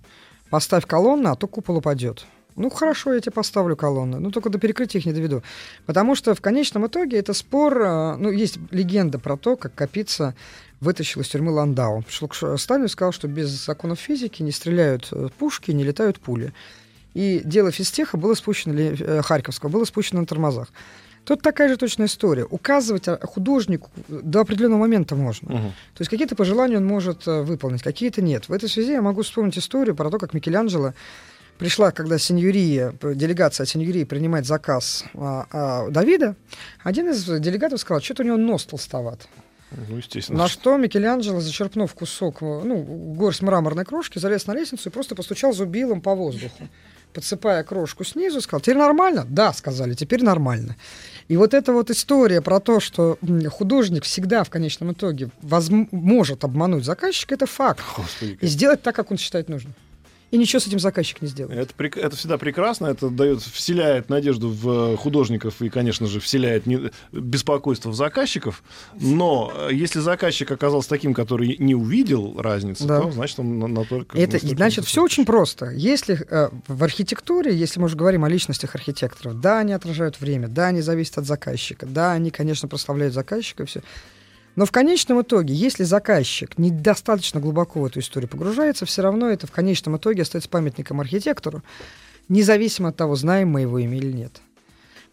Поставь 0.49 0.85
колонну, 0.85 1.31
а 1.31 1.35
то 1.35 1.47
купол 1.47 1.77
упадет. 1.77 2.25
Ну, 2.55 2.69
хорошо, 2.69 3.13
я 3.13 3.19
тебе 3.19 3.33
поставлю 3.33 3.75
колонны, 3.75 4.19
но 4.19 4.31
только 4.31 4.49
до 4.49 4.59
перекрытия 4.59 4.99
их 4.99 5.05
не 5.05 5.11
доведу. 5.11 5.43
Потому 5.85 6.15
что 6.15 6.33
в 6.33 6.41
конечном 6.41 6.87
итоге 6.87 7.17
это 7.17 7.33
спор... 7.33 7.81
Э, 7.81 8.15
ну, 8.15 8.29
есть 8.29 8.57
легенда 8.71 9.19
про 9.19 9.35
то, 9.35 9.57
как 9.57 9.75
Капица 9.75 10.35
вытащил 10.79 11.21
из 11.21 11.27
тюрьмы 11.27 11.51
Ландау. 11.51 12.01
Пришел 12.03 12.27
к 12.27 12.57
Сталину 12.57 12.85
и 12.85 12.89
сказал, 12.89 13.11
что 13.11 13.27
без 13.27 13.49
законов 13.49 13.99
физики 13.99 14.43
не 14.43 14.51
стреляют 14.51 15.09
э, 15.11 15.29
пушки, 15.37 15.71
не 15.71 15.83
летают 15.83 16.19
пули. 16.19 16.53
И 17.13 17.41
дело 17.43 17.71
физтеха 17.71 18.17
было 18.17 18.33
спущено, 18.33 18.73
э, 18.77 19.21
Харьковского, 19.21 19.69
было 19.69 19.85
спущено 19.85 20.21
на 20.21 20.27
тормозах. 20.27 20.67
Тут 21.23 21.41
такая 21.41 21.69
же 21.69 21.77
точная 21.77 22.05
история. 22.05 22.45
Указывать 22.45 23.07
художнику 23.23 23.89
до 24.07 24.41
определенного 24.41 24.81
момента 24.81 25.15
можно. 25.15 25.53
Угу. 25.53 25.63
То 25.95 26.01
есть 26.01 26.09
какие-то 26.09 26.35
пожелания 26.35 26.77
он 26.77 26.85
может 26.85 27.27
э, 27.27 27.41
выполнить, 27.41 27.81
какие-то 27.81 28.21
нет. 28.21 28.47
В 28.47 28.53
этой 28.53 28.69
связи 28.69 28.91
я 28.91 29.01
могу 29.01 29.23
вспомнить 29.23 29.57
историю 29.57 29.95
про 29.95 30.09
то, 30.11 30.19
как 30.19 30.33
Микеланджело 30.33 30.93
пришла, 31.57 31.91
когда 31.91 32.17
сеньория, 32.19 32.93
делегация 33.01 33.65
сеньории 33.65 34.03
принимает 34.03 34.45
заказ 34.45 35.05
а, 35.13 35.47
а, 35.51 35.89
Давида, 35.89 36.35
один 36.83 37.09
из 37.09 37.23
делегатов 37.25 37.79
сказал, 37.79 38.01
что-то 38.01 38.23
у 38.23 38.25
него 38.25 38.37
нос 38.37 38.65
толстоват. 38.65 39.27
Ну, 39.71 39.97
естественно. 39.97 40.39
На 40.39 40.47
что 40.47 40.77
Микеланджело, 40.77 41.41
зачерпнув 41.41 41.93
кусок, 41.93 42.41
ну, 42.41 42.83
горсть 43.15 43.41
мраморной 43.41 43.85
крошки, 43.85 44.19
залез 44.19 44.47
на 44.47 44.53
лестницу 44.53 44.89
и 44.89 44.91
просто 44.91 45.15
постучал 45.15 45.53
зубилом 45.53 46.01
по 46.01 46.15
воздуху, 46.15 46.69
подсыпая 47.13 47.63
крошку 47.63 48.03
снизу, 48.03 48.41
сказал, 48.41 48.61
теперь 48.61 48.77
нормально? 48.77 49.25
Да, 49.27 49.53
сказали, 49.53 49.93
теперь 49.93 50.23
нормально. 50.23 50.75
И 51.27 51.37
вот 51.37 51.53
эта 51.53 51.73
вот 51.73 51.89
история 51.89 52.41
про 52.41 52.59
то, 52.59 52.79
что 52.79 53.17
художник 53.51 54.03
всегда 54.03 54.43
в 54.43 54.49
конечном 54.49 54.93
итоге 54.93 55.29
воз... 55.41 55.69
может 55.69 56.43
обмануть 56.43 56.85
заказчика, 56.85 57.35
это 57.35 57.45
факт. 57.45 57.83
Господи, 57.97 58.37
и 58.39 58.47
сделать 58.47 58.81
так, 58.83 58.95
как 58.95 59.11
он 59.11 59.17
считает 59.17 59.49
нужным 59.49 59.73
и 60.31 60.37
ничего 60.37 60.59
с 60.59 60.67
этим 60.67 60.79
заказчик 60.79 61.21
не 61.21 61.27
сделает. 61.27 61.71
Это, 61.77 61.99
это 61.99 62.15
всегда 62.15 62.37
прекрасно, 62.37 62.87
это 62.87 63.09
дает, 63.09 63.41
вселяет 63.41 64.09
надежду 64.09 64.49
в 64.49 64.93
э, 64.93 64.97
художников 64.97 65.61
и, 65.61 65.69
конечно 65.69 66.07
же, 66.07 66.19
вселяет 66.19 66.65
не, 66.65 66.91
беспокойство 67.11 67.89
в 67.89 67.95
заказчиков. 67.95 68.63
Но 68.99 69.53
э, 69.55 69.69
если 69.73 69.99
заказчик 69.99 70.51
оказался 70.51 70.89
таким, 70.89 71.13
который 71.13 71.55
не 71.59 71.75
увидел 71.75 72.35
разницы, 72.39 72.85
да. 72.85 73.01
то 73.01 73.11
значит 73.11 73.39
он 73.39 73.59
на, 73.59 73.67
на 73.67 73.85
только... 73.85 74.17
Это, 74.17 74.39
значит, 74.39 74.85
все 74.85 75.03
очень 75.03 75.25
просто. 75.25 75.69
Если 75.71 76.25
э, 76.29 76.49
в 76.67 76.83
архитектуре, 76.83 77.55
если 77.55 77.79
мы 77.79 77.85
уже 77.85 77.95
говорим 77.95 78.23
о 78.23 78.29
личностях 78.29 78.75
архитекторов, 78.75 79.39
да, 79.39 79.59
они 79.59 79.73
отражают 79.73 80.19
время, 80.19 80.47
да, 80.47 80.67
они 80.67 80.81
зависят 80.81 81.19
от 81.19 81.25
заказчика, 81.25 81.85
да, 81.85 82.13
они, 82.13 82.31
конечно, 82.31 82.67
прославляют 82.67 83.13
заказчика 83.13 83.63
и 83.63 83.65
все. 83.65 83.81
Но 84.55 84.65
в 84.65 84.71
конечном 84.71 85.21
итоге, 85.21 85.53
если 85.53 85.83
заказчик 85.83 86.57
недостаточно 86.57 87.39
глубоко 87.39 87.81
в 87.81 87.85
эту 87.85 87.99
историю 87.99 88.29
погружается, 88.29 88.85
все 88.85 89.01
равно 89.01 89.29
это 89.29 89.47
в 89.47 89.51
конечном 89.51 89.97
итоге 89.97 90.21
остается 90.21 90.49
памятником 90.49 91.01
архитектору, 91.01 91.61
независимо 92.29 92.89
от 92.89 92.95
того, 92.95 93.15
знаем 93.15 93.49
мы 93.49 93.61
его 93.61 93.79
имя 93.79 93.97
или 93.97 94.11
нет. 94.11 94.41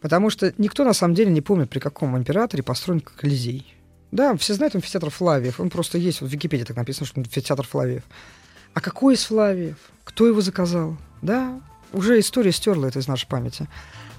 Потому 0.01 0.31
что 0.31 0.53
никто 0.59 0.85
на 0.85 0.93
самом 0.95 1.15
деле 1.15 1.31
не 1.31 1.41
помнит, 1.41 1.71
при 1.71 1.79
каком 1.79 2.17
императоре 2.17 2.63
построен 2.63 3.01
Колизей. 3.01 3.75
Да, 4.11 4.37
все 4.37 4.55
знают 4.55 4.75
амфитеатр 4.75 5.11
Флавиев. 5.11 5.59
Он 5.59 5.71
просто 5.71 5.97
есть, 5.97 6.21
вот 6.21 6.31
в 6.31 6.33
Википедии 6.33 6.65
так 6.65 6.77
написано, 6.77 7.07
что 7.07 7.21
амфитеатр 7.21 7.67
Флавиев. 7.67 8.03
А 8.75 8.81
какой 8.81 9.15
из 9.15 9.25
Флавиев? 9.25 9.77
Кто 10.05 10.27
его 10.27 10.41
заказал? 10.41 10.97
Да, 11.23 11.61
уже 11.93 12.19
история 12.19 12.53
стерла 12.53 12.89
это 12.89 12.99
из 12.99 13.09
нашей 13.09 13.27
памяти. 13.27 13.69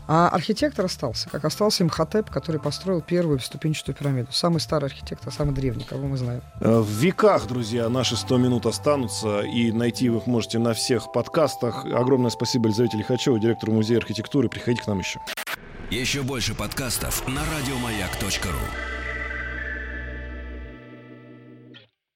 А 0.08 0.30
архитектор 0.30 0.86
остался, 0.86 1.30
как 1.30 1.46
остался 1.46 1.84
Имхотеп, 1.84 2.30
который 2.30 2.60
построил 2.60 3.02
первую 3.02 3.40
ступенчатую 3.40 3.96
пирамиду. 3.96 4.32
Самый 4.32 4.60
старый 4.60 4.90
архитектор, 4.90 5.32
самый 5.32 5.54
древний, 5.54 5.84
кого 5.84 6.08
мы 6.08 6.18
знаем. 6.18 6.42
Э, 6.60 6.80
в 6.80 6.90
веках, 6.90 7.48
друзья, 7.48 7.88
наши 7.90 8.16
100 8.16 8.38
минут 8.38 8.66
останутся, 8.66 9.42
и 9.42 9.72
найти 9.72 10.10
вы 10.10 10.18
их 10.18 10.28
можете 10.28 10.60
на 10.60 10.74
всех 10.74 11.12
подкастах. 11.12 11.86
Огромное 11.86 12.30
спасибо 12.32 12.68
Елизавете 12.68 12.98
Лихачевой, 12.98 13.40
директору 13.40 13.72
Музея 13.72 14.00
архитектуры. 14.00 14.50
Приходите 14.50 14.84
к 14.84 14.88
нам 14.88 15.00
еще. 15.00 15.20
Еще 15.90 16.24
больше 16.24 16.56
подкастов 16.56 17.28
на 17.28 17.42
радиомаяк.ру 17.42 18.93